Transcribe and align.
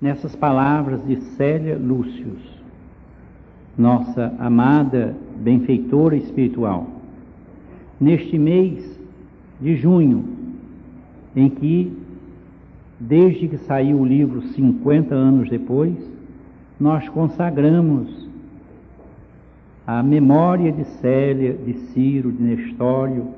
nessas 0.00 0.34
palavras 0.36 1.04
de 1.06 1.16
Célia 1.36 1.76
Lúcius, 1.76 2.38
nossa 3.76 4.32
amada 4.38 5.14
benfeitora 5.36 6.16
espiritual. 6.16 6.86
Neste 8.00 8.38
mês 8.38 8.98
de 9.60 9.76
junho, 9.76 10.24
em 11.34 11.48
que, 11.48 11.92
desde 12.98 13.48
que 13.48 13.58
saiu 13.58 13.98
o 13.98 14.06
livro 14.06 14.42
50 14.42 15.14
anos 15.14 15.48
depois, 15.48 15.94
nós 16.78 17.08
consagramos 17.08 18.28
a 19.84 20.02
memória 20.02 20.70
de 20.70 20.84
Célia, 20.84 21.54
de 21.54 21.74
Ciro, 21.74 22.30
de 22.30 22.42
Nestório 22.42 23.28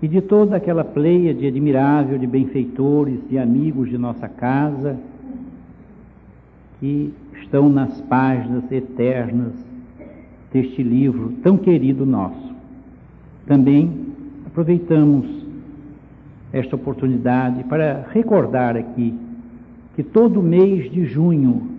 e 0.00 0.08
de 0.08 0.20
toda 0.20 0.56
aquela 0.56 0.84
pleia 0.84 1.34
de 1.34 1.46
admirável 1.46 2.18
de 2.18 2.26
benfeitores, 2.26 3.18
de 3.28 3.36
amigos 3.36 3.90
de 3.90 3.98
nossa 3.98 4.28
casa, 4.28 4.96
que 6.80 7.12
estão 7.40 7.68
nas 7.68 8.00
páginas 8.02 8.70
eternas 8.70 9.52
deste 10.52 10.82
livro 10.82 11.32
tão 11.42 11.56
querido 11.56 12.06
nosso. 12.06 12.54
Também 13.46 14.06
aproveitamos 14.46 15.26
esta 16.52 16.76
oportunidade 16.76 17.64
para 17.64 18.06
recordar 18.12 18.76
aqui 18.76 19.14
que 19.94 20.02
todo 20.02 20.42
mês 20.42 20.90
de 20.90 21.04
junho 21.04 21.78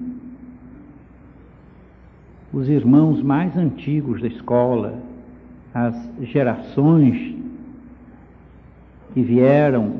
os 2.51 2.67
irmãos 2.67 3.21
mais 3.21 3.55
antigos 3.55 4.21
da 4.21 4.27
escola, 4.27 4.95
as 5.73 5.95
gerações 6.21 7.35
que 9.13 9.21
vieram 9.21 9.93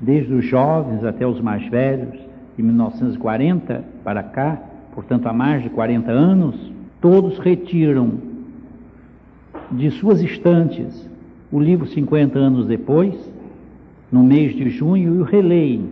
desde 0.00 0.32
os 0.34 0.44
jovens 0.44 1.02
até 1.04 1.26
os 1.26 1.40
mais 1.40 1.66
velhos, 1.68 2.27
de 2.58 2.62
1940 2.64 3.84
para 4.02 4.20
cá, 4.20 4.60
portanto 4.92 5.28
há 5.28 5.32
mais 5.32 5.62
de 5.62 5.70
40 5.70 6.10
anos, 6.10 6.72
todos 7.00 7.38
retiram 7.38 8.14
de 9.70 9.92
suas 9.92 10.20
estantes 10.20 11.08
o 11.52 11.60
livro 11.60 11.86
50 11.86 12.36
anos 12.36 12.66
depois, 12.66 13.14
no 14.10 14.24
mês 14.24 14.56
de 14.56 14.68
junho, 14.70 15.14
e 15.14 15.18
o 15.20 15.22
releem 15.22 15.88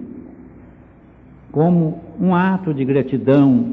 como 1.53 2.01
um 2.21 2.35
ato 2.35 2.75
de 2.75 2.85
gratidão 2.85 3.73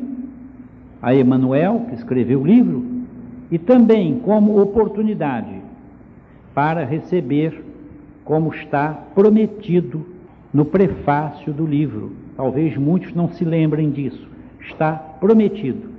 a 1.02 1.16
Emanuel, 1.16 1.88
que 1.90 1.96
escreveu 1.96 2.42
o 2.42 2.46
livro, 2.46 2.86
e 3.50 3.58
também 3.58 4.20
como 4.20 4.62
oportunidade 4.62 5.56
para 6.54 6.86
receber, 6.86 7.60
como 8.24 8.54
está 8.54 8.90
prometido 9.16 10.06
no 10.54 10.64
prefácio 10.64 11.52
do 11.52 11.66
livro. 11.66 12.23
Talvez 12.36 12.76
muitos 12.78 13.14
não 13.14 13.30
se 13.30 13.46
lembrem 13.46 13.90
disso. 13.92 14.28
Está 14.62 14.94
prometido 14.94 15.90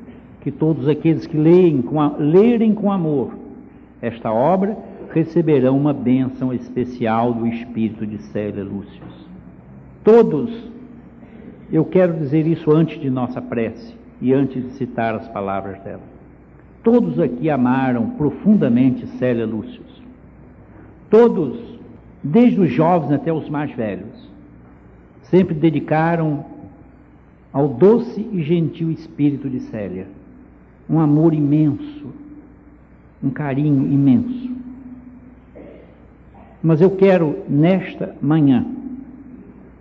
que 0.41 0.51
todos 0.51 0.89
aqueles 0.89 1.27
que 1.27 1.37
leem 1.37 1.81
com 1.81 2.01
a, 2.01 2.17
lerem 2.19 2.75
com 2.75 2.93
amor 2.93 3.33
esta 4.01 4.31
obra 4.31 4.77
receberão 5.13 5.79
uma 5.79 5.93
bênção 5.93 6.53
especial 6.53 7.33
do 7.33 7.47
Espírito 7.47 8.07
de 8.07 8.19
Célia 8.25 8.63
Lúcius. 8.63 9.29
Todos, 10.03 10.71
eu 11.73 11.85
quero 11.85 12.13
dizer 12.15 12.47
isso 12.47 12.71
antes 12.71 13.01
de 13.01 13.09
nossa 13.09 13.41
prece, 13.41 13.95
e 14.21 14.33
antes 14.33 14.63
de 14.63 14.71
citar 14.73 15.15
as 15.15 15.29
palavras 15.29 15.79
dela. 15.81 16.03
Todos 16.83 17.19
aqui 17.19 17.49
amaram 17.49 18.11
profundamente 18.11 19.07
Célia 19.19 19.47
Lúcius. 19.47 20.03
Todos, 21.09 21.59
desde 22.23 22.61
os 22.61 22.71
jovens 22.71 23.13
até 23.13 23.33
os 23.33 23.49
mais 23.49 23.71
velhos, 23.73 24.31
sempre 25.35 25.53
dedicaram 25.53 26.45
ao 27.53 27.67
doce 27.67 28.21
e 28.21 28.41
gentil 28.41 28.93
espírito 28.93 29.51
de 29.51 29.59
Célia 29.63 30.07
um 30.89 31.01
amor 31.01 31.35
imenso, 31.35 32.07
um 33.21 33.31
carinho 33.31 33.93
imenso. 33.93 34.55
Mas 36.63 36.81
eu 36.81 36.95
quero, 36.95 37.43
nesta 37.49 38.15
manhã, 38.23 38.65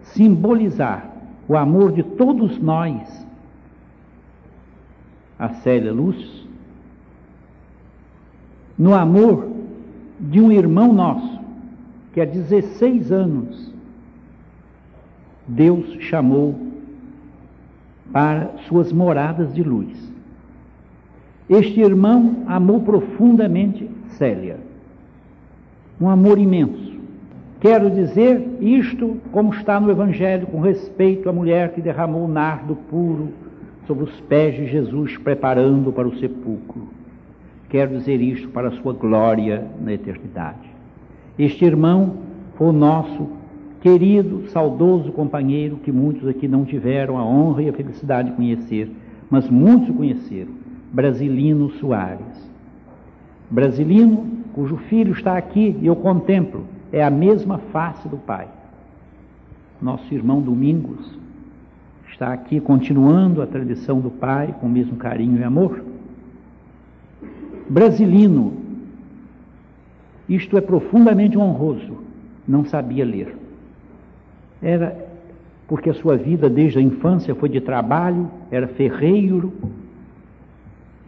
simbolizar 0.02 1.08
o 1.48 1.56
amor 1.56 1.92
de 1.92 2.02
todos 2.02 2.58
nós 2.58 3.24
a 5.38 5.50
Célia 5.50 5.94
Luz, 5.94 6.48
no 8.76 8.96
amor 8.96 9.52
de 10.20 10.42
um 10.42 10.52
irmão 10.52 10.92
nosso, 10.92 11.40
que 12.12 12.22
há 12.22 12.26
16 12.26 13.12
anos 13.12 13.73
Deus 15.48 15.98
chamou 16.02 16.56
para 18.12 18.52
suas 18.68 18.92
moradas 18.92 19.54
de 19.54 19.64
luz. 19.64 19.92
Este 21.50 21.82
irmão 21.82 22.44
amou 22.48 22.82
profundamente 22.82 23.90
Célia, 24.10 24.58
um 26.00 26.08
amor 26.08 26.38
imenso. 26.38 26.94
Quero 27.60 27.90
dizer 27.90 28.58
isto 28.62 29.18
como 29.32 29.54
está 29.54 29.80
no 29.80 29.90
Evangelho 29.90 30.48
com 30.48 30.60
respeito 30.60 31.30
à 31.30 31.34
mulher 31.34 31.74
que 31.74 31.82
derramou 31.82 32.28
nardo 32.28 32.76
puro 32.76 33.30
sobre 33.88 34.06
os 34.06 34.20
pés 34.22 34.56
de 34.56 34.68
Jesus, 34.68 35.18
preparando 35.18 35.92
para 35.92 36.08
o 36.08 36.18
sepulcro. 36.18 36.88
Quero 37.70 37.98
dizer 37.98 38.22
isto 38.22 38.50
para 38.50 38.68
a 38.68 38.72
sua 38.72 38.94
glória 38.94 39.66
na 39.82 39.94
eternidade. 39.94 40.70
Este 41.38 41.66
irmão 41.66 42.18
foi 42.56 42.68
o 42.68 42.74
nosso 42.74 43.28
querido, 43.84 44.48
saudoso 44.48 45.12
companheiro 45.12 45.76
que 45.76 45.92
muitos 45.92 46.26
aqui 46.26 46.48
não 46.48 46.64
tiveram 46.64 47.18
a 47.18 47.26
honra 47.26 47.64
e 47.64 47.70
a 47.70 47.74
felicidade 47.74 48.30
de 48.30 48.36
conhecer, 48.38 48.90
mas 49.30 49.50
muitos 49.50 49.90
o 49.90 49.94
conheceram, 49.94 50.54
Brasilino 50.90 51.70
Soares. 51.72 52.50
Brasilino, 53.52 54.26
cujo 54.54 54.78
filho 54.78 55.12
está 55.12 55.38
aqui 55.38 55.76
e 55.82 55.86
eu 55.86 55.98
contemplo, 55.98 56.64
é 56.94 57.04
a 57.04 57.10
mesma 57.10 57.58
face 57.58 58.08
do 58.08 58.16
pai. 58.16 58.48
Nosso 59.82 60.14
irmão 60.14 60.40
Domingos, 60.40 61.20
está 62.10 62.32
aqui 62.32 62.62
continuando 62.62 63.42
a 63.42 63.46
tradição 63.46 64.00
do 64.00 64.10
pai 64.10 64.56
com 64.62 64.68
o 64.68 64.70
mesmo 64.70 64.96
carinho 64.96 65.42
e 65.42 65.44
amor. 65.44 65.84
Brasilino, 67.70 68.54
isto 70.30 70.58
é 70.58 70.62
profundamente 70.62 71.38
honroso, 71.38 71.98
não 72.48 72.64
sabia 72.64 73.04
ler. 73.04 73.43
Era 74.64 74.96
porque 75.68 75.90
a 75.90 75.94
sua 75.94 76.16
vida 76.16 76.50
desde 76.50 76.80
a 76.80 76.82
infância 76.82 77.36
foi 77.36 77.50
de 77.50 77.60
trabalho, 77.60 78.30
era 78.50 78.68
ferreiro, 78.68 79.52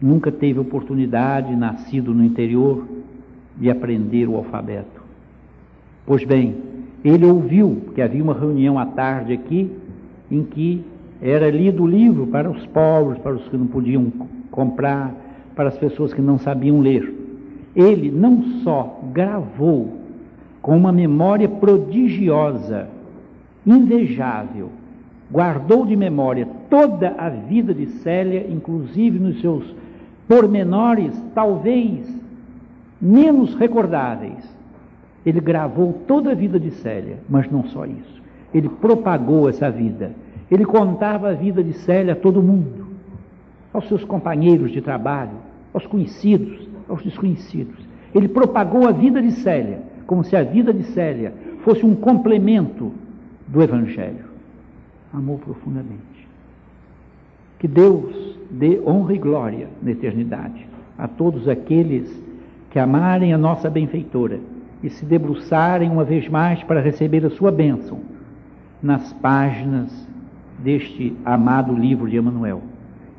nunca 0.00 0.30
teve 0.30 0.58
oportunidade, 0.60 1.56
nascido 1.56 2.12
no 2.12 2.24
interior, 2.24 2.86
de 3.56 3.70
aprender 3.70 4.28
o 4.28 4.36
alfabeto. 4.36 5.02
Pois 6.04 6.22
bem, 6.24 6.56
ele 7.04 7.24
ouviu 7.24 7.82
que 7.94 8.02
havia 8.02 8.22
uma 8.22 8.34
reunião 8.34 8.78
à 8.78 8.84
tarde 8.84 9.32
aqui 9.32 9.70
em 10.30 10.42
que 10.42 10.84
era 11.22 11.50
lido 11.50 11.84
o 11.84 11.86
livro 11.86 12.26
para 12.26 12.50
os 12.50 12.66
pobres, 12.66 13.18
para 13.18 13.34
os 13.34 13.48
que 13.48 13.56
não 13.56 13.66
podiam 13.66 14.12
comprar, 14.50 15.14
para 15.54 15.68
as 15.68 15.78
pessoas 15.78 16.12
que 16.12 16.20
não 16.20 16.38
sabiam 16.38 16.80
ler. 16.80 17.12
Ele 17.74 18.10
não 18.10 18.42
só 18.62 19.00
gravou 19.12 19.96
com 20.60 20.76
uma 20.76 20.92
memória 20.92 21.48
prodigiosa, 21.48 22.88
invejável, 23.66 24.70
guardou 25.30 25.84
de 25.84 25.96
memória 25.96 26.46
toda 26.70 27.14
a 27.18 27.28
vida 27.28 27.74
de 27.74 27.86
Célia, 27.86 28.46
inclusive 28.48 29.18
nos 29.18 29.40
seus 29.40 29.74
pormenores, 30.28 31.12
talvez 31.34 32.08
menos 33.00 33.54
recordáveis. 33.54 34.44
Ele 35.24 35.40
gravou 35.40 35.92
toda 36.06 36.30
a 36.30 36.34
vida 36.34 36.60
de 36.60 36.70
Célia, 36.70 37.18
mas 37.28 37.50
não 37.50 37.64
só 37.64 37.84
isso. 37.84 38.22
Ele 38.54 38.68
propagou 38.68 39.48
essa 39.48 39.70
vida 39.70 40.12
ele 40.50 40.64
contava 40.64 41.30
a 41.30 41.32
vida 41.32 41.62
de 41.62 41.72
Célia 41.72 42.12
a 42.12 42.16
todo 42.16 42.42
mundo, 42.42 42.86
aos 43.72 43.88
seus 43.88 44.04
companheiros 44.04 44.70
de 44.70 44.80
trabalho, 44.80 45.32
aos 45.74 45.86
conhecidos, 45.86 46.68
aos 46.88 47.02
desconhecidos. 47.02 47.76
Ele 48.14 48.28
propagou 48.28 48.86
a 48.86 48.92
vida 48.92 49.20
de 49.20 49.32
Célia, 49.32 49.80
como 50.06 50.22
se 50.22 50.36
a 50.36 50.42
vida 50.42 50.72
de 50.72 50.84
Célia 50.84 51.34
fosse 51.64 51.84
um 51.84 51.96
complemento 51.96 52.92
do 53.46 53.62
Evangelho. 53.62 54.24
Amou 55.12 55.38
profundamente. 55.38 56.28
Que 57.58 57.68
Deus 57.68 58.36
dê 58.50 58.80
honra 58.86 59.14
e 59.14 59.18
glória 59.18 59.68
na 59.82 59.90
eternidade 59.90 60.66
a 60.98 61.08
todos 61.08 61.48
aqueles 61.48 62.22
que 62.70 62.78
amarem 62.78 63.32
a 63.32 63.38
nossa 63.38 63.70
benfeitora 63.70 64.40
e 64.82 64.90
se 64.90 65.04
debruçarem 65.04 65.90
uma 65.90 66.04
vez 66.04 66.28
mais 66.28 66.62
para 66.62 66.80
receber 66.80 67.24
a 67.24 67.30
sua 67.30 67.50
bênção 67.50 68.00
nas 68.82 69.12
páginas 69.14 70.06
deste 70.58 71.16
amado 71.24 71.74
livro 71.74 72.08
de 72.08 72.16
Emanuel 72.16 72.62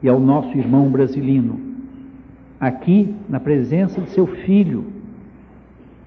e 0.01 0.09
ao 0.09 0.19
nosso 0.19 0.55
irmão 0.57 0.89
brasilino, 0.89 1.59
aqui 2.59 3.13
na 3.27 3.39
presença 3.39 3.99
de 4.01 4.09
seu 4.11 4.27
filho, 4.27 4.85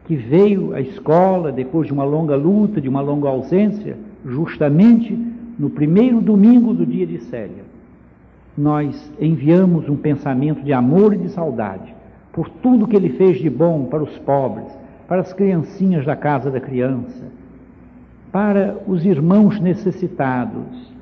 que 0.07 0.17
veio 0.17 0.75
à 0.75 0.81
escola 0.81 1.53
depois 1.53 1.87
de 1.87 1.93
uma 1.93 2.05
longa 2.05 2.37
luta, 2.37 2.81
de 2.81 2.89
uma 2.89 3.01
longa 3.01 3.29
ausência, 3.29 3.97
justamente 4.25 5.17
no 5.59 5.71
primeiro 5.71 6.21
domingo 6.21 6.73
do 6.73 6.87
dia 6.87 7.07
de 7.07 7.19
Célia, 7.19 7.65
nós 8.57 9.13
enviamos 9.21 9.89
um 9.89 9.97
pensamento 9.97 10.63
de 10.63 10.73
amor 10.73 11.15
e 11.15 11.19
de 11.19 11.29
saudade 11.31 11.95
por 12.33 12.49
tudo 12.49 12.87
que 12.87 12.97
ele 12.97 13.11
fez 13.11 13.39
de 13.39 13.51
bom 13.51 13.87
para 13.87 14.03
os 14.03 14.19
pobres, 14.19 14.67
para 15.09 15.21
as 15.21 15.33
criancinhas 15.33 16.05
da 16.05 16.15
casa 16.15 16.51
da 16.51 16.61
criança, 16.61 17.25
para 18.31 18.77
os 18.87 19.05
irmãos 19.05 19.59
necessitados, 19.61 20.93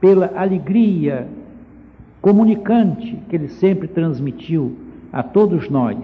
pela 0.00 0.32
alegria 0.34 1.26
comunicante 2.20 3.18
que 3.28 3.34
ele 3.34 3.48
sempre 3.48 3.88
transmitiu 3.88 4.76
a 5.12 5.22
todos 5.22 5.68
nós, 5.68 5.98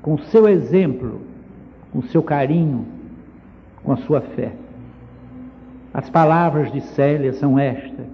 com 0.00 0.16
seu 0.18 0.48
exemplo, 0.48 1.20
com 1.92 2.02
seu 2.02 2.22
carinho, 2.22 2.86
com 3.82 3.92
a 3.92 3.96
sua 3.98 4.20
fé. 4.20 4.52
As 5.92 6.08
palavras 6.08 6.72
de 6.72 6.80
Célia 6.80 7.32
são 7.32 7.58
estas, 7.58 8.06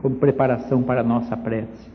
como 0.00 0.14
preparação 0.16 0.82
para 0.82 1.00
a 1.00 1.04
nossa 1.04 1.36
prece. 1.36 1.90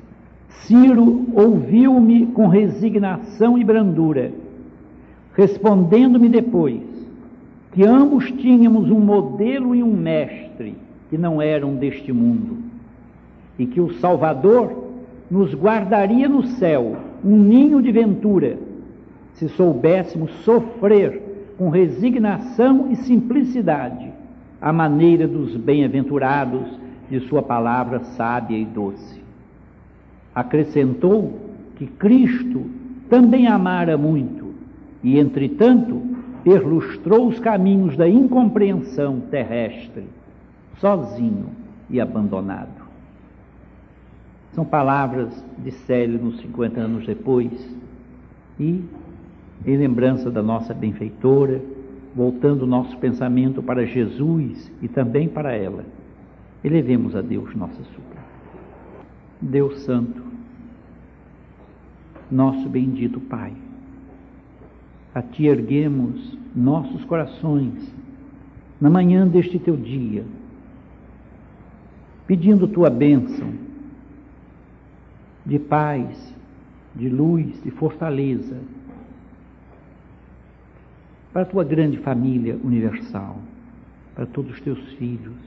Ciro 0.49 1.27
ouviu-me 1.33 2.27
com 2.27 2.47
resignação 2.47 3.57
e 3.57 3.63
brandura, 3.63 4.31
respondendo-me 5.33 6.27
depois 6.27 6.81
que 7.71 7.85
ambos 7.85 8.29
tínhamos 8.33 8.91
um 8.91 8.99
modelo 8.99 9.73
e 9.73 9.81
um 9.81 9.93
mestre 9.93 10.75
que 11.09 11.17
não 11.17 11.41
eram 11.41 11.75
deste 11.75 12.11
mundo, 12.11 12.57
e 13.57 13.65
que 13.65 13.79
o 13.79 13.93
Salvador 13.93 14.89
nos 15.31 15.53
guardaria 15.53 16.27
no 16.27 16.43
céu 16.43 16.97
um 17.23 17.37
ninho 17.37 17.81
de 17.81 17.91
ventura, 17.91 18.57
se 19.33 19.47
soubéssemos 19.49 20.31
sofrer 20.43 21.53
com 21.57 21.69
resignação 21.69 22.87
e 22.91 22.95
simplicidade 22.97 24.08
a 24.61 24.73
maneira 24.73 25.27
dos 25.27 25.55
bem-aventurados 25.55 26.67
de 27.09 27.19
Sua 27.21 27.41
palavra 27.41 27.99
sábia 27.99 28.57
e 28.57 28.65
doce. 28.65 29.21
Acrescentou 30.33 31.39
que 31.75 31.87
Cristo 31.87 32.65
também 33.09 33.47
amara 33.47 33.97
muito 33.97 34.53
e, 35.03 35.17
entretanto, 35.17 36.01
perlustrou 36.43 37.27
os 37.27 37.39
caminhos 37.39 37.97
da 37.97 38.07
incompreensão 38.07 39.21
terrestre, 39.31 40.03
sozinho 40.79 41.47
e 41.89 41.99
abandonado. 41.99 42.87
São 44.53 44.65
palavras 44.65 45.43
de 45.57 45.71
Célio 45.71 46.19
nos 46.19 46.39
50 46.41 46.79
anos 46.79 47.05
depois 47.05 47.51
e 48.59 48.83
em 49.65 49.77
lembrança 49.77 50.31
da 50.31 50.41
nossa 50.41 50.73
benfeitora, 50.73 51.61
voltando 52.19 52.63
o 52.63 52.67
nosso 52.67 52.97
pensamento 52.97 53.63
para 53.63 53.85
Jesus 53.85 54.69
e 54.81 54.89
também 54.89 55.29
para 55.29 55.55
ela, 55.55 55.85
elevemos 56.61 57.15
a 57.15 57.21
Deus 57.21 57.55
nossa 57.55 57.81
súplica. 57.81 58.21
Deus 59.39 59.83
Santo, 59.83 60.21
nosso 62.29 62.67
bendito 62.67 63.21
Pai, 63.21 63.53
a 65.15 65.21
Ti 65.21 65.45
erguemos 65.45 66.37
nossos 66.53 67.05
corações 67.05 67.89
na 68.81 68.89
manhã 68.89 69.25
deste 69.25 69.57
Teu 69.57 69.77
dia, 69.77 70.25
pedindo 72.27 72.67
Tua 72.67 72.89
bênção 72.89 73.47
de 75.45 75.57
paz, 75.57 76.35
de 76.93 77.07
luz, 77.07 77.63
de 77.63 77.71
fortaleza 77.71 78.57
para 81.31 81.43
a 81.43 81.45
tua 81.45 81.63
grande 81.63 81.97
família 81.97 82.57
universal, 82.63 83.37
para 84.15 84.25
todos 84.25 84.51
os 84.51 84.61
teus 84.61 84.79
filhos, 84.93 85.37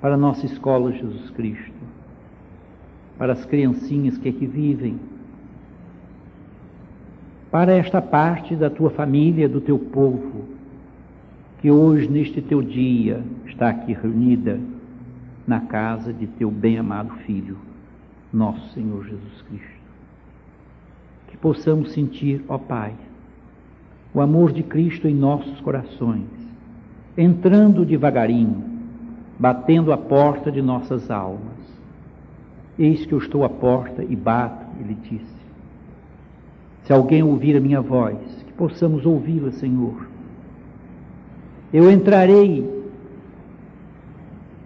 para 0.00 0.14
a 0.14 0.18
nossa 0.18 0.44
escola 0.46 0.92
Jesus 0.92 1.30
Cristo, 1.30 1.72
para 3.16 3.32
as 3.32 3.44
criancinhas 3.44 4.18
que 4.18 4.28
aqui 4.28 4.46
vivem, 4.46 4.98
para 7.50 7.72
esta 7.72 8.02
parte 8.02 8.56
da 8.56 8.68
tua 8.68 8.90
família, 8.90 9.48
do 9.48 9.60
teu 9.60 9.78
povo, 9.78 10.44
que 11.60 11.70
hoje, 11.70 12.08
neste 12.08 12.42
teu 12.42 12.60
dia, 12.60 13.22
está 13.46 13.70
aqui 13.70 13.92
reunida 13.92 14.58
na 15.46 15.60
casa 15.60 16.12
de 16.12 16.26
teu 16.26 16.50
bem-amado 16.50 17.14
Filho, 17.24 17.56
nosso 18.32 18.72
Senhor 18.72 19.04
Jesus 19.04 19.42
Cristo. 19.48 19.84
Que 21.28 21.36
possamos 21.36 21.92
sentir, 21.92 22.44
ó 22.48 22.58
Pai, 22.58 22.92
o 24.14 24.20
amor 24.20 24.52
de 24.52 24.62
Cristo 24.62 25.08
em 25.08 25.14
nossos 25.14 25.60
corações, 25.60 26.28
entrando 27.18 27.84
devagarinho, 27.84 28.62
batendo 29.36 29.92
a 29.92 29.98
porta 29.98 30.52
de 30.52 30.62
nossas 30.62 31.10
almas. 31.10 31.42
Eis 32.78 33.04
que 33.04 33.12
eu 33.12 33.18
estou 33.18 33.44
à 33.44 33.48
porta 33.48 34.04
e 34.04 34.14
bato, 34.14 34.64
ele 34.80 34.96
disse. 35.02 35.34
Se 36.84 36.92
alguém 36.92 37.24
ouvir 37.24 37.56
a 37.56 37.60
minha 37.60 37.80
voz, 37.80 38.16
que 38.46 38.52
possamos 38.52 39.04
ouvi-la, 39.04 39.50
Senhor. 39.50 40.06
Eu 41.72 41.90
entrarei, 41.90 42.72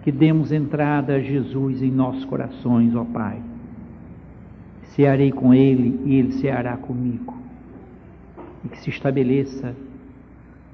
que 0.03 0.11
demos 0.11 0.51
entrada 0.51 1.15
a 1.15 1.19
Jesus 1.19 1.81
em 1.81 1.89
nossos 1.89 2.23
corações, 2.25 2.95
ó 2.95 3.03
Pai. 3.03 3.41
Cearei 4.95 5.31
com 5.31 5.53
Ele 5.53 5.99
e 6.05 6.15
Ele 6.15 6.33
ceará 6.33 6.77
comigo 6.77 7.38
e 8.63 8.69
que 8.69 8.79
se 8.79 8.89
estabeleça 8.89 9.75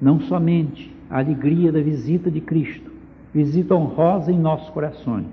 não 0.00 0.20
somente 0.20 0.94
a 1.08 1.18
alegria 1.18 1.72
da 1.72 1.80
visita 1.80 2.30
de 2.30 2.40
Cristo, 2.40 2.90
visita 3.32 3.74
honrosa 3.74 4.32
em 4.32 4.38
nossos 4.38 4.70
corações, 4.70 5.26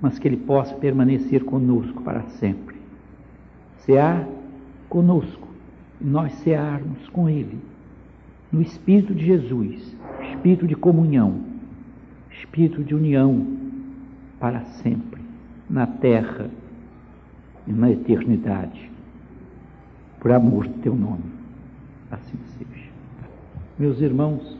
mas 0.00 0.18
que 0.18 0.28
Ele 0.28 0.36
possa 0.36 0.74
permanecer 0.74 1.44
conosco 1.44 2.02
para 2.02 2.22
sempre. 2.22 2.76
Cear 3.78 4.26
conosco 4.88 5.48
e 6.00 6.04
nós 6.04 6.32
cearmos 6.34 7.08
com 7.08 7.28
Ele, 7.28 7.58
no 8.52 8.60
Espírito 8.60 9.14
de 9.14 9.24
Jesus, 9.24 9.96
Espírito 10.30 10.66
de 10.66 10.74
comunhão, 10.74 11.40
Espírito 12.30 12.84
de 12.84 12.94
união 12.94 13.46
para 14.38 14.60
sempre, 14.62 15.20
na 15.68 15.86
terra 15.86 16.50
e 17.66 17.72
na 17.72 17.90
eternidade, 17.90 18.90
por 20.20 20.30
amor 20.30 20.68
do 20.68 20.74
Teu 20.80 20.94
nome. 20.94 21.35
Meus 23.78 24.00
irmãos, 24.00 24.56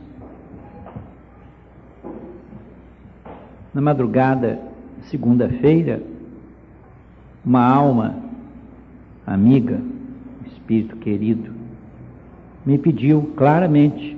na 3.73 3.81
madrugada, 3.81 4.59
segunda-feira, 5.09 6.03
uma 7.43 7.65
alma 7.65 8.15
amiga, 9.25 9.81
espírito 10.45 10.97
querido, 10.97 11.51
me 12.63 12.77
pediu 12.77 13.33
claramente 13.35 14.15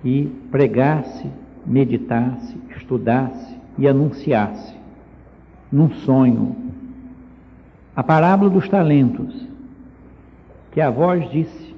que 0.00 0.32
pregasse, 0.52 1.28
meditasse, 1.66 2.56
estudasse 2.76 3.58
e 3.76 3.88
anunciasse, 3.88 4.76
num 5.72 5.90
sonho, 5.90 6.54
a 7.96 8.02
parábola 8.04 8.48
dos 8.48 8.68
talentos, 8.68 9.48
que 10.70 10.80
a 10.80 10.88
voz 10.88 11.28
disse 11.32 11.71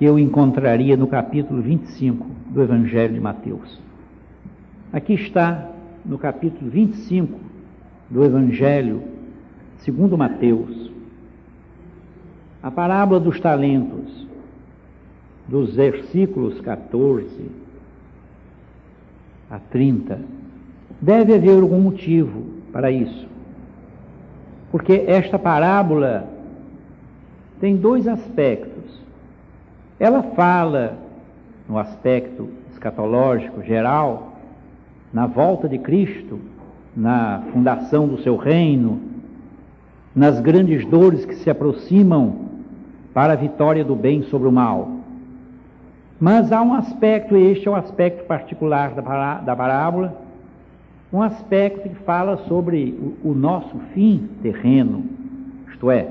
que 0.00 0.06
eu 0.06 0.18
encontraria 0.18 0.96
no 0.96 1.06
capítulo 1.06 1.60
25 1.60 2.26
do 2.48 2.62
Evangelho 2.62 3.12
de 3.12 3.20
Mateus. 3.20 3.78
Aqui 4.90 5.12
está, 5.12 5.68
no 6.06 6.16
capítulo 6.16 6.70
25 6.70 7.38
do 8.08 8.24
Evangelho 8.24 9.02
segundo 9.80 10.16
Mateus, 10.16 10.90
a 12.62 12.70
parábola 12.70 13.20
dos 13.20 13.38
talentos, 13.40 14.26
dos 15.46 15.74
versículos 15.74 16.58
14 16.62 17.50
a 19.50 19.58
30. 19.58 20.18
Deve 20.98 21.34
haver 21.34 21.60
algum 21.60 21.78
motivo 21.78 22.46
para 22.72 22.90
isso. 22.90 23.28
Porque 24.72 25.04
esta 25.06 25.38
parábola 25.38 26.26
tem 27.60 27.76
dois 27.76 28.08
aspectos. 28.08 28.69
Ela 30.00 30.22
fala, 30.22 30.96
no 31.68 31.78
aspecto 31.78 32.48
escatológico 32.72 33.62
geral, 33.62 34.38
na 35.12 35.26
volta 35.26 35.68
de 35.68 35.78
Cristo, 35.78 36.40
na 36.96 37.42
fundação 37.52 38.08
do 38.08 38.18
seu 38.22 38.34
reino, 38.36 38.98
nas 40.16 40.40
grandes 40.40 40.86
dores 40.86 41.26
que 41.26 41.34
se 41.34 41.50
aproximam 41.50 42.48
para 43.12 43.34
a 43.34 43.36
vitória 43.36 43.84
do 43.84 43.94
bem 43.94 44.22
sobre 44.22 44.48
o 44.48 44.52
mal. 44.52 44.88
Mas 46.18 46.50
há 46.50 46.62
um 46.62 46.72
aspecto, 46.72 47.36
este 47.36 47.68
é 47.68 47.70
o 47.70 47.74
um 47.74 47.76
aspecto 47.76 48.24
particular 48.24 48.94
da 48.94 49.54
parábola, 49.54 50.16
um 51.12 51.20
aspecto 51.20 51.90
que 51.90 51.94
fala 52.06 52.38
sobre 52.48 52.98
o 53.22 53.34
nosso 53.34 53.78
fim 53.92 54.30
terreno, 54.42 55.04
isto 55.68 55.90
é, 55.90 56.08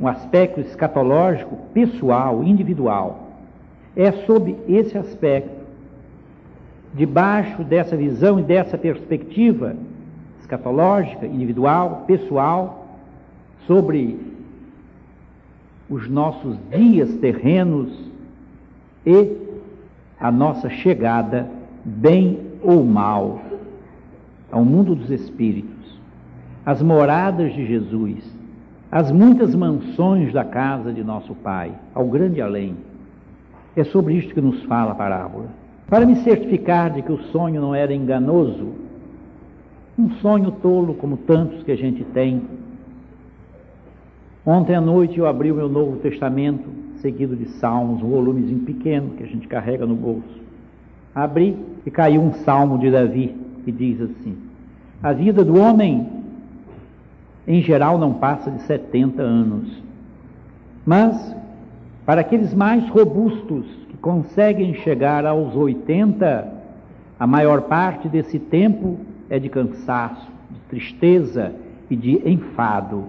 um 0.00 0.06
aspecto 0.06 0.60
escatológico 0.60 1.56
pessoal, 1.74 2.44
individual. 2.44 3.28
É 3.96 4.12
sob 4.12 4.56
esse 4.68 4.96
aspecto 4.96 5.58
debaixo 6.94 7.64
dessa 7.64 7.96
visão 7.96 8.38
e 8.38 8.42
dessa 8.42 8.78
perspectiva 8.78 9.76
escatológica, 10.40 11.26
individual, 11.26 12.04
pessoal, 12.06 12.86
sobre 13.66 14.18
os 15.90 16.08
nossos 16.08 16.56
dias 16.70 17.14
terrenos 17.16 17.92
e 19.04 19.36
a 20.20 20.30
nossa 20.30 20.68
chegada, 20.70 21.48
bem 21.84 22.40
ou 22.62 22.84
mal, 22.84 23.40
ao 24.50 24.64
mundo 24.64 24.94
dos 24.94 25.10
espíritos, 25.10 26.00
as 26.64 26.82
moradas 26.82 27.52
de 27.52 27.66
Jesus, 27.66 28.37
as 28.90 29.12
muitas 29.12 29.54
mansões 29.54 30.32
da 30.32 30.44
casa 30.44 30.92
de 30.92 31.04
nosso 31.04 31.34
Pai, 31.34 31.72
ao 31.94 32.06
grande 32.06 32.40
além. 32.40 32.76
É 33.76 33.84
sobre 33.84 34.14
isto 34.14 34.34
que 34.34 34.40
nos 34.40 34.62
fala 34.64 34.92
a 34.92 34.94
parábola. 34.94 35.46
Para 35.88 36.06
me 36.06 36.16
certificar 36.16 36.90
de 36.92 37.02
que 37.02 37.12
o 37.12 37.22
sonho 37.24 37.60
não 37.60 37.74
era 37.74 37.94
enganoso, 37.94 38.72
um 39.98 40.10
sonho 40.22 40.50
tolo 40.50 40.94
como 40.94 41.16
tantos 41.16 41.62
que 41.62 41.72
a 41.72 41.76
gente 41.76 42.04
tem. 42.04 42.42
Ontem 44.44 44.74
à 44.74 44.80
noite 44.80 45.18
eu 45.18 45.26
abri 45.26 45.52
o 45.52 45.54
meu 45.54 45.68
Novo 45.68 45.96
Testamento, 45.98 46.64
seguido 47.00 47.36
de 47.36 47.48
Salmos, 47.50 48.02
um 48.02 48.08
volumezinho 48.08 48.60
pequeno 48.60 49.10
que 49.10 49.22
a 49.22 49.26
gente 49.26 49.46
carrega 49.46 49.86
no 49.86 49.94
bolso. 49.94 50.38
Abri 51.14 51.56
e 51.84 51.90
caiu 51.90 52.22
um 52.22 52.32
salmo 52.32 52.78
de 52.78 52.90
Davi 52.90 53.34
que 53.64 53.72
diz 53.72 54.00
assim: 54.00 54.36
A 55.02 55.12
vida 55.12 55.44
do 55.44 55.58
homem, 55.58 56.06
em 57.48 57.62
geral, 57.62 57.96
não 57.96 58.12
passa 58.12 58.50
de 58.50 58.60
70 58.64 59.22
anos. 59.22 59.82
Mas, 60.84 61.34
para 62.04 62.20
aqueles 62.20 62.52
mais 62.52 62.86
robustos 62.90 63.64
que 63.88 63.96
conseguem 63.96 64.74
chegar 64.74 65.24
aos 65.24 65.56
80, 65.56 66.46
a 67.18 67.26
maior 67.26 67.62
parte 67.62 68.06
desse 68.06 68.38
tempo 68.38 68.98
é 69.30 69.38
de 69.38 69.48
cansaço, 69.48 70.30
de 70.50 70.60
tristeza 70.68 71.54
e 71.90 71.96
de 71.96 72.20
enfado. 72.28 73.04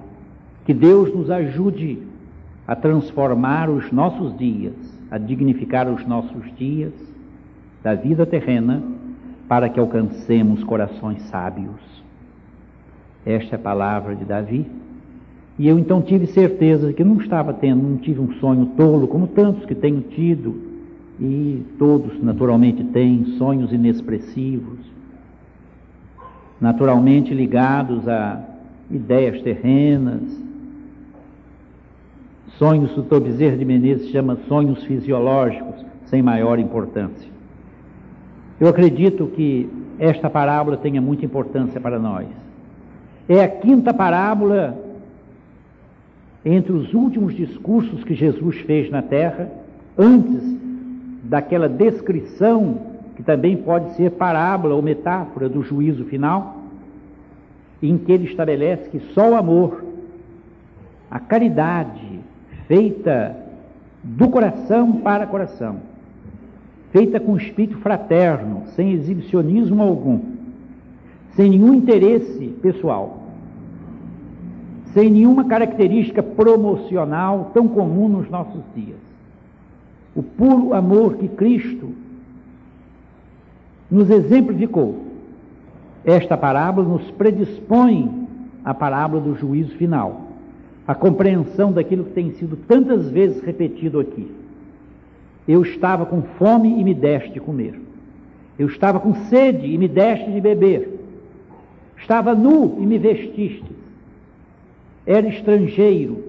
Que 0.65 0.74
Deus 0.74 1.13
nos 1.13 1.29
ajude 1.29 2.00
a 2.65 2.77
transformar 2.77 3.69
os 3.69 3.91
nossos 3.91 4.38
dias, 4.38 4.74
a 5.12 5.17
dignificar 5.17 5.89
os 5.89 6.05
nossos 6.08 6.46
dias 6.55 6.93
da 7.84 7.93
vida 7.93 8.25
terrena, 8.25 8.81
para 9.50 9.67
que 9.67 9.79
alcancemos 9.79 10.63
corações 10.63 11.24
sábios. 11.24 11.99
Esta 13.25 13.55
é 13.55 13.57
a 13.57 13.61
palavra 13.61 14.15
de 14.15 14.25
Davi. 14.25 14.65
E 15.57 15.67
eu 15.67 15.77
então 15.77 16.01
tive 16.01 16.25
certeza 16.27 16.88
de 16.88 16.93
que 16.93 17.03
não 17.03 17.17
estava 17.17 17.53
tendo, 17.53 17.83
não 17.83 17.97
tive 17.97 18.21
um 18.21 18.33
sonho 18.35 18.67
tolo, 18.77 19.07
como 19.07 19.27
tantos 19.27 19.65
que 19.65 19.75
tenho 19.75 20.01
tido, 20.01 20.55
e 21.19 21.65
todos 21.77 22.21
naturalmente 22.23 22.81
têm 22.85 23.25
sonhos 23.38 23.73
inexpressivos, 23.73 24.79
naturalmente 26.61 27.33
ligados 27.33 28.07
a 28.07 28.41
ideias 28.89 29.41
terrenas. 29.41 30.21
Sonhos, 32.57 32.97
o. 32.97 33.19
Bezerra 33.19 33.57
de 33.57 33.65
Menezes 33.65 34.09
chama 34.09 34.38
sonhos 34.47 34.83
fisiológicos, 34.83 35.85
sem 36.05 36.21
maior 36.21 36.57
importância. 36.57 37.29
Eu 38.59 38.67
acredito 38.67 39.27
que 39.27 39.69
esta 39.97 40.29
parábola 40.29 40.77
tenha 40.77 41.01
muita 41.01 41.25
importância 41.25 41.79
para 41.79 41.99
nós. 41.99 42.27
É 43.29 43.43
a 43.43 43.48
quinta 43.48 43.93
parábola 43.93 44.75
entre 46.43 46.71
os 46.71 46.95
últimos 46.95 47.36
discursos 47.36 48.03
que 48.03 48.15
Jesus 48.15 48.57
fez 48.62 48.89
na 48.89 49.03
terra, 49.03 49.51
antes 49.95 50.41
daquela 51.25 51.69
descrição 51.69 52.89
que 53.15 53.21
também 53.21 53.55
pode 53.55 53.93
ser 53.95 54.12
parábola 54.12 54.74
ou 54.74 54.81
metáfora 54.81 55.48
do 55.48 55.62
juízo 55.62 56.05
final, 56.05 56.63
em 57.83 58.00
que 58.00 58.12
ele 58.12 58.25
estabelece 58.25 58.89
que 58.89 59.00
só 59.13 59.29
o 59.29 59.36
amor, 59.36 59.83
a 61.12 61.19
caridade 61.19 62.19
feita 62.67 63.36
do 64.03 64.27
coração 64.29 64.93
para 64.93 65.27
coração, 65.27 65.81
feita 66.91 67.19
com 67.19 67.38
espírito 67.38 67.77
fraterno, 67.77 68.63
sem 68.75 68.93
exibicionismo 68.93 69.83
algum, 69.83 70.19
sem 71.36 71.51
nenhum 71.51 71.75
interesse 71.75 72.48
pessoal, 72.62 73.18
sem 74.93 75.10
nenhuma 75.10 75.46
característica 75.46 76.24
promocional 76.24 77.51
tão 77.53 77.67
comum 77.67 78.08
nos 78.08 78.29
nossos 78.29 78.62
dias. 78.75 78.98
O 80.15 80.24
puro 80.24 80.74
amor 80.74 81.15
que 81.15 81.27
Cristo 81.27 81.89
nos 83.89 84.10
exemplificou. 84.10 85.05
Esta 86.03 86.38
parábola 86.38 86.88
nos 86.88 87.12
predispõe 87.12 88.27
à 88.63 88.74
parábola 88.74 89.22
do 89.22 89.36
juízo 89.36 89.75
final, 89.75 90.22
a 90.88 90.96
compreensão 90.96 91.72
daquilo 91.72 92.05
que 92.05 92.13
tem 92.13 92.31
sido 92.31 92.55
tantas 92.55 93.10
vezes 93.10 93.41
repetido 93.41 94.00
aqui. 94.00 94.29
Eu 95.48 95.62
estava 95.62 96.05
com 96.05 96.22
fome 96.22 96.79
e 96.79 96.84
me 96.84 96.93
deste 96.93 97.31
de 97.31 97.39
comer. 97.39 97.79
Eu 98.58 98.67
estava 98.67 99.00
com 99.00 99.15
sede 99.25 99.67
e 99.67 99.77
me 99.77 99.88
deste 99.88 100.31
de 100.31 100.41
beber. 100.41 101.00
Estava 101.98 102.36
nu 102.36 102.77
e 102.79 102.86
me 102.86 102.98
vestiste. 102.98 103.78
Era 105.06 105.27
estrangeiro 105.27 106.24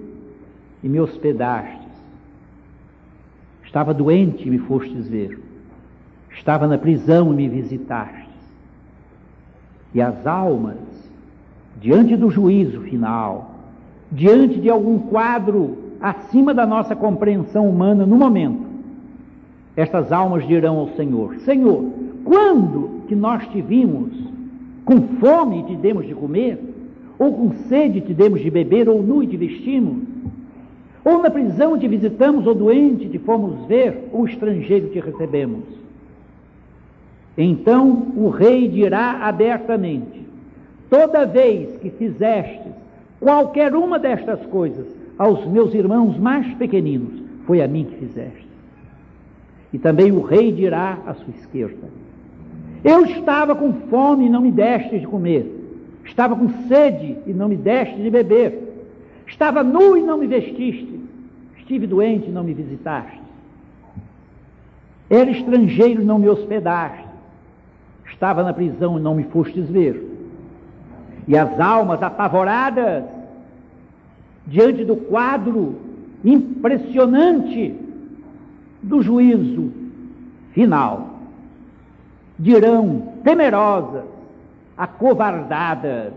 e 0.83 0.89
me 0.89 0.99
hospedastes. 0.99 1.79
Estava 3.63 3.93
doente 3.93 4.47
e 4.47 4.51
me 4.51 4.59
fostes 4.59 5.07
ver. 5.07 5.39
Estava 6.31 6.67
na 6.67 6.77
prisão 6.77 7.31
e 7.31 7.35
me 7.35 7.47
visitastes. 7.47 8.27
E 9.93 10.01
as 10.01 10.25
almas, 10.25 10.77
diante 11.79 12.15
do 12.15 12.29
juízo 12.29 12.81
final, 12.81 13.51
diante 14.11 14.59
de 14.59 14.69
algum 14.69 14.99
quadro 14.99 15.77
acima 16.01 16.53
da 16.53 16.65
nossa 16.65 16.95
compreensão 16.95 17.69
humana 17.69 18.05
no 18.05 18.17
momento, 18.17 18.65
estas 19.75 20.11
almas 20.11 20.47
dirão 20.47 20.77
ao 20.77 20.89
Senhor: 20.95 21.35
Senhor, 21.39 21.85
quando 22.23 23.03
que 23.07 23.15
nós 23.15 23.47
te 23.47 23.61
vimos 23.61 24.13
com 24.85 25.01
fome 25.19 25.59
e 25.59 25.63
te 25.63 25.75
demos 25.75 26.07
de 26.07 26.13
comer? 26.13 26.70
Ou 27.21 27.31
com 27.31 27.51
sede 27.69 28.01
te 28.01 28.15
demos 28.15 28.41
de 28.41 28.49
beber? 28.49 28.89
Ou 28.89 29.03
nu 29.03 29.21
e 29.21 29.27
te 29.27 29.37
vestimos? 29.37 30.07
Ou 31.05 31.21
na 31.21 31.29
prisão 31.29 31.77
te 31.77 31.87
visitamos, 31.87 32.47
ou 32.47 32.55
doente 32.55 33.07
te 33.07 33.19
fomos 33.19 33.63
ver, 33.67 34.09
ou 34.11 34.25
estrangeiro 34.25 34.89
te 34.89 34.99
recebemos? 34.99 35.65
Então 37.37 38.07
o 38.15 38.29
rei 38.29 38.67
dirá 38.67 39.19
abertamente: 39.21 40.25
Toda 40.89 41.27
vez 41.27 41.77
que 41.77 41.91
fizestes 41.91 42.73
qualquer 43.19 43.75
uma 43.75 43.99
destas 43.99 44.43
coisas 44.47 44.87
aos 45.15 45.45
meus 45.45 45.75
irmãos 45.75 46.17
mais 46.17 46.51
pequeninos, 46.55 47.21
foi 47.45 47.61
a 47.61 47.67
mim 47.67 47.85
que 47.85 47.97
fizeste. 47.97 48.47
E 49.71 49.77
também 49.77 50.11
o 50.11 50.21
rei 50.21 50.51
dirá 50.51 50.97
à 51.05 51.13
sua 51.13 51.35
esquerda: 51.37 51.87
Eu 52.83 53.05
estava 53.05 53.53
com 53.53 53.71
fome 53.91 54.25
e 54.25 54.29
não 54.29 54.41
me 54.41 54.51
deste 54.51 54.97
de 54.97 55.05
comer. 55.05 55.60
Estava 56.05 56.35
com 56.35 56.49
sede 56.67 57.17
e 57.25 57.33
não 57.33 57.47
me 57.47 57.55
deste 57.55 57.95
de 57.95 58.09
beber. 58.09 58.71
Estava 59.27 59.63
nu 59.63 59.97
e 59.97 60.01
não 60.01 60.17
me 60.17 60.27
vestiste. 60.27 60.99
Estive 61.57 61.87
doente 61.87 62.27
e 62.27 62.31
não 62.31 62.43
me 62.43 62.53
visitaste. 62.53 63.21
Era 65.09 65.29
estrangeiro 65.29 66.01
e 66.01 66.05
não 66.05 66.19
me 66.19 66.29
hospedaste. 66.29 67.05
Estava 68.05 68.43
na 68.43 68.53
prisão 68.53 68.97
e 68.97 69.01
não 69.01 69.15
me 69.15 69.23
fostes 69.25 69.69
ver. 69.69 70.09
E 71.27 71.37
as 71.37 71.59
almas 71.59 72.01
apavoradas, 72.01 73.03
diante 74.47 74.83
do 74.83 74.95
quadro 74.95 75.75
impressionante 76.23 77.75
do 78.81 79.01
juízo 79.01 79.71
final, 80.53 81.19
dirão 82.37 83.13
temerosas, 83.23 84.03
acovardadas: 84.81 86.11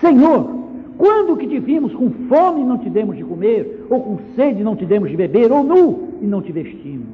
Senhor, 0.00 0.48
quando 0.96 1.36
que 1.36 1.48
te 1.48 1.58
vimos 1.58 1.92
com 1.92 2.10
fome 2.28 2.60
e 2.60 2.64
não 2.64 2.78
te 2.78 2.88
demos 2.88 3.16
de 3.16 3.24
comer, 3.24 3.86
ou 3.90 4.00
com 4.00 4.18
sede 4.36 4.60
e 4.60 4.64
não 4.64 4.76
te 4.76 4.86
demos 4.86 5.10
de 5.10 5.16
beber, 5.16 5.50
ou 5.50 5.64
nu 5.64 6.14
e 6.22 6.26
não 6.26 6.40
te 6.40 6.52
vestimos? 6.52 7.08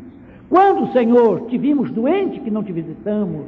Quando, 0.51 0.93
Senhor, 0.93 1.47
te 1.47 1.57
vimos 1.57 1.91
doente 1.91 2.39
que 2.41 2.51
não 2.51 2.63
te 2.63 2.71
visitamos? 2.71 3.47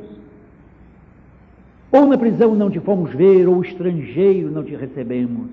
Ou 1.92 2.06
na 2.06 2.16
prisão 2.16 2.54
não 2.54 2.70
te 2.70 2.80
fomos 2.80 3.10
ver, 3.12 3.46
ou 3.46 3.62
estrangeiro 3.62 4.50
não 4.50 4.64
te 4.64 4.74
recebemos? 4.74 5.50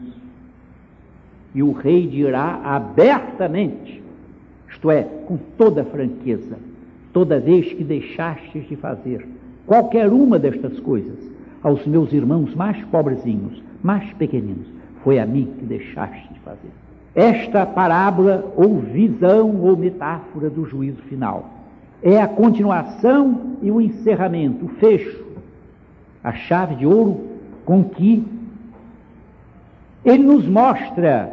E 1.53 1.61
o 1.61 1.73
rei 1.73 2.07
dirá 2.07 2.61
abertamente, 2.63 4.01
isto 4.69 4.89
é, 4.89 5.03
com 5.03 5.37
toda 5.57 5.83
franqueza, 5.83 6.57
toda 7.11 7.39
vez 7.39 7.73
que 7.73 7.83
deixastes 7.83 8.67
de 8.67 8.75
fazer 8.75 9.25
qualquer 9.65 10.09
uma 10.09 10.37
destas 10.37 10.79
coisas 10.79 11.17
aos 11.63 11.85
meus 11.85 12.13
irmãos 12.13 12.53
mais 12.53 12.83
pobrezinhos, 12.85 13.61
mais 13.81 14.11
pequeninos, 14.13 14.67
foi 15.03 15.19
a 15.19 15.25
mim 15.25 15.53
que 15.57 15.65
deixaste 15.65 16.33
de 16.33 16.39
fazer. 16.39 16.71
Esta 17.13 17.65
parábola, 17.65 18.53
ou 18.55 18.79
visão, 18.79 19.55
ou 19.61 19.77
metáfora 19.77 20.49
do 20.49 20.65
juízo 20.65 21.01
final, 21.03 21.49
é 22.03 22.21
a 22.21 22.27
continuação 22.27 23.57
e 23.61 23.71
o 23.71 23.81
encerramento, 23.81 24.65
o 24.65 24.69
fecho, 24.69 25.25
a 26.23 26.33
chave 26.33 26.75
de 26.75 26.85
ouro 26.85 27.21
com 27.65 27.83
que 27.83 28.23
ele 30.03 30.23
nos 30.23 30.47
mostra 30.47 31.31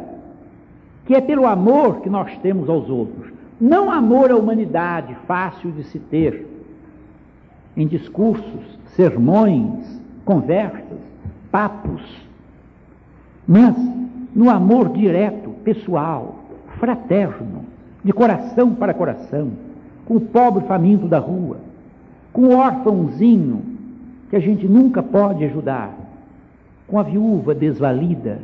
que 1.05 1.13
é 1.13 1.21
pelo 1.21 1.45
amor 1.45 2.01
que 2.01 2.09
nós 2.09 2.35
temos 2.37 2.69
aos 2.69 2.89
outros, 2.89 3.31
não 3.59 3.91
amor 3.91 4.31
à 4.31 4.35
humanidade, 4.35 5.15
fácil 5.27 5.71
de 5.71 5.83
se 5.83 5.99
ter, 5.99 6.47
em 7.75 7.87
discursos, 7.87 8.79
sermões, 8.95 9.99
conversas, 10.23 10.99
papos, 11.51 12.01
mas 13.47 13.75
no 14.33 14.49
amor 14.49 14.89
direto, 14.89 15.49
pessoal, 15.63 16.39
fraterno, 16.79 17.65
de 18.03 18.11
coração 18.11 18.73
para 18.73 18.93
coração, 18.93 19.51
com 20.05 20.15
o 20.15 20.21
pobre 20.21 20.65
faminto 20.65 21.07
da 21.07 21.19
rua, 21.19 21.57
com 22.31 22.43
o 22.43 22.55
órfãozinho 22.55 23.61
que 24.29 24.35
a 24.35 24.39
gente 24.39 24.67
nunca 24.67 25.01
pode 25.01 25.43
ajudar, 25.45 25.93
com 26.87 26.99
a 26.99 27.03
viúva 27.03 27.53
desvalida, 27.53 28.39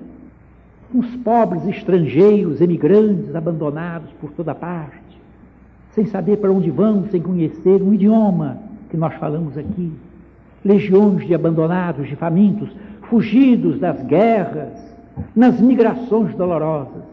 com 0.91 1.00
os 1.00 1.15
pobres 1.17 1.67
estrangeiros, 1.67 2.62
emigrantes, 2.62 3.36
abandonados 3.36 4.09
por 4.21 4.31
toda 4.31 4.55
parte, 4.55 4.98
sem 5.91 6.05
saber 6.05 6.38
para 6.38 6.51
onde 6.51 6.69
vão, 6.69 7.05
sem 7.09 7.21
conhecer 7.21 7.81
um 7.81 7.93
idioma 7.93 8.68
que 8.89 8.98
nós 8.98 9.13
falamos 9.15 9.58
aqui. 9.58 9.91
Legiões 10.63 11.25
de 11.25 11.34
abandonados, 11.34 12.08
de 12.08 12.15
famintos, 12.15 12.69
fugidos 13.03 13.79
das 13.79 14.01
guerras, 14.03 14.74
nas 15.36 15.60
migrações 15.60 16.36
dolorosas. 16.36 17.03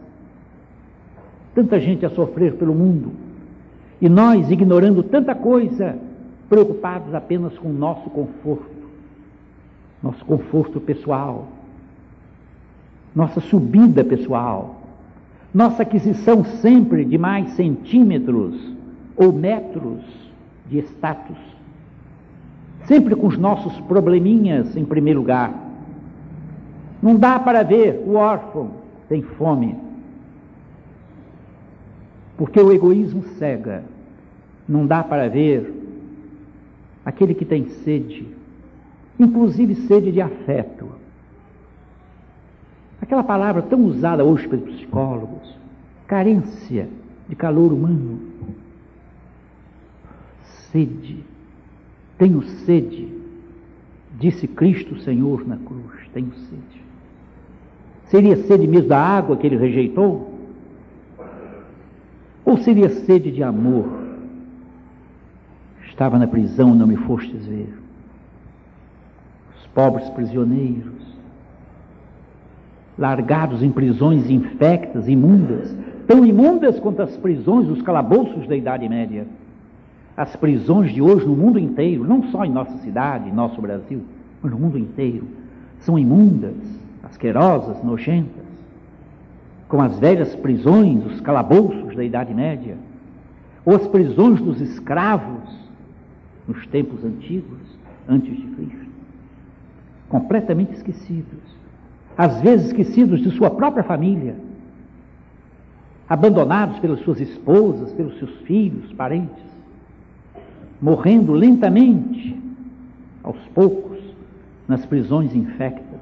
Tanta 1.55 1.79
gente 1.79 2.05
a 2.05 2.09
sofrer 2.09 2.53
pelo 2.53 2.73
mundo. 2.73 3.11
E 3.99 4.07
nós, 4.07 4.51
ignorando 4.51 5.01
tanta 5.01 5.33
coisa, 5.33 5.97
preocupados 6.47 7.13
apenas 7.13 7.57
com 7.57 7.69
o 7.69 7.73
nosso 7.73 8.09
conforto, 8.09 8.77
nosso 10.01 10.23
conforto 10.23 10.79
pessoal, 10.79 11.47
nossa 13.15 13.39
subida 13.39 14.03
pessoal, 14.03 14.81
nossa 15.53 15.81
aquisição 15.81 16.43
sempre 16.43 17.03
de 17.03 17.17
mais 17.17 17.49
centímetros 17.53 18.55
ou 19.15 19.33
metros 19.33 20.03
de 20.69 20.77
status, 20.79 21.37
sempre 22.87 23.15
com 23.15 23.27
os 23.27 23.37
nossos 23.37 23.79
probleminhas 23.81 24.75
em 24.75 24.83
primeiro 24.83 25.19
lugar. 25.19 25.53
Não 27.01 27.15
dá 27.15 27.37
para 27.39 27.63
ver 27.63 28.03
o 28.05 28.15
órfão 28.15 28.71
tem 29.07 29.21
fome, 29.21 29.75
porque 32.35 32.59
o 32.59 32.71
egoísmo 32.73 33.23
cega. 33.37 33.83
Não 34.67 34.85
dá 34.85 35.01
para 35.01 35.29
ver 35.29 35.73
aquele 37.05 37.33
que 37.33 37.45
tem 37.45 37.69
sede, 37.69 38.27
inclusive 39.17 39.75
sede 39.87 40.11
de 40.11 40.19
afeto 40.19 40.97
Aquela 43.01 43.23
palavra 43.23 43.61
tão 43.61 43.85
usada 43.85 44.23
hoje 44.23 44.47
pelos 44.47 44.75
psicólogos, 44.75 45.55
carência 46.07 46.89
de 47.29 47.35
calor 47.35 47.71
humano. 47.71 48.19
Sede. 50.71 51.23
Tenho 52.17 52.41
sede, 52.65 53.07
disse 54.19 54.47
Cristo 54.47 54.99
Senhor 55.01 55.47
na 55.47 55.57
cruz. 55.57 56.07
Tenho 56.13 56.31
sede. 56.49 56.81
Seria 58.05 58.37
sede 58.43 58.67
mesmo 58.67 58.89
da 58.89 58.99
água 58.99 59.37
que 59.37 59.45
ele 59.45 59.57
rejeitou? 59.57 60.33
Ou 62.43 62.57
seria 62.57 62.89
sede 62.89 63.31
de 63.31 63.43
amor? 63.43 64.07
Estava 65.87 66.17
na 66.17 66.27
prisão, 66.27 66.73
não 66.73 66.87
me 66.87 66.95
fostes 66.95 67.45
ver. 67.45 67.73
Os 69.59 69.67
pobres 69.67 70.09
prisioneiros, 70.11 71.03
largados 72.97 73.61
em 73.61 73.71
prisões 73.71 74.29
infectas, 74.29 75.07
imundas, 75.07 75.75
tão 76.07 76.25
imundas 76.25 76.79
quanto 76.79 77.01
as 77.01 77.17
prisões, 77.17 77.67
os 77.67 77.81
calabouços 77.81 78.47
da 78.47 78.55
Idade 78.55 78.87
Média. 78.87 79.27
As 80.17 80.35
prisões 80.35 80.91
de 80.91 81.01
hoje 81.01 81.27
no 81.27 81.35
mundo 81.35 81.59
inteiro, 81.59 82.03
não 82.03 82.23
só 82.31 82.43
em 82.43 82.51
nossa 82.51 82.75
cidade, 82.79 83.29
em 83.29 83.33
nosso 83.33 83.61
Brasil, 83.61 84.03
mas 84.41 84.51
no 84.51 84.57
mundo 84.57 84.77
inteiro, 84.77 85.27
são 85.79 85.97
imundas, 85.97 86.55
asquerosas, 87.03 87.83
nojentas, 87.83 88.45
como 89.67 89.83
as 89.83 89.99
velhas 89.99 90.35
prisões, 90.35 91.05
os 91.05 91.21
calabouços 91.21 91.95
da 91.95 92.03
Idade 92.03 92.33
Média, 92.33 92.75
ou 93.63 93.75
as 93.75 93.87
prisões 93.87 94.41
dos 94.41 94.59
escravos 94.59 95.55
nos 96.47 96.65
tempos 96.67 97.05
antigos, 97.05 97.59
antes 98.09 98.35
de 98.35 98.47
Cristo, 98.47 98.87
completamente 100.09 100.73
esquecidos 100.73 101.57
às 102.17 102.41
vezes 102.41 102.67
esquecidos 102.67 103.21
de 103.21 103.29
sua 103.31 103.51
própria 103.51 103.83
família, 103.83 104.35
abandonados 106.09 106.79
pelas 106.79 106.99
suas 107.01 107.21
esposas, 107.21 107.93
pelos 107.93 108.17
seus 108.17 108.31
filhos, 108.41 108.91
parentes, 108.93 109.45
morrendo 110.81 111.33
lentamente, 111.33 112.39
aos 113.23 113.37
poucos, 113.53 113.97
nas 114.67 114.85
prisões 114.85 115.35
infectas. 115.35 115.99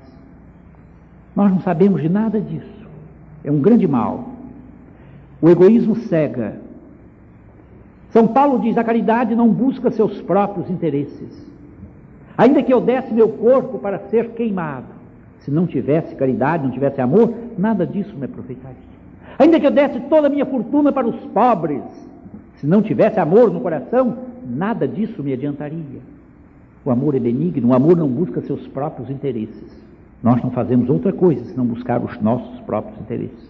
Nós 1.35 1.51
não 1.51 1.59
sabemos 1.61 2.01
de 2.01 2.09
nada 2.09 2.39
disso. 2.39 2.85
É 3.43 3.51
um 3.51 3.59
grande 3.59 3.87
mal. 3.87 4.29
O 5.41 5.49
egoísmo 5.49 5.95
cega. 5.95 6.59
São 8.09 8.27
Paulo 8.27 8.59
diz: 8.59 8.77
a 8.77 8.83
caridade 8.83 9.35
não 9.35 9.49
busca 9.49 9.91
seus 9.91 10.21
próprios 10.21 10.69
interesses. 10.69 11.45
Ainda 12.37 12.63
que 12.63 12.73
eu 12.73 12.81
desse 12.81 13.13
meu 13.13 13.29
corpo 13.29 13.79
para 13.79 13.99
ser 14.09 14.29
queimado, 14.29 14.87
se 15.39 15.51
não 15.51 15.65
tivesse 15.67 16.15
caridade, 16.15 16.63
não 16.63 16.71
tivesse 16.71 16.99
amor, 16.99 17.33
nada 17.57 17.85
disso 17.85 18.15
me 18.15 18.25
aproveitaria. 18.25 18.95
Ainda 19.37 19.59
que 19.59 19.67
eu 19.67 19.71
desse 19.71 19.99
toda 20.01 20.27
a 20.27 20.29
minha 20.29 20.45
fortuna 20.45 20.91
para 20.91 21.07
os 21.07 21.15
pobres, 21.27 21.83
se 22.57 22.65
não 22.65 22.81
tivesse 22.81 23.19
amor 23.19 23.51
no 23.51 23.59
coração, 23.59 24.17
nada 24.45 24.87
disso 24.87 25.23
me 25.23 25.33
adiantaria. 25.33 25.99
O 26.83 26.91
amor 26.91 27.15
é 27.15 27.19
benigno, 27.19 27.69
o 27.69 27.73
amor 27.73 27.97
não 27.97 28.07
busca 28.07 28.41
seus 28.41 28.67
próprios 28.67 29.09
interesses. 29.09 29.85
Nós 30.21 30.41
não 30.43 30.51
fazemos 30.51 30.89
outra 30.89 31.11
coisa 31.11 31.43
senão 31.45 31.65
buscar 31.65 32.03
os 32.03 32.19
nossos 32.21 32.59
próprios 32.61 32.99
interesses. 32.99 33.49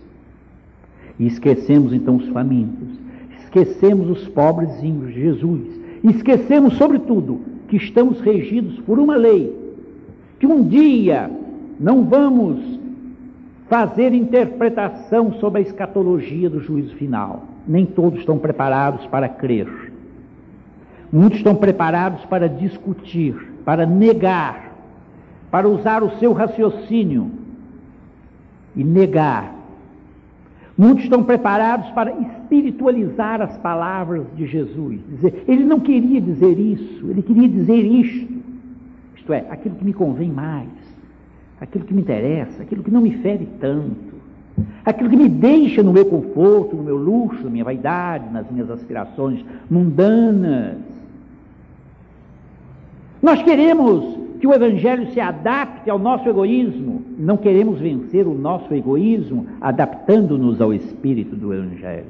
E 1.20 1.28
esquecemos 1.28 1.94
então 1.94 2.18
os 2.18 2.28
famintos, 2.30 3.00
esquecemos 3.40 4.10
os 4.10 4.28
pobrezinhos 4.28 5.14
de 5.14 5.22
Jesus, 5.22 5.80
esquecemos, 6.04 6.74
sobretudo, 6.76 7.42
que 7.68 7.78
estamos 7.78 8.20
regidos 8.20 8.80
por 8.82 9.00
uma 9.00 9.16
lei, 9.16 9.56
que 10.40 10.46
um 10.46 10.64
dia 10.68 11.30
não 11.80 12.04
vamos 12.04 12.80
fazer 13.70 14.14
interpretação 14.14 15.34
sobre 15.34 15.60
a 15.60 15.62
escatologia 15.62 16.50
do 16.50 16.60
juízo 16.60 16.96
final. 16.96 17.44
Nem 17.68 17.86
todos 17.86 18.20
estão 18.20 18.38
preparados 18.38 19.06
para 19.08 19.28
crer. 19.28 19.95
Muitos 21.16 21.38
estão 21.38 21.56
preparados 21.56 22.26
para 22.26 22.50
discutir, 22.50 23.36
para 23.64 23.86
negar, 23.86 24.74
para 25.50 25.68
usar 25.68 26.04
o 26.04 26.18
seu 26.18 26.34
raciocínio 26.34 27.32
e 28.76 28.84
negar. 28.84 29.56
Muitos 30.78 31.06
estão 31.06 31.24
preparados 31.24 31.90
para 31.92 32.12
espiritualizar 32.12 33.42
as 33.42 33.58
palavras 33.60 34.26
de 34.36 34.46
Jesus. 34.46 35.00
Dizer, 35.10 35.46
ele 35.48 35.64
não 35.64 35.80
queria 35.80 36.20
dizer 36.20 36.60
isso, 36.60 37.10
ele 37.10 37.22
queria 37.22 37.48
dizer 37.48 37.82
isto. 37.82 38.36
Isto 39.16 39.32
é, 39.32 39.46
aquilo 39.50 39.76
que 39.76 39.86
me 39.86 39.94
convém 39.94 40.30
mais 40.30 40.68
aquilo 41.60 41.86
que 41.86 41.94
me 41.94 42.02
interessa, 42.02 42.62
aquilo 42.62 42.84
que 42.84 42.92
não 42.92 43.02
me 43.02 43.12
fere 43.18 43.48
tanto, 43.60 44.16
aquilo 44.84 45.10
que 45.10 45.18
me 45.18 45.30
deixa 45.30 45.82
no 45.82 45.94
meu 45.94 46.06
conforto, 46.06 46.76
no 46.76 46.84
meu 46.84 46.98
luxo, 46.98 47.44
na 47.44 47.50
minha 47.50 47.64
vaidade, 47.64 48.32
nas 48.32 48.50
minhas 48.50 48.70
aspirações 48.70 49.44
mundanas. 49.70 50.95
Nós 53.26 53.42
queremos 53.42 54.20
que 54.40 54.46
o 54.46 54.54
Evangelho 54.54 55.12
se 55.12 55.20
adapte 55.20 55.90
ao 55.90 55.98
nosso 55.98 56.30
egoísmo, 56.30 57.02
não 57.18 57.38
queremos 57.38 57.80
vencer 57.80 58.28
o 58.28 58.36
nosso 58.36 58.72
egoísmo 58.72 59.48
adaptando-nos 59.60 60.62
ao 60.62 60.72
espírito 60.72 61.36
do 61.36 61.52
Evangelho. 61.52 62.06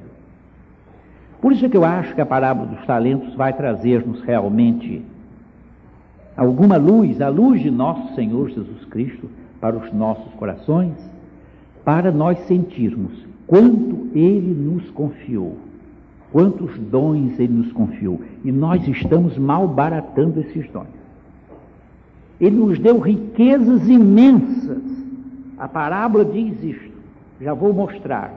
Por 1.40 1.54
isso 1.54 1.66
é 1.66 1.70
que 1.70 1.78
eu 1.78 1.86
acho 1.86 2.14
que 2.14 2.20
a 2.20 2.26
parábola 2.26 2.68
dos 2.68 2.86
talentos 2.86 3.34
vai 3.34 3.54
trazer-nos 3.54 4.20
realmente 4.24 5.02
alguma 6.36 6.76
luz, 6.76 7.22
a 7.22 7.30
luz 7.30 7.62
de 7.62 7.72
nosso 7.72 8.14
Senhor 8.14 8.50
Jesus 8.50 8.84
Cristo 8.90 9.30
para 9.62 9.78
os 9.78 9.94
nossos 9.94 10.34
corações, 10.34 10.98
para 11.86 12.12
nós 12.12 12.40
sentirmos 12.40 13.26
quanto 13.48 14.10
Ele 14.14 14.54
nos 14.54 14.92
confiou, 14.92 15.56
quantos 16.34 16.78
dons 16.78 17.40
Ele 17.40 17.54
nos 17.54 17.72
confiou, 17.72 18.20
e 18.44 18.52
nós 18.52 18.86
estamos 18.86 19.38
malbaratando 19.38 20.42
esses 20.42 20.70
dons. 20.72 21.05
Ele 22.40 22.56
nos 22.56 22.80
deu 22.80 23.00
riquezas 23.00 23.88
imensas. 23.88 24.84
A 25.58 25.68
parábola 25.68 26.26
diz 26.26 26.62
isto, 26.64 26.92
já 27.40 27.54
vou 27.54 27.74
mostrar. 27.74 28.34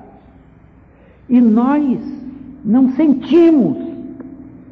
E 1.28 1.40
nós 1.40 1.98
não 2.64 2.92
sentimos 2.92 3.88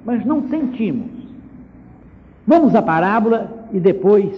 mas 0.07 0.25
não 0.25 0.49
sentimos. 0.49 1.11
Vamos 2.47 2.77
à 2.77 2.81
parábola 2.81 3.67
e 3.73 3.81
depois 3.81 4.33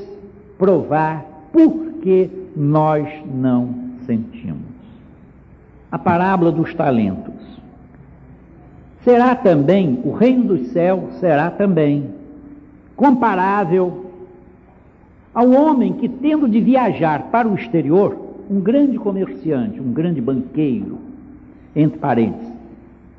provar 0.57 1.27
por 1.53 1.92
que 2.01 2.31
nós 2.57 3.07
não 3.27 3.74
sentimos. 4.07 4.62
A 5.92 5.98
parábola 5.98 6.51
dos 6.51 6.74
talentos. 6.74 7.35
Será 9.05 9.35
também, 9.35 10.01
o 10.05 10.12
reino 10.12 10.57
dos 10.57 10.68
céus 10.68 11.14
será 11.20 11.51
também 11.51 12.14
comparável 12.96 14.08
ao 15.38 15.53
homem 15.53 15.92
que, 15.92 16.09
tendo 16.09 16.48
de 16.48 16.61
viajar 16.61 17.29
para 17.31 17.46
o 17.46 17.55
exterior, 17.55 18.18
um 18.51 18.59
grande 18.59 18.98
comerciante, 18.98 19.81
um 19.81 19.92
grande 19.92 20.20
banqueiro, 20.20 20.98
entre 21.77 21.96
parênteses, 21.96 22.48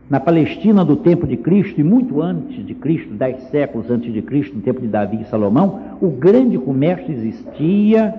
na 0.10 0.20
Palestina 0.20 0.84
do 0.84 0.98
tempo 0.98 1.26
de 1.26 1.38
Cristo 1.38 1.80
e 1.80 1.84
muito 1.84 2.22
antes 2.22 2.66
de 2.66 2.74
Cristo, 2.74 3.14
dez 3.14 3.42
séculos 3.44 3.90
antes 3.90 4.12
de 4.12 4.22
Cristo, 4.22 4.54
no 4.54 4.62
tempo 4.62 4.82
de 4.82 4.88
Davi 4.88 5.22
e 5.22 5.30
Salomão, 5.30 5.80
o 6.02 6.10
grande 6.10 6.58
comércio 6.58 7.10
existia 7.10 8.14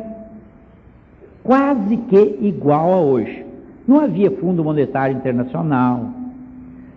quase 1.44 1.98
que 1.98 2.38
igual 2.40 2.94
a 2.94 3.00
hoje. 3.02 3.44
Não 3.86 4.00
havia 4.00 4.30
Fundo 4.30 4.64
Monetário 4.64 5.14
Internacional, 5.14 6.08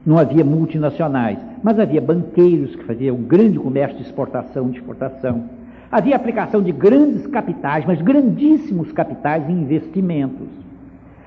não 0.05 0.17
havia 0.17 0.45
multinacionais, 0.45 1.37
mas 1.61 1.77
havia 1.77 1.99
banqueiros 1.99 2.77
que 2.77 2.83
faziam 2.85 3.17
grande 3.17 3.59
comércio 3.59 3.97
de 3.97 4.03
exportação 4.03 4.69
e 4.69 4.71
de 4.71 4.77
exportação. 4.77 5.62
Havia 5.93 6.15
aplicação 6.15 6.63
de 6.63 6.71
grandes 6.71 7.27
capitais, 7.27 7.85
mas 7.85 8.01
grandíssimos 8.01 8.91
capitais 8.91 9.47
em 9.47 9.61
investimentos. 9.61 10.47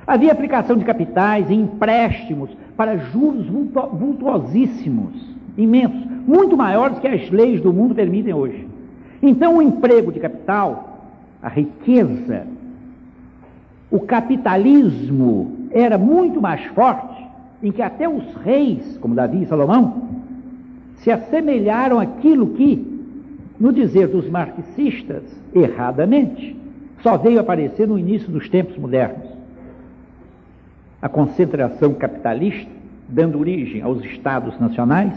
Havia 0.05 0.33
aplicação 0.33 0.76
de 0.76 0.85
capitais 0.85 1.48
em 1.48 1.61
empréstimos 1.61 2.50
para 2.76 2.96
juros 2.96 3.46
vultuosíssimos, 3.46 5.14
imensos, 5.57 6.05
muito 6.26 6.57
maiores 6.57 6.98
que 6.98 7.07
as 7.07 7.31
leis 7.31 7.61
do 7.61 7.72
mundo 7.72 7.94
permitem 7.94 8.35
hoje. 8.35 8.66
Então, 9.22 9.59
o 9.59 9.62
emprego 9.62 10.11
de 10.11 10.18
capital, 10.18 10.98
a 11.40 11.48
riqueza, 11.48 12.48
o 13.88 14.00
capitalismo 14.00 15.68
era 15.70 15.96
muito 15.96 16.42
mais 16.42 16.64
forte, 16.66 17.24
em 17.62 17.70
que 17.70 17.83
até 17.83 18.09
os 18.09 18.35
reis, 18.42 18.98
como 18.98 19.14
Davi 19.14 19.44
e 19.44 19.46
Salomão, 19.46 20.09
se 20.96 21.12
assemelharam 21.12 22.00
àquilo 22.00 22.48
que, 22.48 22.95
no 23.58 23.72
dizer 23.72 24.08
dos 24.08 24.28
marxistas, 24.28 25.22
erradamente, 25.54 26.56
só 27.02 27.16
veio 27.16 27.40
aparecer 27.40 27.86
no 27.88 27.98
início 27.98 28.30
dos 28.30 28.48
tempos 28.48 28.76
modernos 28.76 29.36
a 31.00 31.08
concentração 31.08 31.94
capitalista, 31.94 32.70
dando 33.08 33.38
origem 33.38 33.82
aos 33.82 34.04
estados 34.04 34.58
nacionais, 34.58 35.16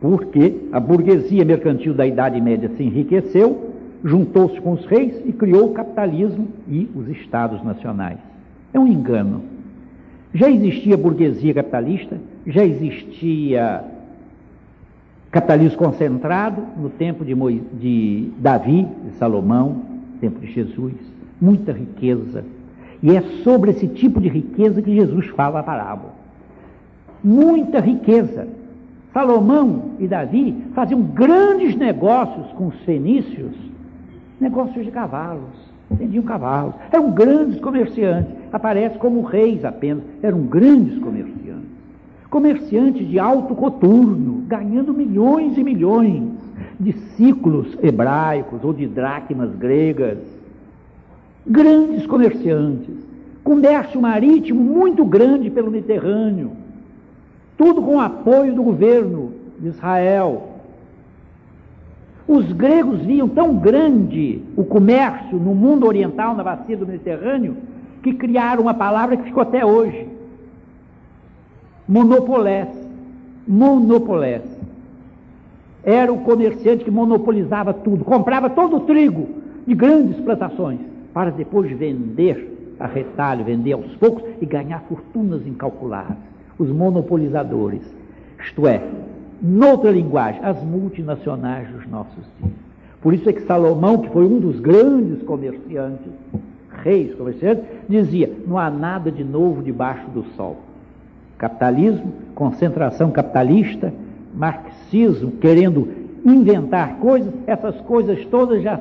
porque 0.00 0.68
a 0.70 0.78
burguesia 0.78 1.44
mercantil 1.44 1.94
da 1.94 2.06
Idade 2.06 2.40
Média 2.40 2.68
se 2.76 2.82
enriqueceu, 2.82 3.72
juntou-se 4.04 4.60
com 4.60 4.72
os 4.72 4.84
reis 4.86 5.20
e 5.24 5.32
criou 5.32 5.70
o 5.70 5.72
capitalismo 5.72 6.48
e 6.68 6.88
os 6.94 7.08
estados 7.08 7.62
nacionais. 7.64 8.18
É 8.72 8.78
um 8.78 8.86
engano. 8.86 9.42
Já 10.34 10.50
existia 10.50 10.96
burguesia 10.96 11.54
capitalista, 11.54 12.18
já 12.46 12.64
existia 12.64 13.84
capitalismo 15.32 15.78
concentrado 15.78 16.62
no 16.76 16.90
tempo 16.90 17.24
de, 17.24 17.34
Mo... 17.34 17.50
de 17.50 18.30
Davi, 18.38 18.86
de 19.06 19.16
Salomão, 19.16 19.82
tempo 20.20 20.38
de 20.38 20.52
Jesus, 20.52 20.92
muita 21.40 21.72
riqueza, 21.72 22.44
e 23.02 23.16
é 23.16 23.22
sobre 23.42 23.70
esse 23.70 23.88
tipo 23.88 24.20
de 24.20 24.28
riqueza 24.28 24.80
que 24.80 24.94
Jesus 24.94 25.26
fala 25.28 25.60
a 25.60 25.62
parábola. 25.62 26.12
Muita 27.24 27.80
riqueza. 27.80 28.46
Salomão 29.12 29.92
e 29.98 30.06
Davi 30.06 30.64
faziam 30.74 31.00
grandes 31.00 31.76
negócios 31.76 32.46
com 32.52 32.68
os 32.68 32.76
fenícios, 32.80 33.52
negócios 34.38 34.84
de 34.84 34.90
cavalos, 34.90 35.72
vendiam 35.90 36.24
cavalos, 36.24 36.74
eram 36.90 37.10
grandes 37.10 37.60
comerciantes, 37.60 38.32
aparece 38.52 38.98
como 38.98 39.22
reis 39.22 39.64
apenas, 39.64 40.04
eram 40.22 40.42
grandes 40.42 40.98
comerciantes. 40.98 41.41
Comerciantes 42.32 43.06
de 43.06 43.18
alto 43.18 43.54
coturno, 43.54 44.44
ganhando 44.48 44.94
milhões 44.94 45.58
e 45.58 45.62
milhões 45.62 46.22
de 46.80 46.94
ciclos 47.14 47.76
hebraicos 47.82 48.64
ou 48.64 48.72
de 48.72 48.86
dracmas 48.86 49.54
gregas 49.54 50.16
grandes 51.46 52.06
comerciantes, 52.06 52.94
comércio 53.44 54.00
marítimo 54.00 54.64
muito 54.64 55.04
grande 55.04 55.50
pelo 55.50 55.70
Mediterrâneo, 55.70 56.52
tudo 57.58 57.82
com 57.82 58.00
apoio 58.00 58.54
do 58.54 58.62
governo 58.62 59.34
de 59.60 59.68
Israel. 59.68 60.54
Os 62.26 62.50
gregos 62.50 63.02
viam 63.02 63.28
tão 63.28 63.56
grande 63.56 64.40
o 64.56 64.64
comércio 64.64 65.36
no 65.36 65.54
mundo 65.54 65.86
oriental, 65.86 66.34
na 66.34 66.42
bacia 66.42 66.78
do 66.78 66.86
Mediterrâneo, 66.86 67.58
que 68.02 68.14
criaram 68.14 68.62
uma 68.62 68.72
palavra 68.72 69.18
que 69.18 69.24
ficou 69.24 69.42
até 69.42 69.66
hoje: 69.66 70.11
monopolés. 71.88 72.68
Monopolés. 73.46 74.42
Era 75.84 76.12
o 76.12 76.20
comerciante 76.20 76.84
que 76.84 76.90
monopolizava 76.90 77.74
tudo, 77.74 78.04
comprava 78.04 78.48
todo 78.48 78.76
o 78.76 78.80
trigo 78.80 79.28
de 79.66 79.74
grandes 79.74 80.16
plantações 80.20 80.78
para 81.12 81.30
depois 81.30 81.70
vender 81.76 82.76
a 82.78 82.86
retalho, 82.86 83.44
vender 83.44 83.72
aos 83.72 83.94
poucos 83.96 84.22
e 84.40 84.46
ganhar 84.46 84.80
fortunas 84.88 85.46
incalculáveis. 85.46 86.18
Os 86.58 86.70
monopolizadores, 86.70 87.82
isto 88.44 88.66
é, 88.66 88.82
noutra 89.40 89.90
linguagem, 89.90 90.40
as 90.44 90.62
multinacionais 90.62 91.68
dos 91.68 91.86
nossos 91.88 92.24
dias. 92.40 92.52
Por 93.00 93.12
isso 93.12 93.28
é 93.28 93.32
que 93.32 93.42
Salomão, 93.42 93.98
que 93.98 94.10
foi 94.10 94.24
um 94.24 94.38
dos 94.38 94.60
grandes 94.60 95.22
comerciantes, 95.24 96.12
reis 96.82 97.12
comerciantes, 97.14 97.64
dizia: 97.88 98.30
não 98.46 98.56
há 98.56 98.70
nada 98.70 99.10
de 99.10 99.24
novo 99.24 99.62
debaixo 99.62 100.08
do 100.10 100.24
sol. 100.36 100.56
Capitalismo, 101.42 102.12
concentração 102.36 103.10
capitalista, 103.10 103.92
marxismo, 104.32 105.32
querendo 105.32 105.88
inventar 106.24 106.98
coisas, 106.98 107.34
essas 107.48 107.80
coisas 107.80 108.24
todas 108.26 108.62
já, 108.62 108.78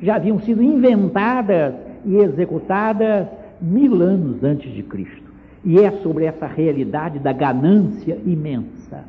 já 0.00 0.16
haviam 0.16 0.40
sido 0.40 0.62
inventadas 0.62 1.74
e 2.06 2.16
executadas 2.16 3.26
mil 3.60 4.00
anos 4.00 4.42
antes 4.42 4.72
de 4.72 4.82
Cristo. 4.82 5.30
E 5.62 5.80
é 5.80 5.90
sobre 6.02 6.24
essa 6.24 6.46
realidade 6.46 7.18
da 7.18 7.30
ganância 7.30 8.16
imensa. 8.24 9.04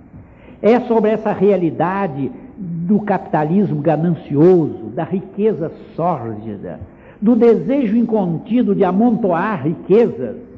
É 0.61 0.77
sobre 0.81 1.11
essa 1.11 1.31
realidade 1.31 2.29
do 2.57 2.99
capitalismo 2.99 3.79
ganancioso, 3.81 4.91
da 4.93 5.05
riqueza 5.05 5.71
sórdida, 5.95 6.81
do 7.21 7.33
desejo 7.33 7.95
incontido 7.95 8.75
de 8.75 8.83
amontoar 8.83 9.63
riquezas. 9.63 10.48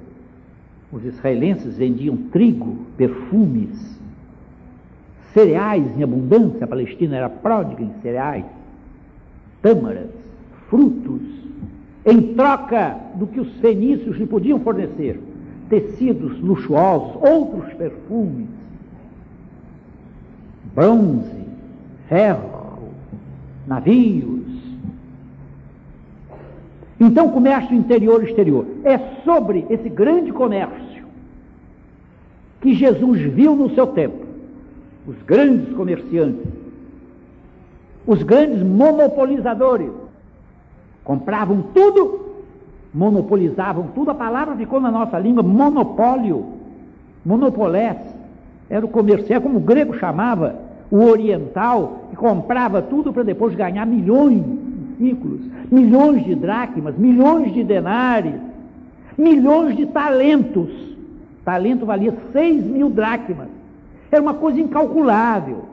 Os 0.92 1.06
israelenses 1.06 1.78
vendiam 1.78 2.18
trigo, 2.18 2.78
perfumes, 2.98 4.00
cereais 5.34 5.86
em 5.98 6.04
abundância, 6.04 6.66
a 6.66 6.68
Palestina 6.68 7.16
era 7.16 7.30
pródiga 7.30 7.82
em 7.82 7.94
cereais, 8.02 8.46
tâmaras, 9.62 10.10
frutos, 10.70 11.22
em 12.06 12.34
troca 12.34 12.98
do 13.16 13.28
que 13.28 13.40
os 13.40 13.52
fenícios 13.60 14.18
lhe 14.18 14.26
podiam 14.26 14.60
fornecer, 14.60 15.20
tecidos 15.70 16.40
luxuosos, 16.40 17.16
outros 17.22 17.74
perfumes, 17.74 18.50
bronze, 20.74 21.46
ferro, 22.10 22.90
navios. 23.68 24.41
Então, 27.04 27.30
comércio 27.30 27.76
interior 27.76 28.22
e 28.22 28.28
exterior. 28.28 28.64
É 28.84 29.00
sobre 29.26 29.66
esse 29.72 29.90
grande 29.90 30.32
comércio 30.32 31.04
que 32.62 32.76
Jesus 32.76 33.22
viu 33.22 33.56
no 33.56 33.74
seu 33.74 33.88
tempo. 33.88 34.24
Os 35.08 35.16
grandes 35.24 35.74
comerciantes, 35.74 36.46
os 38.06 38.22
grandes 38.22 38.62
monopolizadores, 38.62 39.90
compravam 41.04 41.64
tudo, 41.74 42.36
monopolizavam 42.94 43.88
tudo, 43.96 44.12
a 44.12 44.16
palavra 44.16 44.56
ficou 44.56 44.80
na 44.80 44.92
nossa 44.92 45.18
língua 45.18 45.42
monopólio, 45.42 46.46
monopolés, 47.26 47.98
era 48.70 48.86
o 48.86 48.90
comerciante, 48.90 49.42
como 49.42 49.58
o 49.58 49.62
grego 49.62 49.98
chamava, 49.98 50.56
o 50.92 51.04
oriental, 51.04 52.04
que 52.12 52.16
comprava 52.16 52.80
tudo 52.80 53.12
para 53.12 53.24
depois 53.24 53.56
ganhar 53.56 53.88
milhões 53.88 54.44
milhões 55.72 56.24
de 56.24 56.36
dracmas, 56.36 56.98
milhões 56.98 57.54
de 57.54 57.64
denários, 57.64 58.40
milhões 59.18 59.76
de 59.76 59.86
talentos. 59.88 60.70
Talento 61.44 61.86
valia 61.86 62.16
seis 62.32 62.64
mil 62.64 62.90
dracmas. 62.90 63.48
Era 64.12 64.22
uma 64.22 64.34
coisa 64.34 64.60
incalculável. 64.60 65.66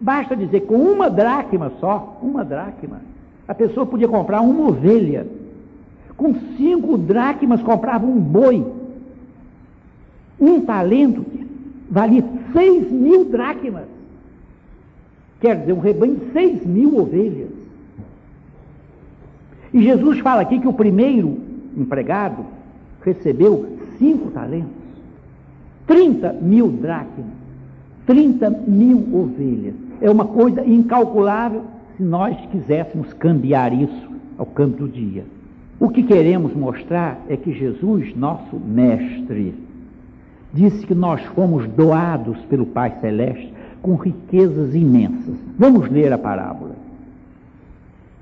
Basta 0.00 0.36
dizer, 0.36 0.60
com 0.60 0.76
uma 0.76 1.08
dracma 1.10 1.72
só, 1.80 2.18
uma 2.22 2.44
dracma, 2.44 3.00
a 3.46 3.54
pessoa 3.54 3.86
podia 3.86 4.08
comprar 4.08 4.40
uma 4.40 4.68
ovelha. 4.68 5.26
Com 6.16 6.34
cinco 6.56 6.98
dracmas 6.98 7.62
comprava 7.62 8.06
um 8.06 8.18
boi. 8.18 8.66
Um 10.38 10.60
talento 10.60 11.24
valia 11.90 12.24
seis 12.52 12.90
mil 12.90 13.24
dracmas. 13.24 13.84
Quer 15.40 15.60
dizer, 15.60 15.72
um 15.72 15.80
rebanho 15.80 16.16
de 16.16 16.32
seis 16.32 16.66
mil 16.66 16.98
ovelhas. 16.98 17.59
E 19.72 19.82
Jesus 19.82 20.18
fala 20.20 20.42
aqui 20.42 20.58
que 20.58 20.68
o 20.68 20.72
primeiro 20.72 21.38
empregado 21.76 22.44
recebeu 23.02 23.76
cinco 23.98 24.30
talentos, 24.30 24.70
30 25.86 26.32
mil 26.34 26.68
dracmas, 26.68 27.26
30 28.06 28.50
mil 28.66 29.06
ovelhas. 29.12 29.74
É 30.00 30.10
uma 30.10 30.24
coisa 30.24 30.64
incalculável 30.64 31.62
se 31.96 32.02
nós 32.02 32.36
quiséssemos 32.50 33.12
cambiar 33.12 33.72
isso 33.72 34.10
ao 34.36 34.46
câmbio 34.46 34.86
do 34.86 34.88
dia. 34.88 35.24
O 35.78 35.88
que 35.88 36.02
queremos 36.02 36.54
mostrar 36.54 37.20
é 37.28 37.36
que 37.36 37.52
Jesus, 37.52 38.14
nosso 38.16 38.56
mestre, 38.56 39.54
disse 40.52 40.86
que 40.86 40.94
nós 40.94 41.22
fomos 41.34 41.66
doados 41.68 42.38
pelo 42.46 42.66
Pai 42.66 42.94
Celeste 43.00 43.52
com 43.80 43.94
riquezas 43.94 44.74
imensas. 44.74 45.36
Vamos 45.58 45.88
ler 45.88 46.12
a 46.12 46.18
parábola. 46.18 46.79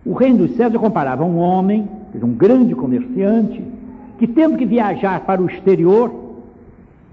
O 0.05 0.13
reino 0.13 0.47
dos 0.47 0.57
céus 0.57 0.75
é 0.75 0.79
comparava 0.79 1.23
a 1.23 1.27
um 1.27 1.39
homem, 1.39 1.89
um 2.15 2.33
grande 2.33 2.75
comerciante, 2.75 3.63
que 4.19 4.27
tendo 4.27 4.57
que 4.57 4.65
viajar 4.65 5.21
para 5.21 5.41
o 5.41 5.47
exterior, 5.47 6.13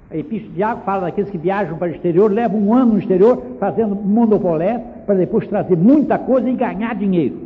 a 0.09 0.17
Epístola 0.17 0.75
de 0.75 0.81
fala 0.83 1.01
daqueles 1.01 1.29
que 1.29 1.37
viajam 1.37 1.77
para 1.77 1.91
o 1.91 1.95
exterior, 1.95 2.31
levam 2.31 2.59
um 2.59 2.73
ano 2.73 2.93
no 2.93 2.99
exterior 2.99 3.41
fazendo 3.59 3.95
monopolé 3.95 4.77
para 5.05 5.15
depois 5.15 5.47
trazer 5.47 5.75
muita 5.75 6.17
coisa 6.17 6.49
e 6.49 6.53
ganhar 6.53 6.95
dinheiro. 6.95 7.37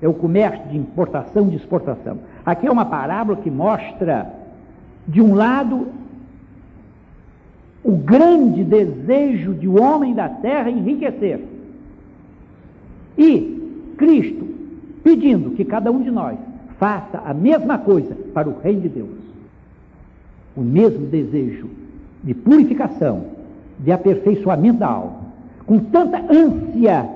É 0.00 0.08
o 0.08 0.12
comércio 0.12 0.68
de 0.68 0.76
importação 0.76 1.46
e 1.46 1.50
de 1.50 1.56
exportação. 1.56 2.18
Aqui 2.44 2.66
é 2.66 2.70
uma 2.70 2.84
parábola 2.84 3.38
que 3.38 3.50
mostra, 3.50 4.30
de 5.06 5.22
um 5.22 5.34
lado, 5.34 5.88
o 7.82 7.92
grande 7.92 8.62
desejo 8.64 9.54
de 9.54 9.68
um 9.68 9.82
homem 9.82 10.14
da 10.14 10.28
terra 10.28 10.70
enriquecer. 10.70 11.40
E 13.16 13.55
Cristo 13.96 14.46
pedindo 15.02 15.50
que 15.50 15.64
cada 15.64 15.90
um 15.90 16.02
de 16.02 16.10
nós 16.10 16.36
faça 16.78 17.22
a 17.24 17.32
mesma 17.32 17.78
coisa 17.78 18.14
para 18.34 18.48
o 18.48 18.58
reino 18.58 18.82
de 18.82 18.88
Deus. 18.88 19.08
O 20.56 20.60
mesmo 20.60 21.06
desejo 21.06 21.68
de 22.22 22.34
purificação, 22.34 23.24
de 23.78 23.92
aperfeiçoamento 23.92 24.78
da 24.78 24.88
alma, 24.88 25.16
com 25.64 25.78
tanta 25.78 26.18
ânsia 26.18 27.08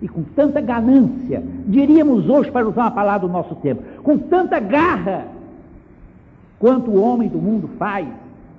e 0.00 0.08
com 0.08 0.22
tanta 0.22 0.60
ganância, 0.60 1.42
diríamos 1.66 2.28
hoje 2.28 2.50
para 2.50 2.68
usar 2.68 2.82
uma 2.82 2.90
palavra 2.90 3.26
do 3.26 3.32
nosso 3.32 3.54
tempo, 3.56 3.82
com 4.02 4.18
tanta 4.18 4.60
garra, 4.60 5.26
quanto 6.58 6.90
o 6.90 7.00
homem 7.00 7.28
do 7.28 7.38
mundo 7.38 7.68
faz 7.78 8.06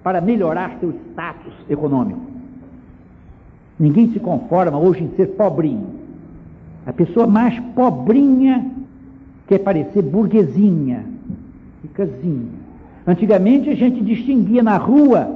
para 0.03 0.21
melhorar 0.21 0.77
seu 0.79 0.93
status 1.11 1.53
econômico. 1.69 2.21
Ninguém 3.79 4.11
se 4.11 4.19
conforma 4.19 4.77
hoje 4.77 5.03
em 5.03 5.09
ser 5.15 5.27
pobrinho. 5.27 5.96
A 6.87 6.93
pessoa 6.93 7.27
mais 7.27 7.59
pobrinha 7.75 8.65
quer 9.45 9.57
parecer 9.57 10.01
burguesinha, 10.01 11.03
ricazinha. 11.83 12.47
Antigamente 13.05 13.69
a 13.69 13.75
gente 13.75 13.99
distinguia 14.01 14.63
na 14.63 14.77
rua 14.77 15.35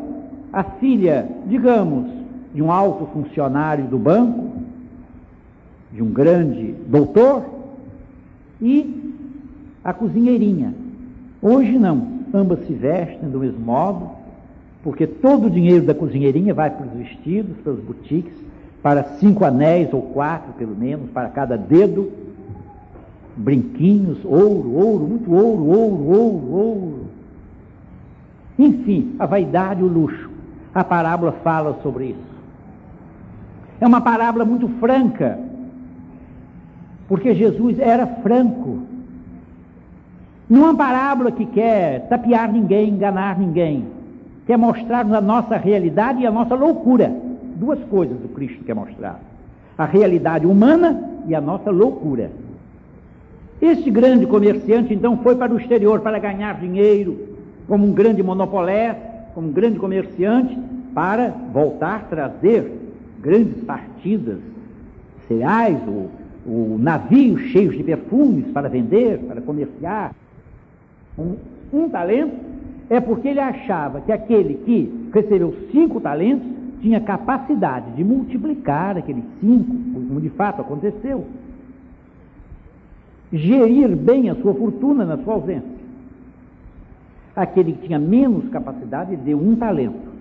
a 0.53 0.63
filha, 0.63 1.27
digamos, 1.47 2.09
de 2.55 2.61
um 2.61 2.71
alto 2.71 3.05
funcionário 3.07 3.83
do 3.85 3.99
banco, 3.99 4.49
de 5.91 6.01
um 6.01 6.09
grande 6.09 6.73
doutor, 6.87 7.43
e 8.61 9.13
a 9.83 9.91
cozinheirinha. 9.91 10.73
Hoje 11.41 11.77
não, 11.77 12.07
ambas 12.33 12.65
se 12.65 12.71
vestem 12.71 13.29
do 13.29 13.39
mesmo 13.39 13.59
modo, 13.59 14.09
porque 14.83 15.05
todo 15.05 15.47
o 15.47 15.49
dinheiro 15.49 15.85
da 15.85 15.93
cozinheirinha 15.93 16.53
vai 16.53 16.69
para 16.69 16.85
os 16.85 16.93
vestidos, 16.93 17.57
para 17.57 17.73
os 17.73 17.79
boutiques, 17.81 18.50
para 18.81 19.03
cinco 19.19 19.45
anéis 19.45 19.93
ou 19.93 20.01
quatro, 20.01 20.53
pelo 20.53 20.75
menos, 20.75 21.09
para 21.11 21.29
cada 21.29 21.57
dedo, 21.57 22.11
brinquinhos, 23.35 24.17
ouro, 24.25 24.73
ouro, 24.73 25.07
muito 25.07 25.31
ouro, 25.31 25.65
ouro, 25.65 26.03
ouro, 26.07 26.51
ouro. 26.51 27.05
Enfim, 28.57 29.15
a 29.19 29.25
vaidade 29.25 29.81
e 29.81 29.83
o 29.83 29.87
luxo. 29.87 30.29
A 30.73 30.83
parábola 30.83 31.33
fala 31.43 31.79
sobre 31.83 32.05
isso. 32.05 32.31
É 33.79 33.87
uma 33.87 34.01
parábola 34.01 34.45
muito 34.45 34.67
franca, 34.79 35.39
porque 37.07 37.33
Jesus 37.33 37.79
era 37.79 38.07
franco. 38.07 38.79
Não 40.49 40.61
é 40.61 40.65
uma 40.65 40.75
parábola 40.75 41.31
que 41.31 41.45
quer 41.45 42.07
tapear 42.07 42.51
ninguém, 42.51 42.89
enganar 42.89 43.37
ninguém 43.39 43.85
quer 44.51 44.57
mostrar-nos 44.57 45.13
a 45.13 45.21
nossa 45.21 45.55
realidade 45.55 46.21
e 46.21 46.27
a 46.27 46.31
nossa 46.31 46.55
loucura. 46.55 47.09
Duas 47.61 47.79
coisas 47.91 48.17
o 48.25 48.27
Cristo 48.29 48.63
quer 48.63 48.73
mostrar: 48.73 49.19
a 49.77 49.85
realidade 49.85 50.47
humana 50.47 50.99
e 51.27 51.35
a 51.35 51.39
nossa 51.39 51.69
loucura. 51.69 52.31
Este 53.61 53.91
grande 53.91 54.25
comerciante 54.25 54.91
então 54.95 55.17
foi 55.17 55.35
para 55.35 55.53
o 55.53 55.59
exterior 55.59 55.99
para 55.99 56.17
ganhar 56.17 56.59
dinheiro, 56.59 57.19
como 57.67 57.85
um 57.85 57.93
grande 57.93 58.23
monopolé, 58.23 58.97
como 59.35 59.49
um 59.49 59.51
grande 59.51 59.77
comerciante, 59.77 60.57
para 60.95 61.29
voltar 61.53 62.07
trazer 62.09 62.79
grandes 63.21 63.63
partidas, 63.63 64.39
cereais, 65.27 65.77
o, 65.87 66.09
o 66.49 66.77
navios 66.79 67.41
cheios 67.51 67.77
de 67.77 67.83
perfumes 67.83 68.47
para 68.51 68.69
vender, 68.69 69.19
para 69.19 69.39
comerciar. 69.39 70.15
Um, 71.15 71.35
um 71.71 71.87
talento 71.89 72.33
é 72.89 72.99
porque 72.99 73.27
ele 73.27 73.39
achava 73.39 74.01
que 74.01 74.11
aquele 74.11 74.55
que 74.65 75.11
recebeu 75.13 75.53
cinco 75.71 76.01
talentos 76.01 76.60
tinha 76.81 76.99
capacidade 76.99 77.91
de 77.91 78.03
multiplicar 78.03 78.97
aqueles 78.97 79.23
cinco, 79.39 79.73
como 79.93 80.19
de 80.19 80.29
fato 80.29 80.61
aconteceu. 80.61 81.25
Gerir 83.31 83.95
bem 83.95 84.29
a 84.29 84.35
sua 84.35 84.53
fortuna 84.53 85.05
na 85.05 85.17
sua 85.17 85.35
ausência. 85.35 85.81
Aquele 87.35 87.73
que 87.73 87.87
tinha 87.87 87.99
menos 87.99 88.49
capacidade 88.49 89.15
deu 89.15 89.37
um 89.37 89.55
talento. 89.55 90.11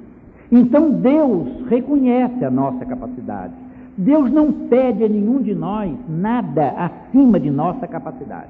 Então 0.52 0.90
Deus 0.90 1.66
reconhece 1.68 2.44
a 2.44 2.50
nossa 2.50 2.84
capacidade. 2.84 3.54
Deus 3.96 4.30
não 4.30 4.52
pede 4.52 5.04
a 5.04 5.08
nenhum 5.08 5.42
de 5.42 5.54
nós 5.54 5.92
nada 6.08 6.70
acima 6.70 7.40
de 7.40 7.50
nossa 7.50 7.86
capacidade. 7.86 8.48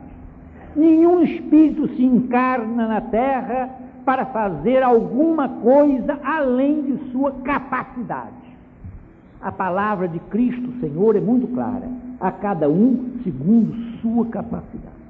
Nenhum 0.76 1.22
espírito 1.22 1.88
se 1.88 2.04
encarna 2.04 2.86
na 2.86 3.00
terra 3.00 3.70
para 4.04 4.26
fazer 4.26 4.82
alguma 4.82 5.48
coisa 5.48 6.18
além 6.22 6.82
de 6.82 7.10
sua 7.10 7.32
capacidade. 7.44 8.40
A 9.40 9.50
palavra 9.50 10.06
de 10.06 10.18
Cristo, 10.18 10.72
Senhor, 10.80 11.16
é 11.16 11.20
muito 11.20 11.46
clara. 11.48 11.88
A 12.20 12.30
cada 12.30 12.68
um 12.68 13.18
segundo 13.24 13.74
sua 14.02 14.26
capacidade. 14.26 15.00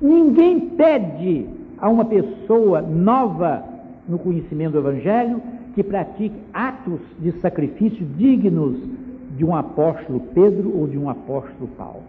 Ninguém 0.00 0.60
pede 0.60 1.46
a 1.78 1.88
uma 1.88 2.04
pessoa 2.04 2.82
nova 2.82 3.64
no 4.06 4.18
conhecimento 4.18 4.72
do 4.72 4.78
Evangelho 4.78 5.40
que 5.74 5.82
pratique 5.82 6.36
atos 6.52 7.00
de 7.18 7.32
sacrifício 7.40 8.06
dignos 8.16 8.76
de 9.36 9.44
um 9.44 9.54
apóstolo 9.54 10.20
Pedro 10.34 10.76
ou 10.76 10.86
de 10.86 10.98
um 10.98 11.08
apóstolo 11.08 11.68
Paulo. 11.76 12.02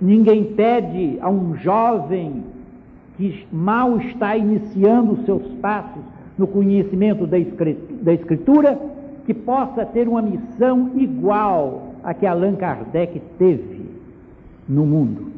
Ninguém 0.00 0.44
pede 0.54 1.18
a 1.20 1.28
um 1.28 1.56
jovem 1.56 2.42
que 3.20 3.46
mal 3.52 3.98
está 3.98 4.34
iniciando 4.34 5.18
seus 5.26 5.42
passos 5.60 6.02
no 6.38 6.46
conhecimento 6.46 7.26
da 7.26 7.38
Escritura, 8.14 8.80
que 9.26 9.34
possa 9.34 9.84
ter 9.84 10.08
uma 10.08 10.22
missão 10.22 10.92
igual 10.96 11.92
a 12.02 12.14
que 12.14 12.24
Allan 12.24 12.56
Kardec 12.56 13.20
teve 13.38 13.84
no 14.66 14.86
mundo. 14.86 15.30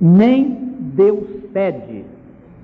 Nem 0.00 0.56
Deus 0.94 1.28
pede 1.52 2.02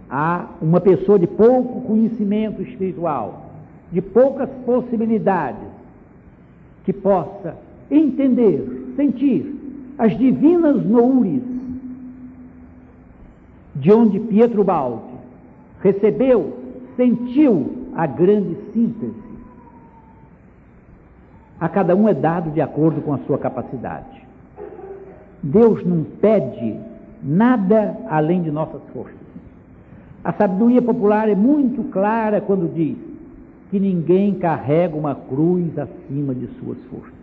a 0.09 0.46
uma 0.62 0.81
pessoa 0.81 1.18
de 1.18 1.26
pouco 1.26 1.83
conhecimento 1.83 2.62
espiritual, 2.62 3.50
de 3.92 4.00
poucas 4.00 4.48
possibilidades, 4.64 5.68
que 6.87 6.92
possa 6.94 7.55
entender, 7.90 8.94
sentir 8.96 9.55
as 9.98 10.16
divinas 10.16 10.83
noures 10.87 11.56
de 13.76 13.92
onde 13.92 14.18
Pietro 14.18 14.64
Baldi 14.64 15.14
recebeu, 15.82 16.56
sentiu 16.96 17.88
a 17.94 18.06
grande 18.06 18.56
síntese. 18.72 19.26
A 21.60 21.68
cada 21.68 21.94
um 21.94 22.08
é 22.08 22.14
dado 22.14 22.50
de 22.50 22.60
acordo 22.60 23.00
com 23.00 23.12
a 23.12 23.18
sua 23.18 23.38
capacidade. 23.38 24.24
Deus 25.42 25.84
não 25.84 26.04
pede 26.04 26.76
nada 27.22 27.96
além 28.08 28.42
de 28.42 28.50
nossas 28.50 28.82
forças. 28.92 29.14
A 30.24 30.32
sabedoria 30.32 30.82
popular 30.82 31.28
é 31.28 31.34
muito 31.34 31.84
clara 31.84 32.40
quando 32.40 32.72
diz 32.74 32.96
que 33.70 33.78
ninguém 33.78 34.34
carrega 34.34 34.96
uma 34.96 35.14
cruz 35.14 35.78
acima 35.78 36.34
de 36.34 36.46
suas 36.58 36.78
forças. 36.90 37.14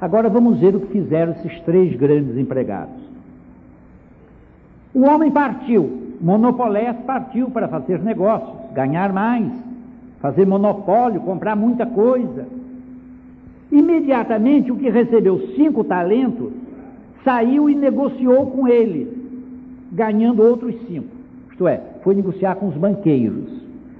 Agora 0.00 0.28
vamos 0.28 0.58
ver 0.58 0.74
o 0.74 0.80
que 0.80 0.92
fizeram 0.92 1.32
esses 1.32 1.60
três 1.60 1.94
grandes 1.96 2.36
empregados. 2.36 2.99
O 4.92 5.02
homem 5.02 5.30
partiu, 5.30 6.16
Monopolés 6.20 6.96
partiu 7.06 7.50
para 7.50 7.68
fazer 7.68 8.00
negócios, 8.00 8.72
ganhar 8.72 9.12
mais, 9.12 9.50
fazer 10.20 10.46
monopólio, 10.46 11.20
comprar 11.20 11.56
muita 11.56 11.86
coisa. 11.86 12.46
Imediatamente 13.72 14.70
o 14.70 14.76
que 14.76 14.90
recebeu 14.90 15.38
cinco 15.56 15.84
talentos 15.84 16.52
saiu 17.24 17.70
e 17.70 17.74
negociou 17.74 18.46
com 18.46 18.68
ele, 18.68 19.08
ganhando 19.92 20.42
outros 20.42 20.74
cinco. 20.86 21.08
Isto 21.50 21.68
é, 21.68 21.80
foi 22.02 22.14
negociar 22.14 22.56
com 22.56 22.68
os 22.68 22.76
banqueiros. 22.76 23.50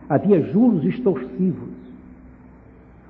Havia 0.09 0.42
juros 0.42 0.85
extorsivos. 0.85 1.70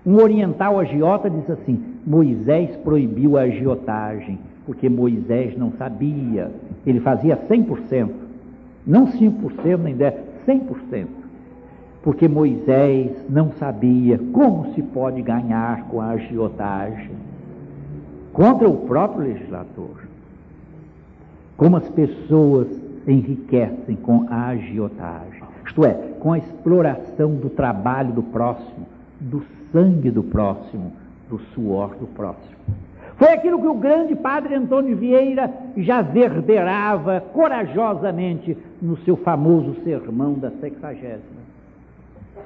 Um 0.04 0.16
oriental 0.16 0.78
agiota 0.78 1.30
disse 1.30 1.52
assim: 1.52 1.82
Moisés 2.06 2.76
proibiu 2.76 3.36
a 3.36 3.42
agiotagem, 3.42 4.38
porque 4.70 4.88
Moisés 4.88 5.58
não 5.58 5.72
sabia. 5.72 6.48
Ele 6.86 7.00
fazia 7.00 7.36
100%, 7.36 8.08
não 8.86 9.08
5% 9.08 9.76
nem 9.82 9.96
10%, 9.96 10.14
100%. 10.46 11.06
Porque 12.04 12.28
Moisés 12.28 13.10
não 13.28 13.50
sabia 13.58 14.16
como 14.32 14.72
se 14.72 14.80
pode 14.80 15.22
ganhar 15.22 15.88
com 15.88 16.00
a 16.00 16.10
agiotagem 16.10 17.10
contra 18.32 18.68
o 18.68 18.86
próprio 18.86 19.24
legislador. 19.24 20.04
Como 21.56 21.76
as 21.76 21.88
pessoas 21.88 22.68
enriquecem 23.08 23.96
com 23.96 24.24
a 24.30 24.50
agiotagem, 24.50 25.42
isto 25.66 25.84
é, 25.84 25.94
com 26.20 26.32
a 26.32 26.38
exploração 26.38 27.34
do 27.34 27.50
trabalho 27.50 28.12
do 28.12 28.22
próximo, 28.22 28.86
do 29.18 29.42
sangue 29.72 30.12
do 30.12 30.22
próximo, 30.22 30.92
do 31.28 31.40
suor 31.52 31.96
do 31.96 32.06
próximo. 32.06 32.60
Foi 33.20 33.34
aquilo 33.34 33.60
que 33.60 33.68
o 33.68 33.74
grande 33.74 34.16
padre 34.16 34.54
Antônio 34.54 34.96
Vieira 34.96 35.52
já 35.76 36.00
verderava 36.00 37.22
corajosamente 37.34 38.56
no 38.80 38.96
seu 39.04 39.14
famoso 39.14 39.76
sermão 39.84 40.32
da 40.32 40.50
sexagésima. 40.52 41.42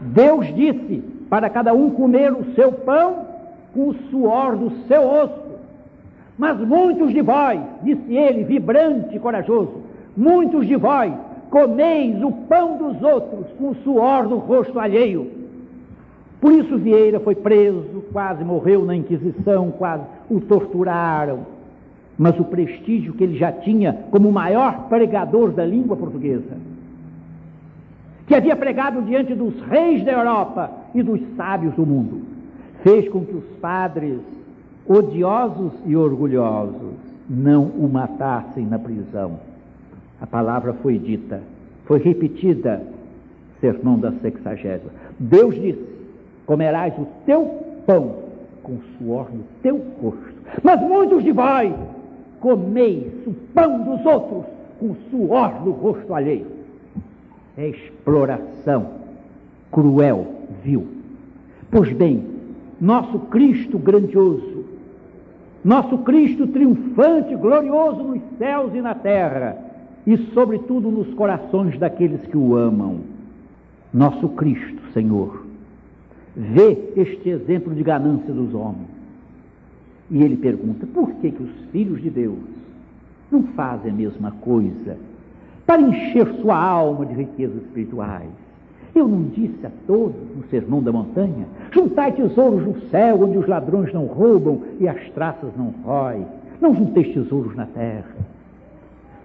Deus 0.01 0.53
disse 0.53 1.01
para 1.31 1.49
cada 1.49 1.73
um 1.73 1.91
comer 1.91 2.33
o 2.33 2.53
seu 2.57 2.73
pão 2.73 3.25
com 3.73 3.91
o 3.91 3.95
suor 4.11 4.57
do 4.57 4.73
seu 4.89 5.09
osso. 5.09 5.45
Mas 6.37 6.59
muitos 6.59 7.13
de 7.13 7.23
vós, 7.23 7.61
disse 7.85 8.13
ele, 8.13 8.43
vibrante 8.43 9.15
e 9.15 9.21
corajoso, 9.21 9.81
muitos 10.17 10.67
de 10.67 10.75
vós 10.75 11.15
comeis 11.51 12.21
o 12.21 12.33
pão 12.33 12.79
dos 12.79 13.01
outros 13.01 13.47
com 13.57 13.69
o 13.69 13.77
suor 13.85 14.27
do 14.27 14.39
rosto 14.39 14.81
alheio. 14.81 15.31
Por 16.41 16.53
isso 16.53 16.77
Vieira 16.77 17.21
foi 17.21 17.37
preso, 17.37 18.03
quase 18.13 18.43
morreu 18.43 18.85
na 18.85 18.97
Inquisição, 18.97 19.71
quase 19.71 20.03
o 20.29 20.41
torturaram. 20.41 21.41
Mas 22.17 22.39
o 22.39 22.45
prestígio 22.45 23.13
que 23.15 23.25
ele 23.25 23.37
já 23.37 23.51
tinha 23.51 23.93
como 24.11 24.29
o 24.29 24.33
maior 24.33 24.89
pregador 24.89 25.51
da 25.51 25.65
língua 25.65 25.97
portuguesa, 25.97 26.57
que 28.27 28.35
havia 28.35 28.55
pregado 28.57 29.03
diante 29.03 29.35
dos 29.35 29.61
reis 29.63 30.05
da 30.05 30.13
Europa 30.13 30.71
e 30.95 31.03
dos 31.03 31.21
sábios 31.37 31.75
do 31.75 31.85
mundo, 31.85 32.23
fez 32.83 33.09
com 33.09 33.25
que 33.25 33.35
os 33.35 33.45
padres, 33.61 34.21
odiosos 34.87 35.73
e 35.85 35.97
orgulhosos, 35.97 36.95
não 37.29 37.65
o 37.65 37.89
matassem 37.93 38.65
na 38.65 38.79
prisão. 38.79 39.41
A 40.21 40.27
palavra 40.27 40.73
foi 40.75 40.99
dita, 40.99 41.43
foi 41.85 41.99
repetida, 41.99 42.83
sermão 43.61 43.99
da 43.99 44.13
sexagésima. 44.13 44.91
Deus 45.19 45.55
disse: 45.55 45.85
comerás 46.47 46.95
o 46.99 47.07
teu 47.27 47.45
pão 47.87 48.24
com 48.65 48.79
suor 48.99 49.29
no 49.33 49.45
teu 49.63 49.81
rosto. 50.03 50.35
Mas 50.63 50.81
muitos 50.81 51.23
de 51.23 51.31
vós 51.31 51.73
comeis 52.41 53.13
o 53.27 53.33
pão 53.55 53.83
dos 53.83 54.05
outros 54.05 54.45
com 54.81 54.97
suor 55.11 55.65
no 55.65 55.71
rosto 55.71 56.13
alheio. 56.13 56.47
É 57.57 57.69
exploração 57.69 59.05
cruel, 59.71 60.27
vil. 60.65 60.87
Pois 61.71 61.93
bem, 61.93 62.25
nosso 62.81 63.19
Cristo 63.19 63.79
grandioso, 63.79 64.65
nosso 65.65 65.99
Cristo 65.99 66.47
triunfante, 66.47 67.35
glorioso 67.35 68.03
nos 68.03 68.21
céus 68.39 68.75
e 68.75 68.81
na 68.81 68.95
terra, 68.95 69.57
e 70.07 70.17
sobretudo 70.33 70.91
nos 70.91 71.13
corações 71.15 71.79
daqueles 71.79 72.21
que 72.27 72.37
o 72.37 72.57
amam. 72.57 73.01
Nosso 73.93 74.29
Cristo, 74.31 74.81
Senhor, 74.93 75.44
vê 76.37 76.77
este 76.97 77.29
exemplo 77.29 77.75
de 77.75 77.83
ganância 77.83 78.33
dos 78.33 78.55
homens. 78.55 78.89
E 80.11 80.23
ele 80.23 80.37
pergunta: 80.37 80.87
por 80.87 81.11
que, 81.15 81.31
que 81.31 81.43
os 81.43 81.51
filhos 81.71 82.03
de 82.03 82.11
Deus 82.11 82.39
não 83.31 83.43
fazem 83.43 83.91
a 83.91 83.95
mesma 83.95 84.33
coisa 84.41 84.97
para 85.67 85.81
encher 85.81 86.27
sua 86.41 86.57
alma 86.57 87.07
de 87.07 87.15
riquezas 87.15 87.63
espirituais? 87.63 88.31
Eu 88.95 89.09
não 89.09 89.25
disse 89.25 89.67
a 89.67 89.71
todos 89.87 90.15
no 90.37 90.45
Sermão 90.51 90.83
da 90.83 90.93
Montanha: 90.93 91.47
juntai 91.73 92.13
tesouros 92.13 92.65
no 92.65 92.81
céu, 92.91 93.23
onde 93.23 93.39
os 93.39 93.49
ladrões 93.49 93.93
não 93.93 94.07
roubam 94.07 94.63
e 94.79 94.89
as 94.89 95.11
traças 95.11 95.51
não 95.57 95.75
roem. 95.85 96.27
Não 96.61 96.75
junteis 96.75 97.13
tesouros 97.13 97.57
na 97.57 97.67
terra. 97.67 98.15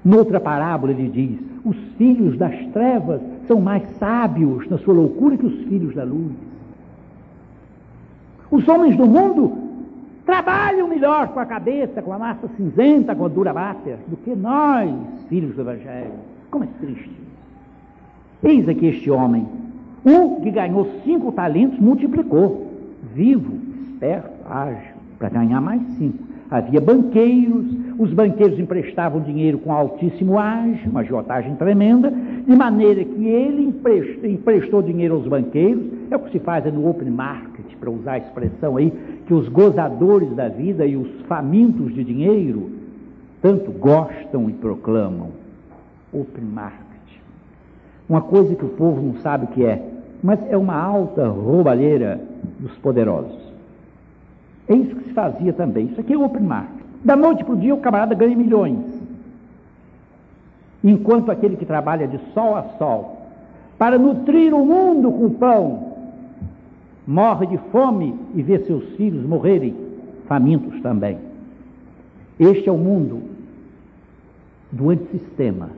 Noutra 0.03 0.39
parábola 0.39 0.91
ele 0.91 1.09
diz: 1.09 1.39
os 1.63 1.77
filhos 1.97 2.37
das 2.37 2.55
trevas 2.67 3.21
são 3.47 3.59
mais 3.61 3.83
sábios 3.97 4.67
na 4.69 4.77
sua 4.77 4.93
loucura 4.93 5.37
que 5.37 5.45
os 5.45 5.61
filhos 5.65 5.93
da 5.93 6.03
luz. 6.03 6.48
Os 8.51 8.67
homens 8.67 8.97
do 8.97 9.05
mundo 9.05 9.57
trabalham 10.25 10.87
melhor 10.87 11.29
com 11.29 11.39
a 11.39 11.45
cabeça, 11.45 12.01
com 12.01 12.13
a 12.13 12.19
massa 12.19 12.47
cinzenta, 12.57 13.15
com 13.15 13.25
a 13.25 13.27
dura 13.27 13.53
báter, 13.53 13.97
do 14.07 14.17
que 14.17 14.35
nós, 14.35 14.91
filhos 15.27 15.55
do 15.55 15.61
Evangelho. 15.61 16.11
Como 16.49 16.63
é 16.63 16.67
triste. 16.79 17.11
Eis 18.43 18.67
aqui 18.69 18.87
este 18.87 19.11
homem, 19.11 19.45
um 20.05 20.41
que 20.41 20.49
ganhou 20.49 20.87
cinco 21.03 21.31
talentos, 21.31 21.79
multiplicou, 21.79 22.67
vivo, 23.13 23.53
esperto, 23.83 24.31
ágil, 24.49 24.95
para 25.17 25.29
ganhar 25.29 25.59
mais 25.61 25.81
cinco. 25.97 26.29
Havia 26.49 26.81
banqueiros, 26.81 27.65
os 27.99 28.11
banqueiros 28.11 28.57
emprestavam 28.57 29.21
dinheiro 29.21 29.59
com 29.59 29.71
altíssimo 29.71 30.39
ágio, 30.39 30.89
uma 30.89 31.01
agiotagem 31.01 31.53
tremenda, 31.55 32.11
de 32.11 32.55
maneira 32.55 33.03
que 33.03 33.27
ele 33.27 33.67
emprestou, 33.67 34.29
emprestou 34.29 34.81
dinheiro 34.81 35.15
aos 35.15 35.27
banqueiros, 35.27 35.83
é 36.11 36.15
o 36.15 36.19
que 36.19 36.31
se 36.31 36.39
faz 36.39 36.65
no 36.73 36.89
open 36.89 37.09
market, 37.09 37.65
para 37.79 37.89
usar 37.89 38.13
a 38.13 38.17
expressão 38.17 38.77
aí, 38.77 38.91
que 39.25 39.33
os 39.33 39.47
gozadores 39.47 40.35
da 40.35 40.47
vida 40.47 40.85
e 40.85 40.95
os 40.95 41.21
famintos 41.27 41.93
de 41.93 42.03
dinheiro 42.03 42.71
tanto 43.41 43.71
gostam 43.71 44.49
e 44.49 44.53
proclamam. 44.53 45.29
Open 46.11 46.43
market. 46.43 46.79
Uma 48.07 48.21
coisa 48.21 48.55
que 48.55 48.65
o 48.65 48.69
povo 48.69 49.01
não 49.01 49.21
sabe 49.21 49.45
o 49.45 49.47
que 49.49 49.63
é, 49.63 49.81
mas 50.23 50.39
é 50.49 50.57
uma 50.57 50.75
alta 50.75 51.27
roubalheira 51.27 52.19
dos 52.59 52.75
poderosos. 52.77 53.37
É 54.67 54.75
isso 54.75 54.95
que 54.95 55.05
se 55.05 55.13
fazia 55.13 55.53
também. 55.53 55.87
Isso 55.87 56.01
aqui 56.01 56.13
é 56.13 56.17
open 56.17 56.43
market. 56.43 56.85
Da 57.03 57.15
noite 57.15 57.43
para 57.43 57.53
o 57.53 57.57
dia 57.57 57.73
o 57.73 57.79
camarada 57.79 58.15
ganha 58.15 58.35
milhões. 58.35 58.83
Enquanto 60.83 61.31
aquele 61.31 61.55
que 61.55 61.65
trabalha 61.65 62.07
de 62.07 62.19
sol 62.33 62.55
a 62.55 62.63
sol 62.77 63.17
para 63.77 63.97
nutrir 63.97 64.53
o 64.53 64.65
mundo 64.65 65.11
com 65.11 65.29
pão 65.29 65.88
morre 67.09 67.47
de 67.47 67.57
fome 67.71 68.13
e 68.35 68.43
vê 68.43 68.59
seus 68.59 68.83
filhos 68.95 69.25
morrerem 69.25 69.73
famintos 70.27 70.79
também. 70.81 71.17
Este 72.39 72.69
é 72.69 72.71
o 72.71 72.77
mundo 72.77 73.23
do 74.71 74.91
antissistema. 74.91 75.71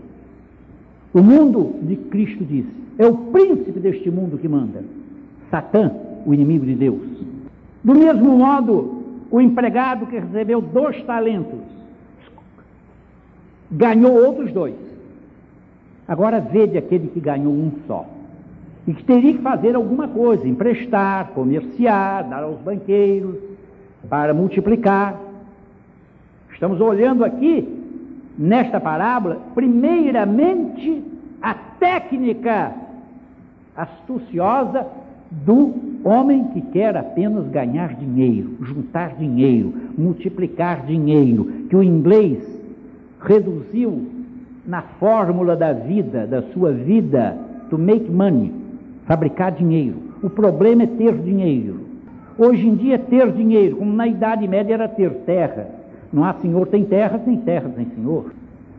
O 1.13 1.23
mundo 1.23 1.79
de 1.83 1.95
Cristo 1.95 2.43
diz, 2.43 2.65
é 2.97 3.07
o 3.07 3.15
príncipe 3.15 3.79
deste 3.79 4.11
mundo 4.11 4.37
que 4.37 4.47
manda. 4.49 4.83
Satã, 5.49 5.93
o 6.25 6.33
inimigo 6.33 6.65
de 6.65 6.75
Deus. 6.75 7.01
Do 7.81 7.95
mesmo 7.95 8.37
modo, 8.37 9.01
o 9.31 9.39
empregado 9.39 10.07
que 10.07 10.19
recebeu 10.19 10.59
dois 10.59 11.01
talentos 11.03 11.61
ganhou 13.71 14.13
outros 14.25 14.51
dois. 14.51 14.75
Agora 16.05 16.41
vede 16.41 16.77
aquele 16.77 17.07
que 17.07 17.21
ganhou 17.21 17.53
um 17.53 17.71
só 17.87 18.05
e 18.87 18.93
que 18.93 19.03
teria 19.03 19.33
que 19.33 19.41
fazer 19.41 19.75
alguma 19.75 20.07
coisa, 20.07 20.47
emprestar, 20.47 21.29
comerciar, 21.29 22.27
dar 22.27 22.43
aos 22.43 22.59
banqueiros, 22.59 23.35
para 24.09 24.33
multiplicar. 24.33 25.19
Estamos 26.53 26.81
olhando 26.81 27.23
aqui, 27.23 27.67
nesta 28.37 28.79
parábola, 28.79 29.39
primeiramente 29.53 31.03
a 31.41 31.53
técnica 31.53 32.73
astuciosa 33.75 34.85
do 35.29 35.73
homem 36.03 36.45
que 36.45 36.61
quer 36.61 36.97
apenas 36.97 37.47
ganhar 37.47 37.93
dinheiro, 37.95 38.57
juntar 38.61 39.15
dinheiro, 39.15 39.73
multiplicar 39.97 40.85
dinheiro, 40.85 41.45
que 41.69 41.75
o 41.75 41.83
inglês 41.83 42.43
reduziu 43.21 44.07
na 44.65 44.81
fórmula 44.81 45.55
da 45.55 45.71
vida, 45.71 46.27
da 46.27 46.41
sua 46.53 46.71
vida, 46.71 47.37
to 47.69 47.77
make 47.77 48.09
money 48.09 48.60
fabricar 49.05 49.51
dinheiro. 49.51 49.97
O 50.21 50.29
problema 50.29 50.83
é 50.83 50.87
ter 50.87 51.13
dinheiro. 51.13 51.81
Hoje 52.37 52.67
em 52.67 52.75
dia, 52.75 52.97
ter 52.97 53.31
dinheiro, 53.31 53.77
como 53.77 53.93
na 53.93 54.07
Idade 54.07 54.47
Média 54.47 54.73
era 54.73 54.87
ter 54.87 55.11
terra. 55.25 55.67
Não 56.11 56.23
há 56.23 56.33
senhor 56.33 56.67
tem 56.67 56.83
terra, 56.83 57.19
tem 57.19 57.37
terra 57.37 57.69
tem 57.69 57.85
senhor. 57.95 58.31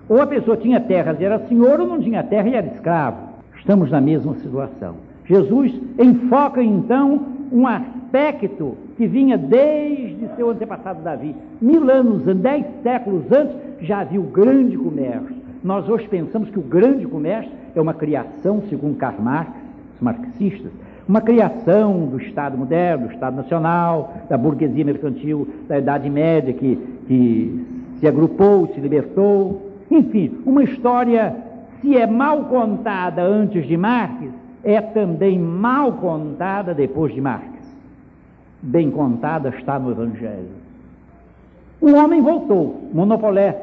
Ou 0.09 0.21
a 0.21 0.27
pessoa 0.27 0.57
tinha 0.57 0.81
terras 0.81 1.21
e 1.21 1.25
era 1.25 1.39
senhor, 1.47 1.81
ou 1.81 1.87
não 1.87 2.01
tinha 2.01 2.23
terra 2.23 2.49
e 2.49 2.55
era 2.55 2.67
escravo. 2.67 3.19
Estamos 3.57 3.91
na 3.91 4.01
mesma 4.01 4.35
situação. 4.35 4.97
Jesus 5.25 5.73
enfoca 5.99 6.63
então 6.63 7.21
um 7.53 7.67
aspecto 7.67 8.77
que 8.97 9.07
vinha 9.07 9.39
desde 9.39 10.29
seu 10.37 10.51
antepassado 10.51 11.03
Davi. 11.03 11.35
Mil 11.61 11.89
anos, 11.91 12.25
dez 12.25 12.67
séculos 12.83 13.31
antes, 13.31 13.57
já 13.81 14.01
havia 14.01 14.21
o 14.21 14.25
grande 14.25 14.77
comércio. 14.77 15.37
Nós 15.63 15.89
hoje 15.89 16.09
pensamos 16.09 16.51
que 16.51 16.59
o 16.59 16.63
grande 16.63 17.07
comércio 17.07 17.53
é 17.75 17.81
uma 17.81 17.95
criação, 17.95 18.63
segundo 18.69 18.97
Karl 18.97 19.23
Marx, 19.23 19.53
marxistas, 20.03 20.73
uma 21.09 21.21
criação 21.21 22.07
do 22.07 22.21
Estado 22.21 22.57
moderno, 22.57 23.09
do 23.09 23.15
Estado 23.15 23.37
nacional, 23.37 24.15
da 24.29 24.37
burguesia 24.37 24.85
mercantil 24.85 25.49
da 25.69 25.79
Idade 25.79 26.09
Média 26.09 26.53
que, 26.53 26.77
que 27.07 27.67
se 27.99 28.07
agrupou, 28.07 28.69
se 28.69 28.81
libertou. 28.81 29.73
Enfim, 29.91 30.39
uma 30.45 30.63
história, 30.63 31.35
se 31.81 31.97
é 31.97 32.07
mal 32.07 32.45
contada 32.45 33.23
antes 33.23 33.67
de 33.67 33.77
Marx, 33.77 34.29
é 34.65 34.81
também 34.81 35.39
mal 35.39 35.93
contada 35.93 36.75
depois 36.75 37.13
de 37.15 37.21
Marx. 37.21 37.49
Bem 38.63 38.91
contada 38.91 39.49
está 39.51 39.79
no 39.79 39.91
Evangelho. 39.91 40.63
O 41.81 41.93
homem 41.95 42.23
voltou, 42.23 42.89
monopolé, 42.95 43.61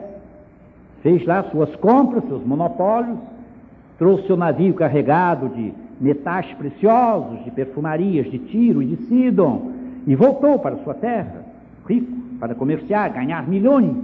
fez 1.02 1.26
lá 1.26 1.44
suas 1.44 1.74
compras, 1.78 2.24
seus 2.28 2.46
monopólios, 2.46 3.18
trouxe 3.98 4.28
seu 4.28 4.36
navio 4.36 4.74
carregado 4.74 5.48
de 5.50 5.74
metais 6.00 6.52
preciosos, 6.54 7.44
de 7.44 7.52
perfumarias 7.52 8.30
de 8.32 8.40
Tiro 8.40 8.82
e 8.82 8.86
de 8.86 8.96
Sidon, 9.08 9.72
e 10.08 10.16
voltou 10.16 10.58
para 10.60 10.78
sua 10.78 10.94
terra, 10.94 11.46
rico, 11.88 12.12
para 12.40 12.56
comerciar, 12.56 13.12
ganhar 13.12 13.48
milhões, 13.48 13.96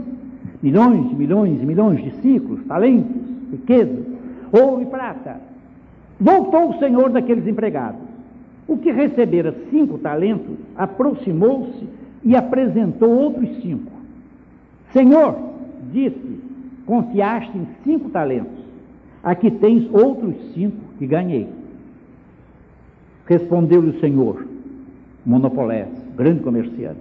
milhões 0.62 1.12
e 1.12 1.16
milhões 1.16 1.62
e 1.62 1.66
milhões 1.66 2.04
de 2.04 2.12
ciclos, 2.22 2.66
talentos, 2.66 3.22
riquezas, 3.52 4.06
ouro 4.52 4.82
e 4.82 4.86
prata. 4.86 5.40
Voltou 6.20 6.72
o 6.72 6.80
senhor 6.80 7.10
daqueles 7.12 7.48
empregados. 7.48 8.02
O 8.68 8.78
que 8.78 8.92
recebera 8.92 9.56
cinco 9.70 9.98
talentos 9.98 10.58
aproximou-se 10.76 11.88
e 12.24 12.36
apresentou 12.36 13.10
outros 13.10 13.50
cinco. 13.62 13.92
Senhor, 14.92 15.38
disse, 15.92 16.42
confiaste 16.86 17.56
em 17.58 17.68
cinco 17.84 18.10
talentos. 18.10 18.66
Aqui 19.24 19.52
tens 19.52 19.88
outros 19.94 20.36
cinco 20.54 20.78
que 20.98 21.06
ganhei. 21.06 21.48
Respondeu-lhe 23.26 23.90
o 23.90 24.00
Senhor, 24.00 24.46
monopolés, 25.26 25.88
grande 26.16 26.42
comerciante. 26.42 27.00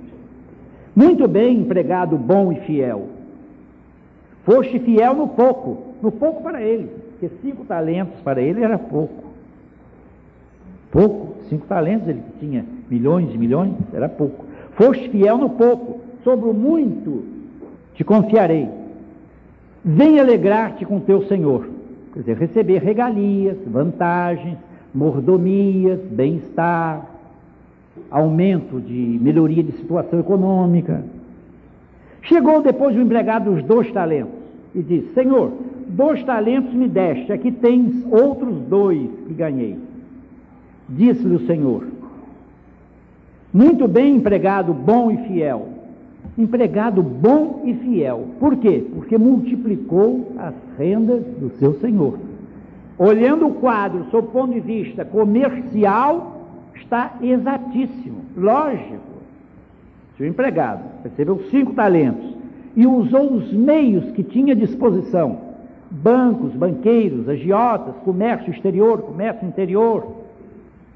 Muito 0.95 1.27
bem, 1.29 1.59
empregado 1.59 2.16
bom 2.16 2.53
e 2.53 2.61
fiel. 2.61 3.09
Foste 4.45 4.79
fiel 4.79 5.14
no 5.14 5.29
pouco, 5.29 5.95
no 6.03 6.12
pouco 6.12 6.43
para 6.43 6.62
ele, 6.62 6.89
porque 7.11 7.31
cinco 7.43 7.64
talentos 7.64 8.20
para 8.20 8.41
ele 8.41 8.62
era 8.62 8.79
pouco. 8.79 9.25
Pouco, 10.91 11.35
cinco 11.49 11.66
talentos, 11.66 12.09
ele 12.09 12.22
tinha 12.39 12.64
milhões 12.89 13.35
e 13.35 13.39
milhões, 13.39 13.75
era 13.93 14.09
pouco. 14.09 14.45
Foste 14.77 15.09
fiel 15.09 15.39
no 15.39 15.51
pouco, 15.51 16.01
sobre 16.22 16.49
o 16.49 16.55
muito 16.55 17.35
te 17.95 18.05
confiarei. 18.05 18.68
Vem 19.85 20.18
alegrar-te 20.18 20.85
com 20.85 21.01
teu 21.01 21.27
Senhor. 21.27 21.68
Quer 22.12 22.20
dizer, 22.20 22.37
receber 22.37 22.79
regalias, 22.79 23.57
vantagens, 23.66 24.57
mordomias, 24.95 26.01
bem-estar, 26.11 27.05
aumento 28.11 28.80
de 28.80 29.18
melhoria 29.20 29.62
de 29.62 29.72
situação 29.72 30.20
econômica. 30.20 31.05
Chegou 32.22 32.62
depois 32.62 32.97
o 32.97 33.01
empregado 33.01 33.53
dos 33.53 33.62
dois 33.64 33.90
talentos 33.92 34.32
e 34.74 34.80
disse: 34.80 35.12
Senhor, 35.14 35.53
dois 35.88 36.22
talentos 36.24 36.72
me 36.72 36.88
deste, 36.88 37.32
aqui 37.32 37.51
tens 37.51 38.07
outros 38.11 38.57
dois 38.68 39.11
que 39.26 39.34
ganhei. 39.34 39.76
Disse-lhe 40.88 41.34
o 41.34 41.47
Senhor: 41.47 41.84
Muito 43.53 43.88
bem, 43.88 44.16
empregado 44.16 44.72
bom 44.72 45.11
e 45.11 45.16
fiel. 45.28 45.68
Empregado 46.38 47.03
bom 47.03 47.62
e 47.64 47.74
fiel. 47.74 48.26
Por 48.40 48.57
quê? 48.57 48.84
Porque 48.95 49.18
multiplicou 49.18 50.32
as 50.38 50.55
rendas 50.78 51.22
do 51.38 51.51
seu 51.59 51.74
Senhor. 51.74 52.18
Olhando 52.99 53.49
o 53.49 53.55
quadro 53.55 54.07
sob 54.11 54.28
o 54.28 54.30
ponto 54.30 54.53
de 54.53 54.61
vista 54.61 55.05
comercial, 55.05 56.42
está 56.76 57.14
exatíssimo, 57.20 58.22
lógico. 58.36 59.14
Seu 60.16 60.26
empregado 60.26 60.82
recebeu 61.03 61.42
cinco 61.51 61.72
talentos 61.72 62.24
e 62.76 62.86
usou 62.86 63.32
os 63.32 63.53
meios 63.53 64.12
que 64.12 64.22
tinha 64.22 64.53
à 64.53 64.57
disposição: 64.57 65.38
bancos, 65.90 66.53
banqueiros, 66.53 67.28
agiotas, 67.28 67.97
comércio 68.05 68.53
exterior, 68.53 69.03
comércio 69.03 69.47
interior, 69.47 70.07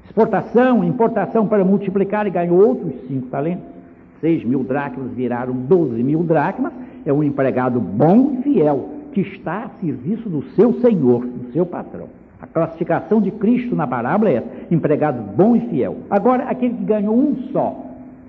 exportação, 0.05 0.83
importação 0.85 1.47
para 1.47 1.65
multiplicar 1.65 2.25
e 2.27 2.29
ganhou 2.29 2.65
outros 2.65 2.93
cinco 3.09 3.27
talentos. 3.27 3.65
Seis 4.21 4.43
mil 4.43 4.63
dracmas 4.63 5.11
viraram 5.11 5.53
doze 5.53 6.01
mil 6.01 6.23
dracmas. 6.23 6.71
É 7.05 7.11
um 7.11 7.23
empregado 7.23 7.79
bom 7.79 8.37
e 8.39 8.43
fiel 8.43 8.98
que 9.13 9.21
está 9.21 9.63
a 9.63 9.69
serviço 9.81 10.29
do 10.29 10.43
seu 10.55 10.73
senhor, 10.81 11.25
do 11.25 11.51
seu 11.51 11.65
patrão. 11.65 12.07
A 12.41 12.47
classificação 12.47 13.19
de 13.19 13.31
Cristo 13.31 13.75
na 13.75 13.85
parábola 13.85 14.29
é 14.29 14.43
empregado 14.71 15.21
bom 15.35 15.55
e 15.55 15.61
fiel. 15.61 15.97
Agora, 16.09 16.45
aquele 16.45 16.73
que 16.75 16.83
ganhou 16.85 17.15
um 17.15 17.35
só, 17.51 17.75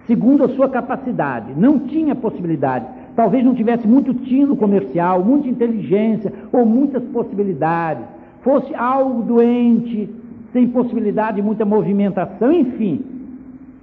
segundo 0.06 0.44
a 0.44 0.48
sua 0.48 0.68
capacidade, 0.68 1.52
não 1.56 1.78
tinha 1.78 2.14
possibilidade, 2.14 2.86
talvez 3.14 3.44
não 3.44 3.54
tivesse 3.54 3.86
muito 3.86 4.12
tino 4.12 4.56
comercial, 4.56 5.22
muita 5.24 5.48
inteligência 5.48 6.32
ou 6.52 6.66
muitas 6.66 7.02
possibilidades, 7.04 8.04
fosse 8.42 8.74
algo 8.74 9.22
doente, 9.22 10.08
sem 10.52 10.66
possibilidade 10.68 11.36
de 11.36 11.42
muita 11.42 11.64
movimentação, 11.64 12.52
enfim, 12.52 13.04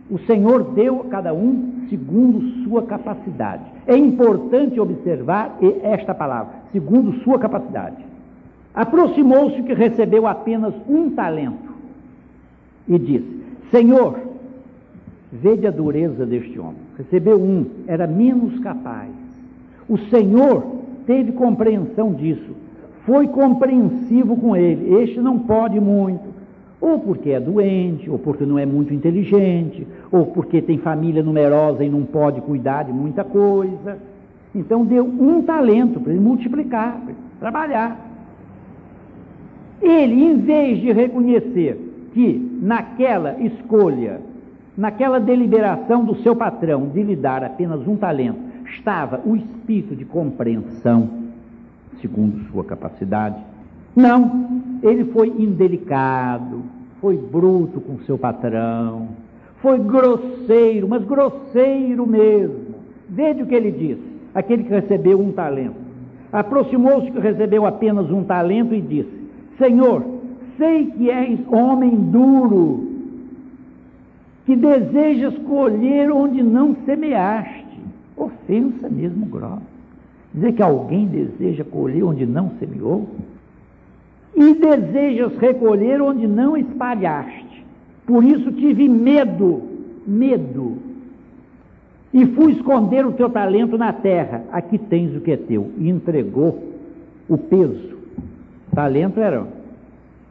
o 0.10 0.18
Senhor 0.20 0.64
deu 0.74 1.02
a 1.02 1.06
cada 1.06 1.34
um 1.34 1.86
segundo 1.90 2.64
sua 2.64 2.84
capacidade. 2.84 3.64
É 3.86 3.96
importante 3.96 4.80
observar 4.80 5.58
esta 5.84 6.14
palavra, 6.14 6.54
segundo 6.72 7.24
sua 7.24 7.40
capacidade. 7.40 8.06
Aproximou-se 8.74 9.62
que 9.64 9.74
recebeu 9.74 10.28
apenas 10.28 10.74
um 10.88 11.10
talento 11.10 11.74
e 12.88 12.98
disse: 12.98 13.44
Senhor, 13.72 14.20
vede 15.32 15.66
a 15.68 15.72
dureza 15.72 16.26
deste 16.26 16.60
homem. 16.60 16.78
Recebeu 16.98 17.40
um, 17.42 17.66
era 17.88 18.06
menos 18.06 18.60
capaz. 18.60 19.10
O 19.90 19.98
Senhor 19.98 20.64
teve 21.06 21.32
compreensão 21.32 22.14
disso, 22.14 22.56
foi 23.06 23.28
compreensivo 23.28 24.36
com 24.36 24.56
ele. 24.56 24.94
Este 25.02 25.20
não 25.20 25.40
pode 25.40 25.80
muito, 25.80 26.28
ou 26.80 27.00
porque 27.00 27.32
é 27.32 27.40
doente, 27.40 28.10
ou 28.10 28.20
porque 28.20 28.46
não 28.46 28.60
é 28.60 28.66
muito 28.66 28.94
inteligente, 28.94 29.88
ou 30.12 30.26
porque 30.28 30.62
tem 30.62 30.78
família 30.78 31.24
numerosa 31.24 31.84
e 31.84 31.90
não 31.90 32.04
pode 32.04 32.42
cuidar 32.42 32.84
de 32.84 32.92
muita 32.92 33.24
coisa. 33.24 33.98
Então 34.54 34.86
deu 34.86 35.06
um 35.06 35.42
talento 35.42 36.00
para 36.00 36.12
ele 36.12 36.22
multiplicar, 36.22 37.00
para 37.02 37.12
ele 37.12 37.20
trabalhar. 37.40 38.00
Ele, 39.82 40.24
em 40.24 40.38
vez 40.38 40.80
de 40.80 40.92
reconhecer 40.92 42.10
que 42.14 42.60
naquela 42.62 43.40
escolha, 43.40 44.22
naquela 44.76 45.20
deliberação 45.20 46.04
do 46.04 46.16
seu 46.24 46.36
patrão 46.36 46.88
de 46.88 47.04
lhe 47.04 47.16
dar 47.16 47.44
apenas 47.44 47.88
um 47.88 47.96
talento, 47.96 48.40
estava 48.66 49.22
o 49.26 49.36
espírito 49.36 49.96
de 49.96 50.04
compreensão, 50.04 51.10
segundo 52.02 52.50
sua 52.50 52.64
capacidade, 52.64 53.38
não, 53.96 54.62
ele 54.84 55.06
foi 55.06 55.30
indelicado, 55.30 56.62
foi 57.02 57.18
bruto 57.18 57.82
com 57.82 57.98
seu 58.00 58.18
patrão, 58.18 59.10
foi 59.60 59.80
grosseiro, 59.80 60.88
mas 60.88 61.04
grosseiro 61.04 62.06
mesmo. 62.06 62.76
Veja 63.10 63.44
o 63.44 63.48
que 63.48 63.56
ele 63.56 63.72
disse: 63.72 64.17
aquele 64.38 64.64
que 64.64 64.70
recebeu 64.70 65.20
um 65.20 65.32
talento. 65.32 65.88
Aproximou-se 66.32 67.10
que 67.10 67.20
recebeu 67.20 67.66
apenas 67.66 68.12
um 68.12 68.24
talento 68.24 68.76
e 68.76 68.82
disse: 68.82 69.10
Senhor, 69.58 70.04
sei 70.58 70.92
que 70.92 71.10
és 71.10 71.40
homem 71.52 71.96
duro, 71.96 72.88
que 74.46 74.56
desejas 74.56 75.36
colher 75.40 76.12
onde 76.12 76.44
não 76.44 76.76
semeaste. 76.86 77.66
Ofensa 78.16 78.88
mesmo 78.88 79.26
grossa. 79.26 79.62
Dizer 80.34 80.52
que 80.52 80.62
alguém 80.62 81.08
deseja 81.08 81.64
colher 81.64 82.04
onde 82.04 82.26
não 82.26 82.52
semeou 82.60 83.08
e 84.36 84.54
desejas 84.54 85.36
recolher 85.38 86.00
onde 86.00 86.28
não 86.28 86.56
espalhaste. 86.56 87.66
Por 88.06 88.24
isso 88.24 88.52
tive 88.52 88.88
medo, 88.88 89.64
medo. 90.06 90.87
E 92.14 92.26
fui 92.28 92.54
esconder 92.54 93.06
o 93.06 93.12
teu 93.12 93.30
talento 93.30 93.78
na 93.78 93.92
terra. 93.94 94.44
Aqui 94.52 94.78
tens 94.78 95.16
o 95.16 95.22
que 95.22 95.32
é 95.32 95.38
teu. 95.38 95.72
E 95.78 95.90
entregou 95.90 96.64
o 97.28 97.38
peso. 97.38 97.98
Talento 98.74 99.20
era, 99.20 99.46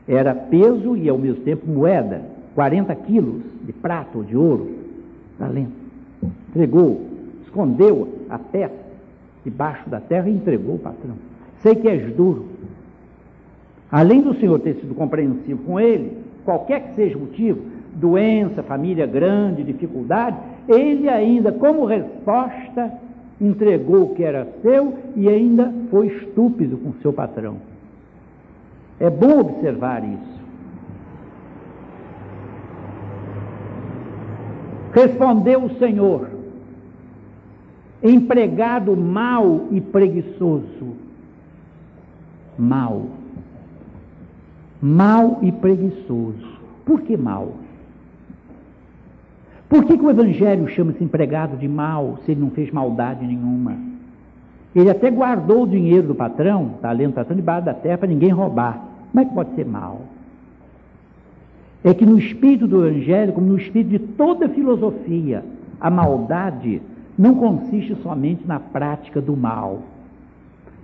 era 0.08 0.34
peso 0.34 0.96
e 0.96 1.08
ao 1.08 1.18
mesmo 1.18 1.42
tempo 1.42 1.68
moeda. 1.68 2.22
40 2.54 2.94
quilos 2.94 3.42
de 3.64 3.72
prata 3.72 4.16
ou 4.16 4.24
de 4.24 4.36
ouro. 4.36 4.70
Talento. 5.38 5.72
Entregou, 6.48 7.02
escondeu 7.44 8.08
a 8.30 8.38
peça 8.38 8.86
debaixo 9.44 9.88
da 9.88 10.00
terra 10.00 10.28
e 10.28 10.34
entregou 10.34 10.76
o 10.76 10.78
patrão. 10.78 11.14
Sei 11.62 11.74
que 11.74 11.88
és 11.88 12.14
duro, 12.14 12.46
Além 13.90 14.20
do 14.20 14.34
Senhor 14.34 14.58
ter 14.60 14.74
sido 14.74 14.94
compreensivo 14.94 15.62
com 15.62 15.78
ele, 15.78 16.18
qualquer 16.44 16.80
que 16.80 16.96
seja 16.96 17.16
o 17.16 17.20
motivo, 17.20 17.60
doença, 17.96 18.62
família 18.62 19.06
grande, 19.06 19.64
dificuldade, 19.64 20.36
ele 20.68 21.08
ainda, 21.08 21.50
como 21.50 21.84
resposta, 21.84 22.92
entregou 23.40 24.04
o 24.04 24.14
que 24.14 24.22
era 24.22 24.46
seu 24.62 24.94
e 25.14 25.28
ainda 25.28 25.72
foi 25.90 26.08
estúpido 26.08 26.76
com 26.76 26.92
seu 27.00 27.12
patrão. 27.12 27.56
É 28.98 29.10
bom 29.10 29.40
observar 29.40 30.02
isso. 30.04 30.36
Respondeu 34.92 35.64
o 35.64 35.78
Senhor: 35.78 36.30
empregado 38.02 38.96
mau 38.96 39.68
e 39.70 39.80
preguiçoso. 39.80 40.96
Mal. 42.58 43.06
Mal 44.80 45.38
e 45.42 45.52
preguiçoso. 45.52 46.56
Por 46.86 47.02
que 47.02 47.16
mal? 47.16 47.52
Por 49.68 49.84
que, 49.84 49.98
que 49.98 50.04
o 50.04 50.10
Evangelho 50.10 50.68
chama-se 50.68 51.02
empregado 51.02 51.56
de 51.56 51.66
mal 51.66 52.18
se 52.24 52.32
ele 52.32 52.40
não 52.40 52.50
fez 52.50 52.70
maldade 52.70 53.26
nenhuma? 53.26 53.76
Ele 54.74 54.90
até 54.90 55.10
guardou 55.10 55.62
o 55.62 55.66
dinheiro 55.66 56.08
do 56.08 56.14
patrão, 56.14 56.72
está 56.76 56.92
lendo 56.92 57.14
patrão 57.14 57.36
debaixo 57.36 57.66
da 57.66 57.74
terra 57.74 57.98
para 57.98 58.08
ninguém 58.08 58.30
roubar. 58.30 58.80
Como 59.10 59.22
é 59.22 59.24
que 59.24 59.34
pode 59.34 59.54
ser 59.54 59.64
mal? 59.66 60.02
É 61.82 61.94
que 61.94 62.04
no 62.04 62.18
espírito 62.18 62.66
do 62.66 62.86
Evangelho, 62.86 63.32
como 63.32 63.46
no 63.46 63.56
espírito 63.56 63.90
de 63.90 63.98
toda 63.98 64.48
filosofia, 64.48 65.42
a 65.80 65.90
maldade 65.90 66.82
não 67.18 67.34
consiste 67.34 67.96
somente 68.02 68.46
na 68.46 68.60
prática 68.60 69.20
do 69.20 69.36
mal, 69.36 69.82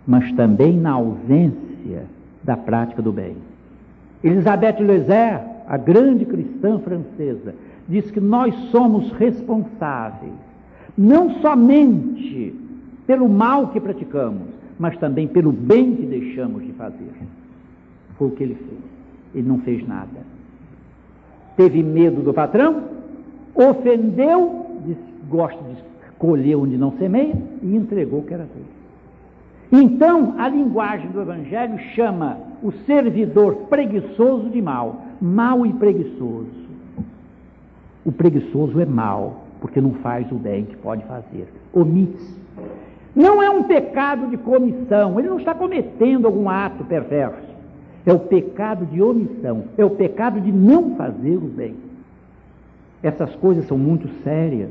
mas 0.07 0.33
também 0.33 0.77
na 0.79 0.93
ausência 0.93 2.05
da 2.43 2.57
prática 2.57 3.03
do 3.03 3.13
bem. 3.13 3.37
Elizabeth 4.25 4.81
Lezer, 4.81 5.41
a 5.69 5.77
grande 5.77 6.25
cristã 6.25 6.79
francesa, 6.79 7.55
diz 7.93 8.11
que 8.11 8.21
nós 8.21 8.55
somos 8.71 9.13
responsáveis 9.13 10.33
não 10.97 11.41
somente 11.41 12.55
pelo 13.07 13.29
mal 13.29 13.69
que 13.69 13.81
praticamos, 13.81 14.49
mas 14.79 14.97
também 14.99 15.29
pelo 15.29 15.53
bem 15.53 15.95
que 15.97 16.07
deixamos 16.07 16.65
de 16.65 16.73
fazer. 16.73 17.13
Foi 18.17 18.29
o 18.29 18.31
que 18.31 18.43
ele 18.43 18.55
fez. 18.55 18.81
Ele 19.35 19.49
não 19.49 19.59
fez 19.59 19.87
nada. 19.87 20.21
Teve 21.57 21.83
medo 21.83 22.23
do 22.23 22.33
patrão, 22.33 22.83
ofendeu, 23.55 24.67
gosta 25.29 25.63
de 25.63 25.77
colher 26.19 26.57
onde 26.57 26.77
não 26.77 26.93
semeia 26.93 27.35
e 27.63 27.77
entregou 27.77 28.21
o 28.21 28.23
que 28.23 28.35
era 28.35 28.45
dele. 28.45 28.67
Então, 29.71 30.35
a 30.39 30.49
linguagem 30.49 31.11
do 31.11 31.21
Evangelho 31.21 31.79
chama 31.95 32.39
o 32.63 32.73
servidor 32.87 33.55
preguiçoso 33.69 34.51
de 34.51 34.61
mal, 34.61 35.03
mal 35.21 35.65
e 35.65 35.73
preguiçoso. 35.73 36.62
O 38.05 38.11
preguiçoso 38.11 38.81
é 38.81 38.87
mal, 38.87 39.45
porque 39.61 39.81
não 39.81 39.93
faz 39.95 40.31
o 40.33 40.35
bem 40.35 40.65
que 40.65 40.77
pode 40.77 41.05
fazer, 41.05 41.47
omite-se. 41.73 42.43
Não 43.15 43.43
é 43.43 43.51
um 43.51 43.63
pecado 43.65 44.27
de 44.29 44.37
comissão, 44.37 45.19
ele 45.19 45.29
não 45.29 45.39
está 45.39 45.55
cometendo 45.55 46.27
algum 46.27 46.49
ato 46.49 46.85
perverso. 46.85 47.53
É 48.05 48.13
o 48.13 48.19
pecado 48.19 48.87
de 48.87 49.01
omissão, 49.01 49.65
é 49.79 49.85
o 49.85 49.91
pecado 49.91 50.41
de 50.41 50.51
não 50.51 50.97
fazer 50.97 51.37
o 51.37 51.41
bem. 51.41 51.75
Essas 53.03 53.35
coisas 53.37 53.67
são 53.67 53.79
muito 53.79 54.09
sérias, 54.25 54.71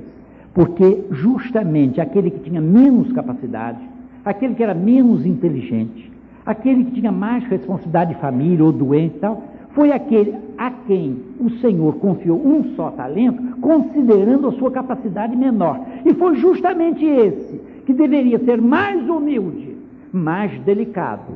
porque 0.53 1.03
justamente 1.11 2.01
aquele 2.01 2.29
que 2.31 2.39
tinha 2.39 2.59
menos 2.59 3.11
capacidade, 3.13 3.79
aquele 4.25 4.55
que 4.55 4.63
era 4.63 4.73
menos 4.73 5.25
inteligente, 5.25 6.11
aquele 6.45 6.85
que 6.85 6.91
tinha 6.91 7.11
mais 7.11 7.43
responsabilidade 7.45 8.15
de 8.15 8.19
família 8.19 8.65
ou 8.65 8.71
doente 8.71 9.15
e 9.15 9.19
tal, 9.19 9.43
foi 9.73 9.91
aquele 9.91 10.35
a 10.57 10.69
quem 10.69 11.17
o 11.39 11.49
Senhor 11.61 11.95
confiou 11.95 12.39
um 12.45 12.75
só 12.75 12.91
talento, 12.91 13.57
considerando 13.59 14.47
a 14.47 14.51
sua 14.53 14.71
capacidade 14.71 15.35
menor. 15.35 15.79
E 16.05 16.13
foi 16.13 16.35
justamente 16.35 17.05
esse 17.05 17.61
que 17.85 17.93
deveria 17.93 18.39
ser 18.39 18.61
mais 18.61 19.07
humilde, 19.07 19.75
mais 20.11 20.51
delicado. 20.61 21.33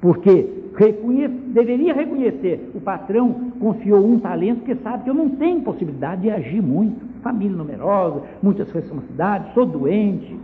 Porque 0.00 0.46
reconhece, 0.76 1.34
deveria 1.48 1.94
reconhecer, 1.94 2.70
o 2.74 2.80
patrão 2.80 3.52
confiou 3.58 4.06
um 4.06 4.18
talento 4.18 4.64
que 4.64 4.74
sabe 4.76 5.04
que 5.04 5.10
eu 5.10 5.14
não 5.14 5.30
tenho 5.30 5.60
possibilidade 5.62 6.22
de 6.22 6.30
agir 6.30 6.62
muito. 6.62 7.06
Família 7.22 7.56
numerosa, 7.56 8.22
muitas 8.42 8.70
responsabilidades, 8.70 9.52
sou 9.52 9.66
doente. 9.66 10.36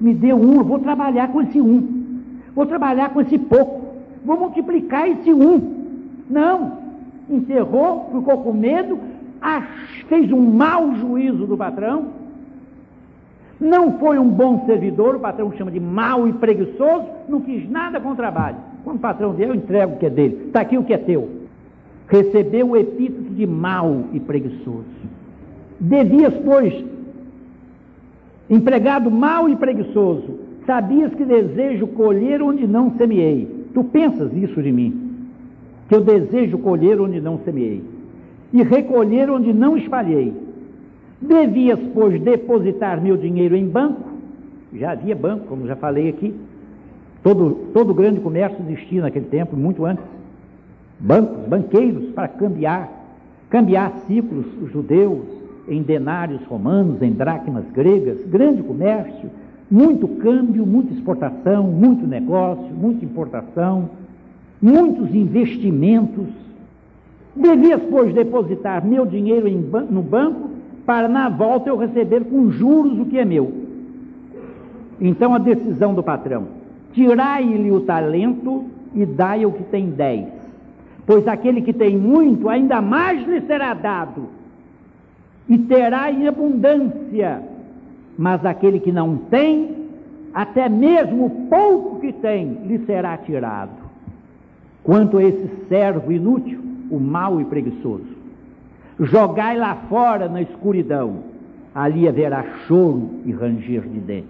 Me 0.00 0.14
deu 0.14 0.36
um, 0.36 0.56
eu 0.56 0.64
vou 0.64 0.78
trabalhar 0.78 1.28
com 1.28 1.42
esse 1.42 1.60
um. 1.60 2.04
Vou 2.54 2.66
trabalhar 2.66 3.10
com 3.10 3.20
esse 3.20 3.38
pouco. 3.38 3.94
Vou 4.24 4.38
multiplicar 4.38 5.08
esse 5.08 5.32
um. 5.32 5.73
Não. 6.28 6.84
Enterrou, 7.28 8.10
ficou 8.12 8.38
com 8.38 8.52
medo, 8.52 8.98
fez 10.08 10.30
um 10.30 10.40
mau 10.40 10.94
juízo 10.96 11.46
do 11.46 11.56
patrão. 11.56 12.06
Não 13.60 13.98
foi 13.98 14.18
um 14.18 14.28
bom 14.28 14.66
servidor, 14.66 15.16
o 15.16 15.20
patrão 15.20 15.52
chama 15.52 15.70
de 15.70 15.80
mau 15.80 16.28
e 16.28 16.32
preguiçoso, 16.32 17.06
não 17.28 17.40
quis 17.40 17.68
nada 17.70 18.00
com 18.00 18.10
o 18.10 18.16
trabalho. 18.16 18.56
Quando 18.82 18.96
o 18.96 19.00
patrão 19.00 19.32
vier, 19.32 19.48
eu 19.48 19.54
entrego 19.54 19.94
o 19.94 19.96
que 19.96 20.06
é 20.06 20.10
dele. 20.10 20.46
Está 20.46 20.60
aqui 20.60 20.76
o 20.76 20.84
que 20.84 20.92
é 20.92 20.98
teu. 20.98 21.30
Recebeu 22.08 22.70
o 22.70 22.76
epíteto 22.76 23.30
de 23.30 23.46
mau 23.46 24.04
e 24.12 24.20
preguiçoso. 24.20 24.84
Devias, 25.80 26.34
pois, 26.44 26.84
empregado 28.50 29.10
mau 29.10 29.48
e 29.48 29.56
preguiçoso, 29.56 30.38
sabias 30.66 31.14
que 31.14 31.24
desejo 31.24 31.86
colher 31.86 32.42
onde 32.42 32.66
não 32.66 32.92
semeei. 32.96 33.66
Tu 33.72 33.82
pensas 33.84 34.30
isso 34.34 34.62
de 34.62 34.70
mim? 34.70 35.03
Que 35.88 35.94
eu 35.94 36.00
desejo 36.00 36.58
colher 36.58 37.00
onde 37.00 37.20
não 37.20 37.38
semeei, 37.38 37.82
e 38.52 38.62
recolher 38.62 39.30
onde 39.30 39.52
não 39.52 39.76
espalhei. 39.76 40.32
Devias, 41.20 41.80
pois, 41.92 42.20
depositar 42.20 43.00
meu 43.00 43.16
dinheiro 43.16 43.56
em 43.56 43.66
banco, 43.66 44.02
já 44.72 44.92
havia 44.92 45.14
banco, 45.14 45.46
como 45.46 45.66
já 45.66 45.76
falei 45.76 46.08
aqui, 46.08 46.34
todo, 47.22 47.70
todo 47.72 47.94
grande 47.94 48.20
comércio 48.20 48.58
existia 48.68 49.02
naquele 49.02 49.26
tempo, 49.26 49.56
muito 49.56 49.84
antes. 49.84 50.04
Bancos, 50.98 51.46
banqueiros 51.48 52.06
para 52.10 52.28
cambiar, 52.28 52.90
cambiar 53.50 53.92
ciclos 54.06 54.46
judeus 54.72 55.24
em 55.68 55.82
denários 55.82 56.42
romanos, 56.44 57.00
em 57.02 57.12
dracmas 57.12 57.64
gregas, 57.72 58.18
grande 58.26 58.62
comércio, 58.62 59.30
muito 59.70 60.06
câmbio, 60.06 60.66
muita 60.66 60.92
exportação, 60.92 61.64
muito 61.64 62.06
negócio, 62.06 62.66
muita 62.74 63.04
importação 63.04 63.88
muitos 64.64 65.14
investimentos. 65.14 66.26
Devias, 67.36 67.82
pois, 67.90 68.14
depositar 68.14 68.82
meu 68.82 69.04
dinheiro 69.04 69.46
no 69.90 70.02
banco 70.02 70.50
para 70.86 71.06
na 71.06 71.28
volta 71.28 71.68
eu 71.68 71.76
receber 71.76 72.24
com 72.24 72.50
juros 72.50 72.98
o 72.98 73.04
que 73.04 73.18
é 73.18 73.24
meu. 73.26 73.52
Então 74.98 75.34
a 75.34 75.38
decisão 75.38 75.92
do 75.92 76.02
patrão: 76.02 76.44
tirai-lhe 76.94 77.70
o 77.70 77.80
talento 77.80 78.64
e 78.94 79.04
dai 79.04 79.44
o 79.44 79.52
que 79.52 79.64
tem 79.64 79.90
dez. 79.90 80.28
Pois 81.06 81.28
aquele 81.28 81.60
que 81.60 81.74
tem 81.74 81.98
muito, 81.98 82.48
ainda 82.48 82.80
mais 82.80 83.26
lhe 83.28 83.42
será 83.42 83.74
dado, 83.74 84.28
e 85.46 85.58
terá 85.58 86.10
em 86.10 86.26
abundância. 86.26 87.42
Mas 88.16 88.46
aquele 88.46 88.80
que 88.80 88.92
não 88.92 89.16
tem, 89.16 89.88
até 90.32 90.68
mesmo 90.70 91.26
o 91.26 91.30
pouco 91.50 92.00
que 92.00 92.12
tem, 92.12 92.60
lhe 92.64 92.78
será 92.86 93.18
tirado. 93.18 93.83
Quanto 94.84 95.16
a 95.16 95.24
esse 95.24 95.48
servo 95.68 96.12
inútil, 96.12 96.60
o 96.90 97.00
mau 97.00 97.40
e 97.40 97.44
preguiçoso, 97.46 98.04
jogai 99.00 99.56
lá 99.56 99.74
fora 99.88 100.28
na 100.28 100.42
escuridão, 100.42 101.20
ali 101.74 102.06
haverá 102.06 102.44
choro 102.66 103.10
e 103.24 103.32
ranger 103.32 103.80
de 103.80 103.98
dentes. 103.98 104.28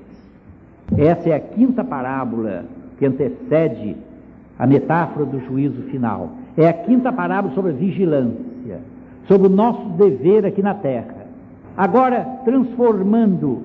Essa 0.97 1.31
é 1.31 1.35
a 1.35 1.41
quinta 1.41 1.83
parábola 1.83 2.65
que 2.99 3.05
antecede 3.05 3.97
a 4.59 4.67
metáfora 4.67 5.27
do 5.27 5.41
juízo 5.41 5.83
final. 5.91 6.31
É 6.57 6.69
a 6.69 6.73
quinta 6.73 7.13
parábola 7.13 7.53
sobre 7.53 7.73
a 7.73 7.75
vigilância, 7.75 8.79
sobre 9.27 9.49
o 9.49 9.51
nosso 9.51 9.89
dever 9.91 10.47
aqui 10.47 10.63
na 10.63 10.75
terra. 10.75 11.27
Agora, 11.77 12.25
transformando 12.45 13.63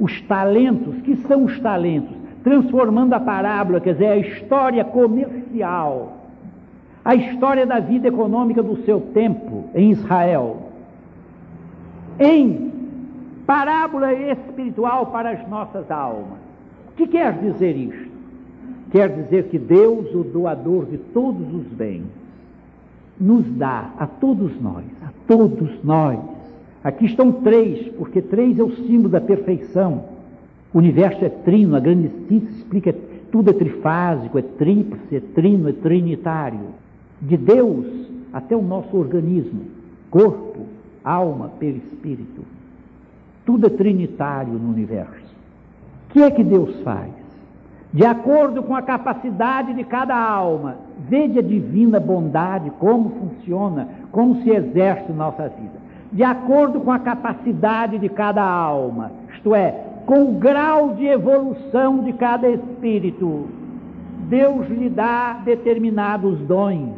os 0.00 0.20
talentos, 0.22 0.96
que 1.02 1.16
são 1.28 1.44
os 1.44 1.60
talentos? 1.60 2.16
Transformando 2.46 3.12
a 3.12 3.18
parábola, 3.18 3.80
quer 3.80 3.94
dizer, 3.94 4.06
a 4.06 4.16
história 4.18 4.84
comercial, 4.84 6.18
a 7.04 7.12
história 7.16 7.66
da 7.66 7.80
vida 7.80 8.06
econômica 8.06 8.62
do 8.62 8.84
seu 8.84 9.00
tempo 9.00 9.64
em 9.74 9.90
Israel, 9.90 10.58
em 12.20 12.70
parábola 13.44 14.14
espiritual 14.14 15.06
para 15.06 15.30
as 15.30 15.48
nossas 15.48 15.90
almas. 15.90 16.38
O 16.90 16.92
que 16.96 17.08
quer 17.08 17.32
dizer 17.32 17.76
isto? 17.76 18.10
Quer 18.92 19.08
dizer 19.08 19.48
que 19.48 19.58
Deus, 19.58 20.14
o 20.14 20.22
doador 20.22 20.86
de 20.86 20.98
todos 20.98 21.52
os 21.52 21.66
bens, 21.66 22.06
nos 23.20 23.44
dá 23.56 23.90
a 23.98 24.06
todos 24.06 24.52
nós, 24.62 24.84
a 25.04 25.08
todos 25.26 25.82
nós. 25.82 26.20
Aqui 26.84 27.06
estão 27.06 27.32
três, 27.32 27.88
porque 27.98 28.22
três 28.22 28.56
é 28.56 28.62
o 28.62 28.70
símbolo 28.70 29.08
da 29.08 29.20
perfeição 29.20 30.15
o 30.76 30.78
universo 30.78 31.24
é 31.24 31.30
trino, 31.30 31.74
a 31.74 31.80
grande 31.80 32.10
síntese 32.28 32.58
explica 32.58 32.94
tudo 33.32 33.48
é 33.48 33.54
trifásico, 33.54 34.38
é 34.38 34.42
tríplice, 34.42 35.16
é 35.16 35.20
trino, 35.20 35.70
é 35.70 35.72
trinitário. 35.72 36.60
De 37.18 37.34
Deus 37.34 37.86
até 38.30 38.54
o 38.54 38.60
nosso 38.60 38.94
organismo, 38.94 39.62
corpo, 40.10 40.66
alma, 41.02 41.50
perispírito. 41.58 42.42
Tudo 43.46 43.68
é 43.68 43.70
trinitário 43.70 44.52
no 44.52 44.68
universo. 44.68 45.34
O 46.10 46.12
que 46.12 46.22
é 46.22 46.30
que 46.30 46.44
Deus 46.44 46.78
faz? 46.82 47.10
De 47.90 48.04
acordo 48.04 48.62
com 48.62 48.76
a 48.76 48.82
capacidade 48.82 49.72
de 49.72 49.82
cada 49.82 50.14
alma, 50.14 50.76
vede 51.08 51.38
a 51.38 51.42
divina 51.42 51.98
bondade, 51.98 52.70
como 52.78 53.12
funciona, 53.12 53.88
como 54.12 54.42
se 54.42 54.50
exerce 54.50 55.10
nossa 55.10 55.48
vida. 55.48 55.86
De 56.12 56.22
acordo 56.22 56.80
com 56.80 56.92
a 56.92 56.98
capacidade 56.98 57.98
de 57.98 58.10
cada 58.10 58.42
alma, 58.42 59.10
isto 59.32 59.54
é, 59.54 59.95
com 60.06 60.30
o 60.30 60.38
grau 60.38 60.94
de 60.94 61.04
evolução 61.04 62.04
de 62.04 62.12
cada 62.12 62.48
espírito, 62.48 63.48
Deus 64.28 64.68
lhe 64.68 64.88
dá 64.88 65.34
determinados 65.44 66.38
dons. 66.40 66.94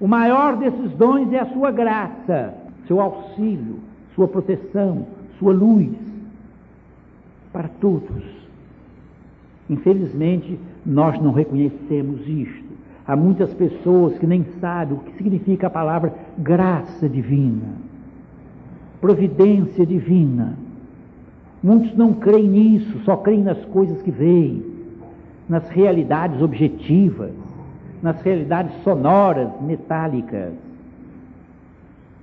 O 0.00 0.08
maior 0.08 0.56
desses 0.56 0.90
dons 0.92 1.30
é 1.32 1.38
a 1.38 1.52
sua 1.52 1.70
graça, 1.70 2.54
seu 2.86 2.98
auxílio, 2.98 3.78
sua 4.14 4.26
proteção, 4.26 5.06
sua 5.38 5.52
luz 5.52 5.94
para 7.52 7.68
todos. 7.68 8.24
Infelizmente, 9.68 10.58
nós 10.84 11.20
não 11.20 11.32
reconhecemos 11.32 12.26
isto. 12.26 12.70
Há 13.06 13.14
muitas 13.14 13.52
pessoas 13.52 14.18
que 14.18 14.26
nem 14.26 14.46
sabem 14.60 14.96
o 14.96 15.00
que 15.00 15.16
significa 15.16 15.66
a 15.66 15.70
palavra 15.70 16.14
graça 16.38 17.08
divina, 17.08 17.74
providência 19.00 19.84
divina. 19.84 20.56
Muitos 21.62 21.94
não 21.96 22.14
creem 22.14 22.48
nisso, 22.48 23.00
só 23.04 23.16
creem 23.16 23.42
nas 23.42 23.62
coisas 23.66 24.00
que 24.02 24.10
veem, 24.10 24.64
nas 25.48 25.68
realidades 25.68 26.40
objetivas, 26.40 27.32
nas 28.02 28.20
realidades 28.22 28.72
sonoras, 28.82 29.48
metálicas. 29.60 30.52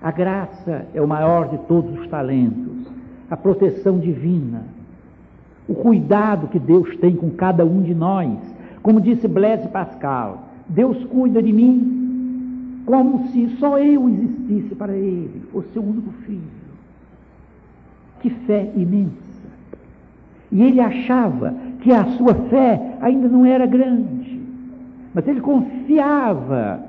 A 0.01 0.11
graça 0.11 0.85
é 0.93 1.01
o 1.01 1.07
maior 1.07 1.49
de 1.49 1.57
todos 1.59 1.99
os 1.99 2.07
talentos, 2.07 2.88
a 3.29 3.38
proteção 3.38 3.99
divina, 3.99 4.63
o 5.67 5.75
cuidado 5.75 6.47
que 6.47 6.59
Deus 6.59 6.95
tem 6.97 7.15
com 7.15 7.29
cada 7.31 7.63
um 7.63 7.81
de 7.81 7.93
nós. 7.93 8.38
Como 8.81 9.01
disse 9.01 9.27
Blaise 9.27 9.67
Pascal, 9.67 10.45
Deus 10.67 11.03
cuida 11.05 11.43
de 11.43 11.51
mim 11.51 11.97
como 12.88 13.27
se 13.27 13.49
só 13.59 13.77
eu 13.77 14.07
existisse 14.07 14.73
para 14.73 14.95
Ele, 14.95 15.43
fosse 15.51 15.67
seu 15.73 15.83
único 15.83 16.09
filho. 16.25 16.41
Que 18.21 18.29
fé 18.29 18.71
imensa! 18.77 19.26
E 20.52 20.64
ele 20.64 20.80
achava 20.80 21.54
que 21.82 21.91
a 21.91 22.06
sua 22.18 22.34
fé 22.50 22.95
ainda 23.02 23.28
não 23.28 23.45
era 23.45 23.66
grande, 23.66 24.41
mas 25.14 25.28
ele 25.28 25.41
confiava 25.41 26.80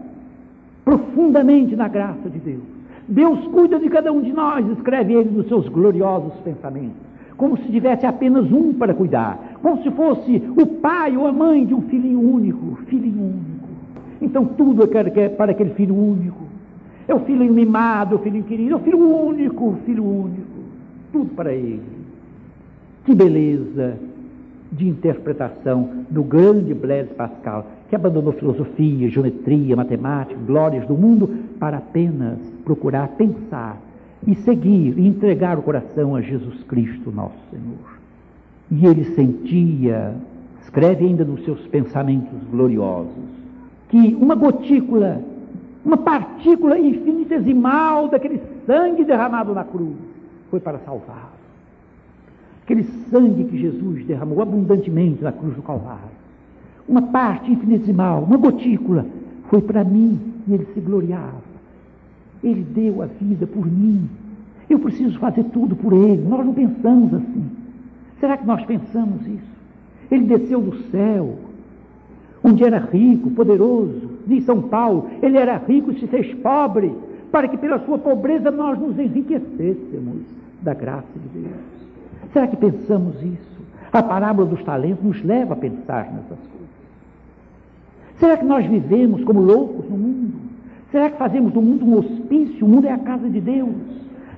profundamente 0.85 1.75
na 1.77 1.89
graça 1.89 2.31
de 2.31 2.39
Deus. 2.39 2.63
Deus 3.09 3.47
cuida 3.49 3.79
de 3.79 3.89
cada 3.89 4.13
um 4.13 4.21
de 4.21 4.33
nós, 4.33 4.67
escreve 4.71 5.15
ele 5.15 5.31
nos 5.31 5.49
seus 5.49 5.69
gloriosos 5.69 6.35
pensamentos 6.45 7.09
como 7.39 7.57
se 7.57 7.71
tivesse 7.71 8.05
apenas 8.05 8.51
um 8.51 8.75
para 8.75 8.93
cuidar, 8.93 9.39
como 9.63 9.81
se 9.83 9.91
fosse 9.93 10.43
o 10.57 10.67
pai 10.67 11.17
ou 11.17 11.25
a 11.27 11.33
mãe 11.33 11.65
de 11.65 11.73
um 11.73 11.83
filhinho 11.83 12.21
único, 12.21 12.77
filhinho 12.87 13.23
único. 13.23 13.69
Então 14.21 14.45
tudo 14.45 14.83
é 14.83 15.29
para 15.29 15.53
aquele 15.53 15.71
filho 15.71 15.95
único. 15.95 16.43
É 17.07 17.15
o 17.15 17.21
filho 17.21 17.51
mimado, 17.51 18.17
o 18.17 18.19
filho 18.19 18.43
querido, 18.43 18.75
é 18.75 18.77
o 18.77 18.81
filho 18.81 18.99
único, 18.99 19.69
o 19.69 19.77
filho 19.87 20.05
único. 20.05 20.59
Tudo 21.13 21.31
para 21.37 21.55
ele. 21.55 21.98
Que 23.09 23.15
beleza 23.15 23.97
de 24.71 24.87
interpretação 24.87 26.05
do 26.11 26.23
grande 26.23 26.75
Blaise 26.75 27.09
Pascal, 27.15 27.65
que 27.89 27.97
abandonou 27.97 28.35
filosofia, 28.35 29.09
geometria, 29.09 29.75
matemática, 29.75 30.39
glórias 30.47 30.87
do 30.87 30.93
mundo 30.93 31.27
para 31.59 31.79
apenas 31.79 32.39
procurar 32.67 33.09
pensar 33.17 33.81
e 34.27 34.35
seguir 34.35 34.99
e 34.99 35.07
entregar 35.07 35.59
o 35.59 35.63
coração 35.63 36.15
a 36.15 36.21
Jesus 36.21 36.63
Cristo, 36.65 37.11
nosso 37.11 37.39
Senhor. 37.51 37.99
E 38.71 38.85
ele 38.85 39.05
sentia, 39.15 40.15
escreve 40.61 41.07
ainda 41.07 41.25
nos 41.25 41.43
seus 41.47 41.67
pensamentos 41.69 42.39
gloriosos, 42.51 43.09
que 43.89 44.19
uma 44.21 44.35
gotícula, 44.35 45.23
uma 45.83 45.97
partícula 45.97 46.79
infinitesimal 46.79 48.09
daquele 48.09 48.43
sangue 48.67 49.03
derramado 49.03 49.55
na 49.55 49.65
cruz 49.65 49.97
foi 50.51 50.61
para 50.61 50.79
salvá-lo. 50.81 51.28
Aquele 52.69 52.85
sangue 53.11 53.45
que 53.45 53.57
Jesus 53.57 54.05
derramou 54.05 54.43
abundantemente 54.43 55.25
na 55.25 55.33
cruz 55.33 55.57
do 55.57 55.63
Calvário. 55.63 56.11
Uma 56.87 57.01
parte 57.01 57.51
infinitesimal, 57.51 58.23
uma 58.23 58.37
gotícula, 58.37 59.07
foi 59.49 59.63
para 59.63 59.83
mim 59.83 60.21
e 60.47 60.53
ele 60.53 60.67
se 60.75 60.81
gloriava. 60.81 61.41
Ele 62.45 62.63
deu 62.63 63.01
a 63.01 63.07
vida 63.07 63.47
por 63.47 63.65
mim. 63.65 64.07
Eu 64.69 64.79
preciso 64.81 65.19
fazer 65.19 65.45
tudo 65.45 65.75
por 65.75 65.95
Ele. 65.95 66.23
Nós 66.29 66.45
não 66.45 66.53
pensamos 66.53 67.15
assim. 67.15 67.47
Será 68.21 68.37
que 68.37 68.47
nós 68.47 68.63
pensamos 68.67 69.27
isso? 69.27 69.57
Ele 70.11 70.27
desceu 70.27 70.61
do 70.61 70.77
céu, 70.91 71.39
onde 72.45 72.65
era 72.65 72.77
rico, 72.77 73.31
poderoso, 73.31 74.11
diz 74.27 74.45
São 74.45 74.61
Paulo, 74.61 75.09
ele 75.23 75.39
era 75.39 75.57
rico 75.57 75.91
e 75.91 76.01
se 76.01 76.07
fez 76.07 76.35
pobre, 76.35 76.95
para 77.33 77.49
que 77.49 77.57
pela 77.57 77.79
sua 77.87 77.97
pobreza 77.97 78.51
nós 78.51 78.79
nos 78.79 78.99
enriquecêssemos 78.99 80.21
da 80.61 80.75
graça 80.75 81.09
de 81.15 81.41
Deus. 81.41 81.78
Será 82.33 82.47
que 82.47 82.57
pensamos 82.57 83.17
isso? 83.23 83.59
A 83.93 84.03
parábola 84.03 84.47
dos 84.49 84.63
talentos 84.65 85.05
nos 85.05 85.23
leva 85.25 85.55
a 85.55 85.57
pensar 85.57 86.13
nessas 86.13 86.39
coisas. 86.39 86.69
Será 88.19 88.37
que 88.37 88.45
nós 88.45 88.67
vivemos 88.67 89.25
como 89.25 89.41
loucos 89.41 89.89
no 89.89 89.97
mundo? 89.97 90.35
Será 90.91 91.11
que 91.11 91.19
fazemos 91.19 91.53
do 91.53 91.63
mundo 91.63 91.85
um 91.85 91.99
hospício? 91.99 92.67
O 92.67 92.69
mundo 92.69 92.87
é 92.87 92.93
a 92.93 92.99
casa 92.99 93.29
de 93.29 93.41
Deus, 93.41 93.75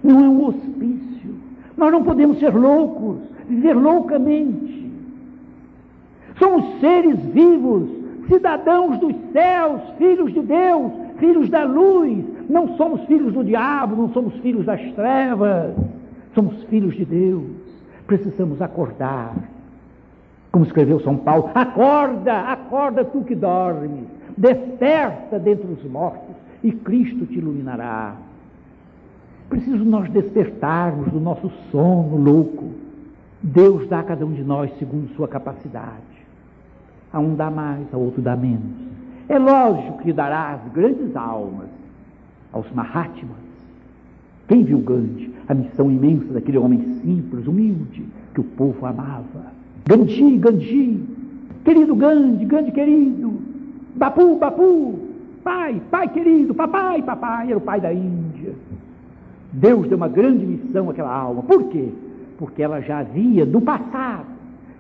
não 0.03 0.25
é 0.25 0.29
um 0.29 0.47
hospício. 0.47 1.35
Nós 1.77 1.93
não 1.93 2.03
podemos 2.03 2.39
ser 2.39 2.55
loucos, 2.55 3.19
viver 3.49 3.75
loucamente. 3.75 4.91
Somos 6.39 6.81
seres 6.81 7.19
vivos, 7.33 7.89
cidadãos 8.29 8.99
dos 8.99 9.15
céus, 9.33 9.81
filhos 9.99 10.33
de 10.33 10.41
Deus, 10.41 10.93
filhos 11.19 11.49
da 11.49 11.65
luz. 11.65 12.25
Não 12.49 12.77
somos 12.77 13.03
filhos 13.05 13.33
do 13.33 13.45
diabo, 13.45 13.97
não 13.97 14.13
somos 14.13 14.35
filhos 14.37 14.65
das 14.65 14.81
trevas. 14.93 15.75
Somos 16.35 16.63
filhos 16.65 16.95
de 16.97 17.05
Deus. 17.05 17.60
Precisamos 18.11 18.61
acordar. 18.61 19.37
Como 20.51 20.65
escreveu 20.65 20.99
São 20.99 21.17
Paulo: 21.17 21.49
acorda, 21.55 22.41
acorda 22.41 23.05
tu 23.05 23.23
que 23.23 23.37
dormes, 23.37 24.05
desperta 24.37 25.39
dentre 25.39 25.69
os 25.69 25.85
mortos 25.85 26.35
e 26.61 26.73
Cristo 26.73 27.25
te 27.25 27.39
iluminará. 27.39 28.17
Preciso 29.49 29.85
nós 29.85 30.11
despertarmos 30.11 31.13
do 31.13 31.21
nosso 31.21 31.53
sono 31.71 32.17
louco. 32.17 32.71
Deus 33.41 33.89
dá 33.89 34.01
a 34.01 34.03
cada 34.03 34.27
um 34.27 34.33
de 34.33 34.43
nós 34.43 34.77
segundo 34.81 35.15
sua 35.15 35.29
capacidade. 35.29 36.11
A 37.13 37.21
um 37.21 37.37
dá 37.37 37.49
mais, 37.49 37.95
a 37.95 37.97
outro 37.97 38.21
dá 38.21 38.35
menos. 38.35 38.91
É 39.29 39.39
lógico 39.39 39.99
que 39.99 40.13
dará 40.13 40.55
as 40.55 40.73
grandes 40.73 41.15
almas, 41.15 41.69
aos 42.53 42.69
Mahatmas. 42.73 43.39
Quem 44.49 44.65
viu 44.65 44.81
Gandhi? 44.81 45.30
A 45.51 45.55
missão 45.55 45.91
imensa 45.91 46.33
daquele 46.33 46.59
homem 46.59 46.81
simples, 47.03 47.45
humilde, 47.45 48.05
que 48.33 48.41
o 48.41 48.45
povo 48.45 48.87
amava. 48.87 49.51
Gandhi, 49.85 50.39
Gandhi, 50.39 51.03
querido 51.65 51.97
Gandhi, 51.97 52.45
Gandhi 52.45 52.71
querido, 52.71 53.33
Bapu, 53.97 54.37
Bapu, 54.37 54.95
Pai, 55.43 55.83
pai 55.91 56.07
querido, 56.09 56.55
papai, 56.55 57.03
papai, 57.03 57.49
era 57.49 57.59
o 57.59 57.61
pai 57.61 57.81
da 57.81 57.93
Índia. 57.93 58.53
Deus 59.53 59.89
deu 59.89 59.97
uma 59.97 60.07
grande 60.07 60.47
missão 60.47 60.89
àquela 60.89 61.13
alma. 61.13 61.43
Por 61.43 61.65
quê? 61.65 61.89
Porque 62.39 62.63
ela 62.63 62.81
já 62.81 63.01
havia, 63.01 63.45
no 63.45 63.61
passado, 63.61 64.27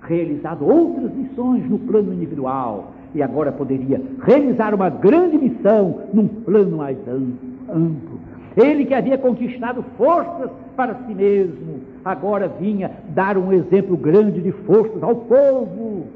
realizado 0.02 0.64
outras 0.64 1.12
missões 1.12 1.68
no 1.68 1.80
plano 1.80 2.12
individual 2.12 2.92
e 3.12 3.20
agora 3.24 3.50
poderia 3.50 4.00
realizar 4.22 4.72
uma 4.72 4.88
grande 4.88 5.36
missão 5.36 6.02
num 6.14 6.28
plano 6.28 6.76
mais 6.76 6.96
amplo. 7.08 8.09
Ele 8.57 8.84
que 8.84 8.94
havia 8.94 9.16
conquistado 9.16 9.84
forças 9.96 10.51
para 10.76 10.94
si 11.07 11.14
mesmo, 11.14 11.80
agora 12.05 12.48
vinha 12.48 12.90
dar 13.09 13.38
um 13.38 13.53
exemplo 13.53 13.96
grande 13.96 14.40
de 14.40 14.51
forças 14.53 15.03
ao 15.03 15.14
povo 15.14 16.07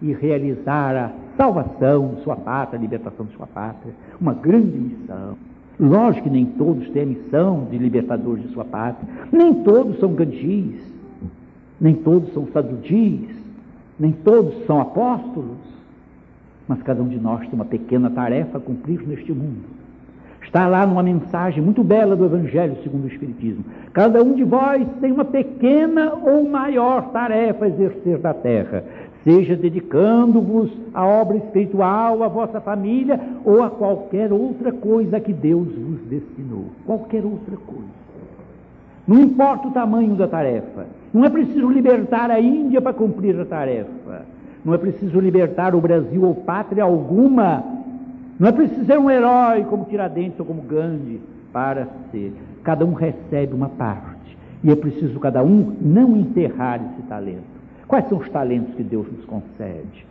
e 0.00 0.12
realizar 0.12 0.96
a 0.96 1.10
salvação 1.36 2.14
de 2.14 2.22
sua 2.22 2.36
pátria, 2.36 2.78
a 2.78 2.82
libertação 2.82 3.26
de 3.26 3.32
sua 3.32 3.46
pátria. 3.46 3.92
Uma 4.20 4.32
grande 4.32 4.78
missão. 4.78 5.36
Lógico 5.78 6.24
que 6.24 6.30
nem 6.30 6.44
todos 6.44 6.88
têm 6.90 7.02
a 7.02 7.06
missão 7.06 7.66
de 7.70 7.78
libertadores 7.78 8.44
de 8.44 8.52
sua 8.52 8.64
pátria. 8.64 9.08
Nem 9.32 9.54
todos 9.62 9.98
são 9.98 10.12
gandhis. 10.12 10.80
Nem 11.80 11.94
todos 11.94 12.32
são 12.32 12.46
sadudis. 12.52 13.30
Nem 13.98 14.12
todos 14.12 14.66
são 14.66 14.80
apóstolos. 14.80 15.58
Mas 16.68 16.82
cada 16.82 17.02
um 17.02 17.08
de 17.08 17.18
nós 17.18 17.40
tem 17.40 17.52
uma 17.52 17.64
pequena 17.64 18.10
tarefa 18.10 18.58
a 18.58 18.60
cumprir 18.60 19.06
neste 19.06 19.32
mundo. 19.32 19.79
Está 20.50 20.66
lá 20.66 20.84
numa 20.84 21.02
mensagem 21.02 21.62
muito 21.62 21.84
bela 21.84 22.16
do 22.16 22.24
Evangelho 22.24 22.76
segundo 22.82 23.04
o 23.04 23.06
Espiritismo. 23.06 23.64
Cada 23.92 24.20
um 24.20 24.34
de 24.34 24.42
vós 24.42 24.84
tem 25.00 25.12
uma 25.12 25.24
pequena 25.24 26.12
ou 26.24 26.48
maior 26.48 27.12
tarefa 27.12 27.66
a 27.66 27.68
exercer 27.68 28.18
da 28.18 28.34
terra 28.34 28.82
seja 29.24 29.54
dedicando-vos 29.54 30.70
à 30.94 31.06
obra 31.06 31.36
espiritual, 31.36 32.22
à 32.22 32.28
vossa 32.28 32.60
família 32.60 33.20
ou 33.44 33.62
a 33.62 33.70
qualquer 33.70 34.32
outra 34.32 34.72
coisa 34.72 35.20
que 35.20 35.32
Deus 35.32 35.68
vos 35.68 36.00
destinou. 36.08 36.66
Qualquer 36.86 37.24
outra 37.24 37.56
coisa. 37.56 38.00
Não 39.06 39.20
importa 39.20 39.68
o 39.68 39.72
tamanho 39.72 40.14
da 40.14 40.28
tarefa. 40.28 40.86
Não 41.12 41.24
é 41.24 41.30
preciso 41.30 41.68
libertar 41.68 42.30
a 42.30 42.40
Índia 42.40 42.80
para 42.80 42.92
cumprir 42.92 43.38
a 43.38 43.44
tarefa. 43.44 44.24
Não 44.64 44.74
é 44.74 44.78
preciso 44.78 45.18
libertar 45.20 45.74
o 45.74 45.80
Brasil 45.80 46.24
ou 46.24 46.34
pátria 46.34 46.84
alguma. 46.84 47.62
Não 48.40 48.48
é 48.48 48.52
preciso 48.52 48.86
ser 48.86 48.98
um 48.98 49.10
herói 49.10 49.66
como 49.68 49.84
Tiradentes 49.84 50.40
ou 50.40 50.46
como 50.46 50.62
Gandhi 50.62 51.20
para 51.52 51.86
ser. 52.10 52.32
Cada 52.64 52.86
um 52.86 52.94
recebe 52.94 53.52
uma 53.52 53.68
parte. 53.68 54.38
E 54.64 54.70
é 54.70 54.74
preciso 54.74 55.20
cada 55.20 55.42
um 55.42 55.76
não 55.78 56.16
enterrar 56.16 56.80
esse 56.82 57.06
talento. 57.06 57.60
Quais 57.86 58.08
são 58.08 58.16
os 58.16 58.30
talentos 58.30 58.74
que 58.74 58.82
Deus 58.82 59.06
nos 59.12 59.26
concede? 59.26 60.06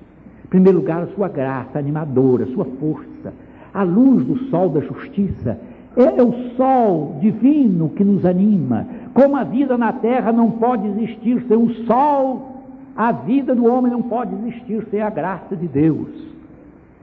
Em 0.45 0.47
primeiro 0.47 0.77
lugar, 0.77 1.01
a 1.01 1.07
sua 1.07 1.27
graça 1.27 1.79
animadora, 1.79 2.43
a 2.43 2.53
sua 2.53 2.65
força. 2.65 3.33
A 3.73 3.81
luz 3.81 4.23
do 4.23 4.37
sol 4.51 4.69
da 4.69 4.81
justiça 4.81 5.57
é, 5.97 6.19
é 6.19 6.23
o 6.23 6.55
sol 6.55 7.17
divino 7.19 7.89
que 7.89 8.03
nos 8.03 8.23
anima. 8.25 8.85
Como 9.11 9.35
a 9.35 9.43
vida 9.43 9.75
na 9.75 9.91
terra 9.91 10.31
não 10.31 10.51
pode 10.51 10.87
existir 10.87 11.43
sem 11.47 11.57
o 11.57 11.73
sol, 11.85 12.63
a 12.95 13.11
vida 13.11 13.55
do 13.55 13.65
homem 13.65 13.91
não 13.91 14.03
pode 14.03 14.35
existir 14.35 14.85
sem 14.91 15.01
a 15.01 15.09
graça 15.09 15.55
de 15.55 15.67
Deus. 15.67 16.38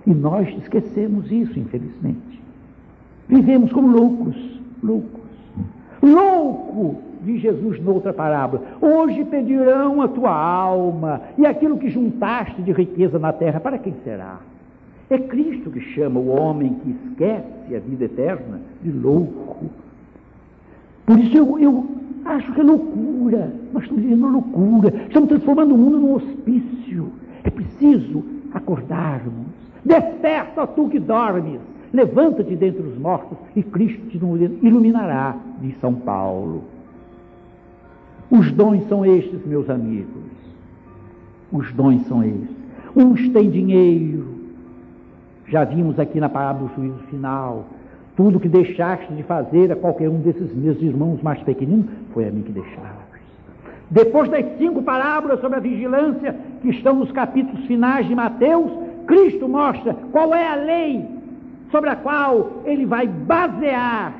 E 0.06 0.14
nós 0.14 0.48
esquecemos 0.58 1.30
isso, 1.30 1.58
infelizmente. 1.58 2.40
Vivemos 3.28 3.72
como 3.72 3.88
loucos, 3.88 4.36
loucos. 4.82 5.26
Louco 6.02 7.02
de 7.22 7.38
Jesus 7.38 7.82
noutra 7.82 8.12
parábola. 8.12 8.62
Hoje 8.80 9.24
pedirão 9.24 10.00
a 10.00 10.08
tua 10.08 10.30
alma, 10.30 11.20
e 11.36 11.44
aquilo 11.44 11.76
que 11.76 11.90
juntaste 11.90 12.62
de 12.62 12.72
riqueza 12.72 13.18
na 13.18 13.32
terra, 13.32 13.58
para 13.58 13.78
quem 13.78 13.94
será? 14.04 14.38
É 15.10 15.18
Cristo 15.18 15.70
que 15.70 15.80
chama 15.80 16.20
o 16.20 16.28
homem 16.28 16.74
que 16.82 16.90
esquece 16.90 17.74
a 17.74 17.80
vida 17.80 18.04
eterna 18.04 18.60
de 18.82 18.90
louco. 18.90 19.66
Por 21.04 21.18
isso 21.18 21.36
eu, 21.36 21.58
eu 21.58 21.86
acho 22.24 22.52
que 22.52 22.60
é 22.60 22.64
loucura. 22.64 23.52
Nós 23.72 23.84
estamos 23.84 24.02
vivendo 24.02 24.26
loucura. 24.26 24.92
Estamos 25.06 25.28
transformando 25.28 25.74
o 25.74 25.78
mundo 25.78 25.98
num 25.98 26.14
hospício. 26.14 27.12
É 27.44 27.50
preciso 27.50 28.24
acordarmos. 28.52 29.55
Desperta, 29.86 30.66
tu 30.66 30.88
que 30.88 30.98
dormes. 30.98 31.60
Levanta-te 31.92 32.56
dentre 32.56 32.82
os 32.82 32.98
mortos 32.98 33.38
e 33.54 33.62
Cristo 33.62 34.04
te 34.08 34.16
iluminará, 34.66 35.36
diz 35.60 35.78
São 35.80 35.94
Paulo. 35.94 36.64
Os 38.28 38.50
dons 38.50 38.86
são 38.88 39.06
estes, 39.06 39.46
meus 39.46 39.70
amigos. 39.70 40.24
Os 41.52 41.72
dons 41.72 42.04
são 42.08 42.24
estes. 42.24 42.56
Uns 42.96 43.28
têm 43.28 43.48
dinheiro. 43.48 44.26
Já 45.46 45.62
vimos 45.62 46.00
aqui 46.00 46.18
na 46.18 46.28
parábola 46.28 46.68
do 46.68 46.74
juízo 46.74 46.98
final. 47.08 47.66
Tudo 48.16 48.40
que 48.40 48.48
deixaste 48.48 49.12
de 49.12 49.22
fazer 49.22 49.70
a 49.70 49.76
qualquer 49.76 50.08
um 50.08 50.18
desses 50.18 50.52
meus 50.52 50.82
irmãos 50.82 51.22
mais 51.22 51.40
pequeninos, 51.42 51.86
foi 52.12 52.26
a 52.26 52.30
mim 52.32 52.42
que 52.42 52.50
deixaste. 52.50 53.06
Depois 53.88 54.28
das 54.28 54.44
cinco 54.58 54.82
parábolas 54.82 55.40
sobre 55.40 55.58
a 55.58 55.60
vigilância, 55.60 56.34
que 56.60 56.70
estão 56.70 56.96
nos 56.96 57.12
capítulos 57.12 57.64
finais 57.66 58.08
de 58.08 58.14
Mateus, 58.16 58.85
Cristo 59.06 59.48
mostra 59.48 59.94
qual 60.12 60.34
é 60.34 60.46
a 60.46 60.56
lei 60.56 61.06
sobre 61.70 61.90
a 61.90 61.96
qual 61.96 62.62
ele 62.64 62.86
vai 62.86 63.06
basear 63.06 64.14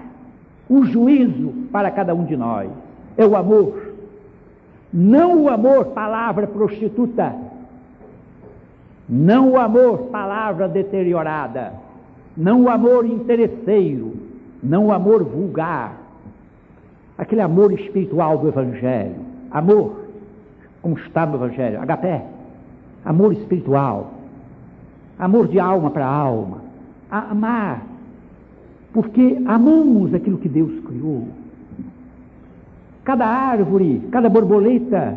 o 0.69 0.85
juízo 0.85 1.53
para 1.71 1.91
cada 1.91 2.15
um 2.15 2.25
de 2.25 2.37
nós. 2.37 2.71
É 3.17 3.25
o 3.25 3.37
amor. 3.37 3.95
Não 4.93 5.43
o 5.43 5.49
amor, 5.49 5.87
palavra 5.87 6.47
prostituta. 6.47 7.35
Não 9.09 9.53
o 9.53 9.59
amor, 9.59 10.09
palavra 10.11 10.69
deteriorada. 10.69 11.73
Não 12.37 12.65
o 12.65 12.69
amor 12.69 13.07
interesseiro. 13.07 14.15
Não 14.63 14.87
o 14.87 14.93
amor 14.93 15.23
vulgar. 15.23 15.97
Aquele 17.17 17.41
amor 17.41 17.73
espiritual 17.73 18.39
do 18.39 18.49
Evangelho. 18.49 19.17
Amor, 19.51 20.07
como 20.83 20.99
está 20.99 21.25
no 21.25 21.37
Evangelho. 21.37 21.81
Agapé. 21.81 22.25
Amor 23.05 23.33
espiritual. 23.33 24.16
Amor 25.19 25.49
de 25.49 25.59
alma 25.59 25.91
para 25.91 26.07
alma. 26.07 26.59
A 27.11 27.31
amar. 27.31 27.83
Porque 28.93 29.43
amamos 29.47 30.15
aquilo 30.15 30.39
que 30.39 30.49
Deus 30.49 30.73
criou 30.85 31.29
cada 33.07 33.25
árvore, 33.25 34.03
cada 34.11 34.29
borboleta, 34.29 35.17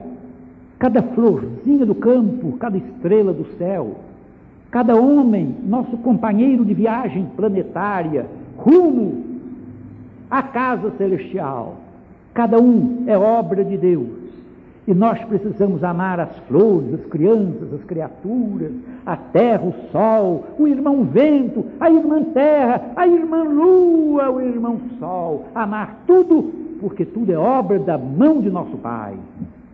cada 0.77 1.01
florzinha 1.01 1.87
do 1.87 1.95
campo, 1.95 2.55
cada 2.59 2.77
estrela 2.77 3.33
do 3.33 3.45
céu, 3.57 3.95
cada 4.69 4.95
homem, 4.95 5.55
nosso 5.65 5.97
companheiro 5.97 6.63
de 6.63 6.75
viagem 6.75 7.25
planetária, 7.35 8.27
rumo 8.55 9.23
à 10.29 10.43
casa 10.43 10.91
celestial. 10.99 11.77
Cada 12.31 12.61
um 12.61 13.05
é 13.07 13.17
obra 13.17 13.65
de 13.65 13.75
Deus. 13.75 14.18
E 14.89 14.93
nós 14.95 15.23
precisamos 15.25 15.83
amar 15.83 16.19
as 16.19 16.35
flores, 16.47 16.95
as 16.95 17.05
crianças, 17.05 17.71
as 17.71 17.83
criaturas, 17.83 18.71
a 19.05 19.15
terra, 19.15 19.61
o 19.63 19.91
sol, 19.91 20.47
o 20.57 20.67
irmão 20.67 21.03
vento, 21.03 21.63
a 21.79 21.91
irmã 21.91 22.23
terra, 22.23 22.81
a 22.95 23.07
irmã 23.07 23.43
lua, 23.43 24.31
o 24.31 24.41
irmão 24.41 24.81
sol. 24.97 25.45
Amar 25.53 26.01
tudo 26.07 26.51
porque 26.81 27.05
tudo 27.05 27.31
é 27.31 27.37
obra 27.37 27.77
da 27.77 27.99
mão 27.99 28.41
de 28.41 28.49
nosso 28.49 28.77
Pai, 28.77 29.13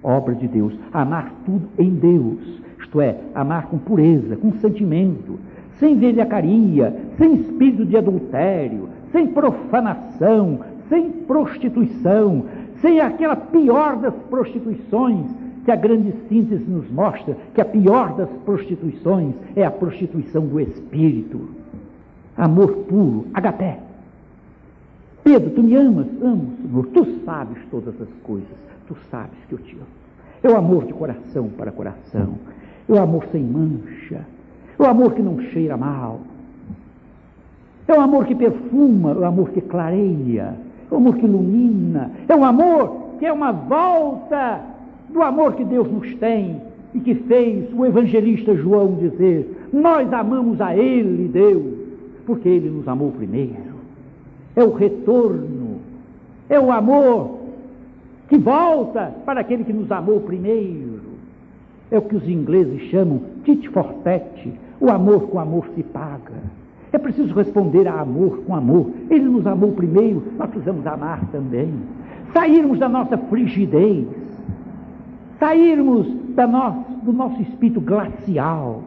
obra 0.03 0.35
de 0.35 0.49
Deus. 0.49 0.73
Amar 0.91 1.31
tudo 1.45 1.65
em 1.79 1.91
Deus, 1.91 2.61
isto 2.77 2.99
é, 2.99 3.15
amar 3.33 3.67
com 3.67 3.77
pureza, 3.77 4.35
com 4.35 4.51
sentimento, 4.59 5.39
sem 5.79 5.97
velhacaria, 5.97 6.93
sem 7.17 7.35
espírito 7.35 7.85
de 7.85 7.95
adultério, 7.95 8.89
sem 9.13 9.27
profanação, 9.27 10.59
sem 10.89 11.09
prostituição, 11.09 12.43
sem 12.81 12.99
aquela 12.99 13.35
pior 13.35 13.97
das 13.97 14.13
prostituições 14.29 15.25
que 15.63 15.71
a 15.71 15.75
grande 15.75 16.13
síntese 16.29 16.63
nos 16.63 16.89
mostra 16.91 17.35
que 17.53 17.61
a 17.61 17.65
pior 17.65 18.15
das 18.15 18.29
prostituições 18.45 19.33
é 19.55 19.65
a 19.65 19.71
prostituição 19.71 20.45
do 20.45 20.59
espírito. 20.59 21.49
Amor 22.37 22.71
puro, 22.87 23.25
agapé. 23.33 23.79
Pedro, 25.23 25.49
tu 25.51 25.63
me 25.63 25.75
amas? 25.75 26.05
Amo, 26.21 26.51
Senhor. 26.61 26.85
Tu 26.87 27.05
sabes 27.25 27.57
todas 27.71 27.99
as 27.99 28.09
coisas. 28.21 28.47
Tu 28.87 28.95
sabes 29.09 29.37
que 29.49 29.53
eu 29.53 29.59
te 29.59 29.75
amo. 29.75 29.87
É 30.43 30.49
o 30.49 30.55
amor 30.55 30.85
de 30.85 30.93
coração 30.93 31.49
para 31.57 31.71
coração. 31.71 32.35
É 32.87 32.93
o 32.93 33.01
amor 33.01 33.25
sem 33.31 33.41
mancha. 33.41 34.21
É 34.77 34.83
o 34.83 34.85
amor 34.85 35.13
que 35.13 35.23
não 35.23 35.41
cheira 35.41 35.75
mal. 35.75 36.19
É 37.87 37.93
o 37.93 38.01
amor 38.01 38.25
que 38.25 38.35
perfuma, 38.35 39.11
é 39.11 39.15
o 39.15 39.25
amor 39.25 39.49
que 39.49 39.61
clareia, 39.61 40.55
o 40.89 40.95
amor 40.95 41.15
que 41.15 41.25
ilumina, 41.25 42.11
é 42.27 42.35
um 42.35 42.43
amor 42.43 43.17
que 43.19 43.25
é 43.25 43.33
uma 43.33 43.51
volta 43.51 44.61
do 45.09 45.21
amor 45.21 45.53
que 45.53 45.63
Deus 45.63 45.89
nos 45.91 46.13
tem 46.15 46.61
e 46.93 46.99
que 46.99 47.15
fez 47.15 47.65
o 47.73 47.85
evangelista 47.85 48.55
João 48.55 48.95
dizer: 48.95 49.67
Nós 49.71 50.11
amamos 50.11 50.59
a 50.61 50.75
Ele, 50.75 51.27
Deus, 51.27 51.73
porque 52.25 52.49
Ele 52.49 52.69
nos 52.69 52.87
amou 52.87 53.11
primeiro 53.11 53.75
é 54.55 54.63
o 54.63 54.73
retorno, 54.73 55.79
é 56.49 56.59
o 56.59 56.71
amor 56.71 57.39
que 58.29 58.37
volta 58.37 59.13
para 59.25 59.41
aquele 59.41 59.63
que 59.63 59.73
nos 59.73 59.91
amou 59.91 60.21
primeiro. 60.21 60.95
É 61.91 61.97
o 61.99 62.01
que 62.01 62.15
os 62.15 62.27
ingleses 62.27 62.81
chamam 62.89 63.21
tit 63.43 63.69
for 63.69 63.93
tat, 64.03 64.53
o 64.79 64.89
amor 64.89 65.27
com 65.29 65.39
amor 65.39 65.67
se 65.75 65.83
paga. 65.83 66.33
É 66.95 66.97
preciso 66.97 67.35
responder 67.35 67.89
a 67.89 67.99
amor 67.99 68.43
com 68.47 68.55
amor. 68.55 68.89
Ele 69.09 69.25
nos 69.25 69.45
amou 69.45 69.73
primeiro, 69.73 70.23
nós 70.37 70.49
precisamos 70.49 70.87
amar 70.87 71.19
também. 71.29 71.73
Sairmos 72.31 72.79
da 72.79 72.87
nossa 72.87 73.17
frigidez, 73.17 74.07
sairmos 75.37 76.07
da 76.29 76.47
no, 76.47 76.85
do 77.03 77.11
nosso 77.11 77.41
espírito 77.41 77.81
glacial, 77.81 78.83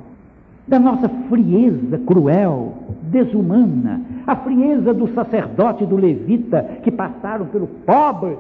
da 0.67 0.79
nossa 0.79 1.07
frieza 1.29 1.99
cruel, 1.99 2.77
desumana, 3.03 4.01
a 4.27 4.35
frieza 4.37 4.95
do 4.95 5.13
sacerdote 5.13 5.85
e 5.85 5.87
do 5.87 5.97
levita 5.97 6.63
que 6.83 6.91
passaram 6.91 7.45
pelo 7.45 7.67
pobre 7.67 8.39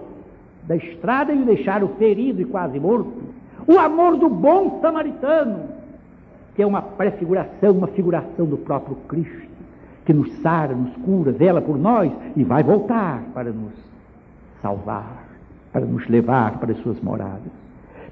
da 0.67 0.77
estrada 0.77 1.31
e 1.31 1.43
o 1.43 1.45
deixaram 1.45 1.89
ferido 1.89 2.41
e 2.41 2.47
quase 2.47 2.81
morto. 2.81 3.13
O 3.67 3.79
amor 3.79 4.17
do 4.17 4.31
bom 4.31 4.79
samaritano, 4.81 5.59
que 6.57 6.63
é 6.63 6.67
uma 6.67 6.81
prefiguração, 6.81 7.73
uma 7.73 7.89
figuração 7.89 8.47
do 8.47 8.57
próprio 8.57 8.97
Cristo, 9.07 9.48
que 10.09 10.13
nos 10.15 10.33
sara, 10.41 10.75
nos 10.75 10.97
cura, 11.05 11.33
vela 11.33 11.61
por 11.61 11.79
nós 11.79 12.11
e 12.35 12.43
vai 12.43 12.63
voltar 12.63 13.23
para 13.35 13.53
nos 13.53 13.75
salvar, 14.63 15.29
para 15.71 15.85
nos 15.85 16.09
levar 16.09 16.59
para 16.59 16.73
as 16.73 16.79
suas 16.79 16.99
moradas. 17.03 17.53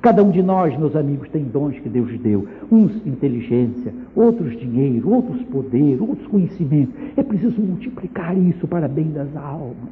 Cada 0.02 0.22
um 0.22 0.30
de 0.30 0.42
nós, 0.42 0.78
meus 0.78 0.94
amigos, 0.94 1.26
tem 1.30 1.44
dons 1.44 1.78
que 1.78 1.88
Deus 1.88 2.10
deu. 2.20 2.46
Uns 2.70 2.94
inteligência, 3.06 3.94
outros 4.14 4.60
dinheiro, 4.60 5.10
outros 5.10 5.40
poder, 5.44 5.96
outros 6.02 6.26
conhecimento. 6.26 6.92
É 7.16 7.22
preciso 7.22 7.58
multiplicar 7.62 8.36
isso 8.36 8.68
para 8.68 8.86
bem 8.88 9.10
das 9.12 9.34
almas, 9.34 9.88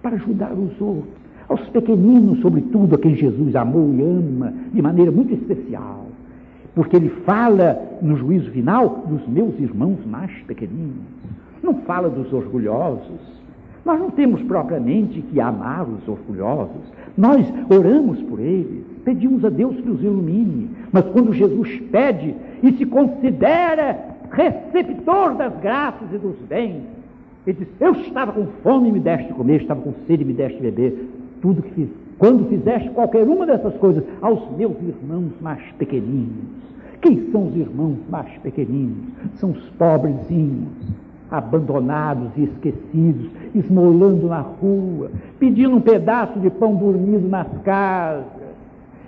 para 0.00 0.14
ajudar 0.14 0.52
os 0.52 0.80
outros, 0.80 1.12
aos 1.48 1.68
pequeninos, 1.70 2.38
sobretudo, 2.38 2.94
a 2.94 2.98
quem 2.98 3.16
Jesus 3.16 3.56
amou 3.56 3.92
e 3.92 4.00
ama 4.00 4.54
de 4.72 4.80
maneira 4.80 5.10
muito 5.10 5.34
especial. 5.34 6.06
Porque 6.74 6.96
ele 6.96 7.10
fala 7.24 7.80
no 8.00 8.16
juízo 8.16 8.50
final 8.50 9.04
dos 9.06 9.26
meus 9.28 9.58
irmãos 9.58 9.98
mais 10.06 10.30
pequeninos. 10.46 11.04
Não 11.62 11.74
fala 11.82 12.08
dos 12.08 12.32
orgulhosos. 12.32 13.20
Nós 13.84 13.98
não 13.98 14.10
temos 14.10 14.40
propriamente 14.42 15.20
que 15.22 15.40
amar 15.40 15.86
os 15.88 16.06
orgulhosos. 16.08 16.82
Nós 17.16 17.46
oramos 17.68 18.20
por 18.22 18.40
eles, 18.40 18.84
pedimos 19.04 19.44
a 19.44 19.50
Deus 19.50 19.76
que 19.76 19.90
os 19.90 20.02
ilumine. 20.02 20.70
Mas 20.92 21.04
quando 21.06 21.32
Jesus 21.32 21.80
pede 21.90 22.34
e 22.62 22.72
se 22.72 22.86
considera 22.86 23.98
receptor 24.30 25.34
das 25.34 25.54
graças 25.60 26.08
e 26.12 26.18
dos 26.18 26.36
bens, 26.48 26.82
ele 27.46 27.58
diz: 27.58 27.68
Eu 27.80 27.92
estava 27.92 28.32
com 28.32 28.46
fome 28.62 28.88
e 28.88 28.92
me 28.92 29.00
deste 29.00 29.32
comer, 29.32 29.62
estava 29.62 29.80
com 29.80 29.92
sede 30.06 30.22
e 30.22 30.26
me 30.26 30.32
deste 30.32 30.60
beber. 30.60 31.08
Tudo 31.40 31.62
que 31.62 31.70
fiz, 31.70 31.88
quando 32.22 32.48
fizeste 32.48 32.88
qualquer 32.90 33.26
uma 33.26 33.44
dessas 33.44 33.76
coisas 33.78 34.04
aos 34.20 34.48
meus 34.56 34.80
irmãos 34.80 35.32
mais 35.40 35.60
pequeninos. 35.72 36.54
Quem 37.00 37.28
são 37.32 37.48
os 37.48 37.56
irmãos 37.56 37.98
mais 38.08 38.30
pequeninos? 38.38 39.08
São 39.40 39.50
os 39.50 39.68
pobrezinhos, 39.70 40.68
abandonados 41.28 42.28
e 42.36 42.44
esquecidos, 42.44 43.28
esmolando 43.52 44.28
na 44.28 44.38
rua, 44.38 45.10
pedindo 45.40 45.74
um 45.74 45.80
pedaço 45.80 46.38
de 46.38 46.48
pão 46.48 46.76
dormido 46.76 47.28
nas 47.28 47.48
casas 47.64 48.24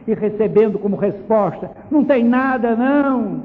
e 0.09 0.13
recebendo 0.13 0.77
como 0.81 0.97
resposta: 0.97 1.71
não 1.93 2.05
tem 2.05 2.25
nada 2.25 2.75
não. 2.75 3.43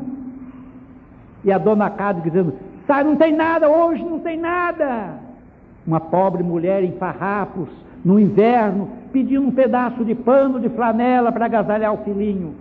E 1.44 1.52
a 1.52 1.60
dona 1.60 1.92
Cado 1.92 2.22
dizendo: 2.22 2.56
sai, 2.88 3.04
não 3.04 3.16
tem 3.16 3.36
nada 3.36 3.70
hoje, 3.70 4.04
não 4.04 4.18
tem 4.18 4.36
nada. 4.36 5.14
Uma 5.86 6.00
pobre 6.00 6.42
mulher 6.42 6.84
em 6.84 6.94
farrapos, 6.94 7.70
no 8.04 8.20
inverno, 8.20 8.90
pedindo 9.12 9.48
um 9.48 9.52
pedaço 9.52 10.04
de 10.06 10.16
pano 10.16 10.60
de 10.60 10.70
flanela 10.70 11.32
para 11.32 11.46
agasalhar 11.46 11.94
o 11.94 12.04
filhinho. 12.04 12.54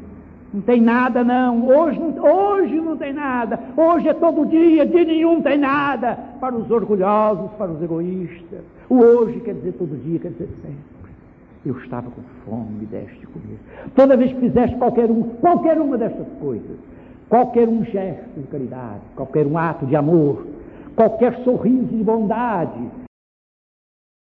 Não 0.53 0.63
tem 0.63 0.81
nada, 0.81 1.23
não. 1.23 1.69
Hoje, 1.69 2.01
hoje 2.01 2.75
não 2.77 2.97
tem 2.97 3.13
nada. 3.13 3.61
Hoje 3.77 4.09
é 4.09 4.15
todo 4.15 4.47
dia, 4.47 4.87
de 4.87 5.05
nenhum 5.05 5.43
tem 5.43 5.59
nada. 5.59 6.19
Para 6.41 6.55
os 6.55 6.71
orgulhosos, 6.71 7.51
para 7.59 7.71
os 7.71 7.83
egoístas. 7.83 8.61
O 8.89 8.97
hoje 8.97 9.41
quer 9.41 9.55
dizer 9.55 9.73
todo 9.73 9.95
dia, 10.03 10.19
quer 10.19 10.31
dizer 10.31 10.49
sempre. 10.63 10.99
Eu 11.67 11.77
estava 11.79 12.11
com 12.11 12.23
fome, 12.47 12.79
me 12.81 12.87
deste 12.87 13.19
de 13.19 13.27
comer. 13.27 13.59
Toda 13.95 14.17
vez 14.17 14.33
que 14.33 14.41
fizeste 14.41 14.77
qualquer 14.77 15.11
um, 15.11 15.23
qualquer 15.41 15.79
uma 15.79 15.99
dessas 15.99 16.27
coisas, 16.41 16.79
qualquer 17.29 17.69
um 17.69 17.85
gesto 17.85 18.41
de 18.41 18.47
caridade, 18.47 19.03
qualquer 19.15 19.47
um 19.47 19.59
ato 19.59 19.85
de 19.85 19.95
amor, 19.95 20.47
qualquer 20.97 21.37
sorriso 21.45 21.95
de 21.95 22.03
bondade, 22.03 22.81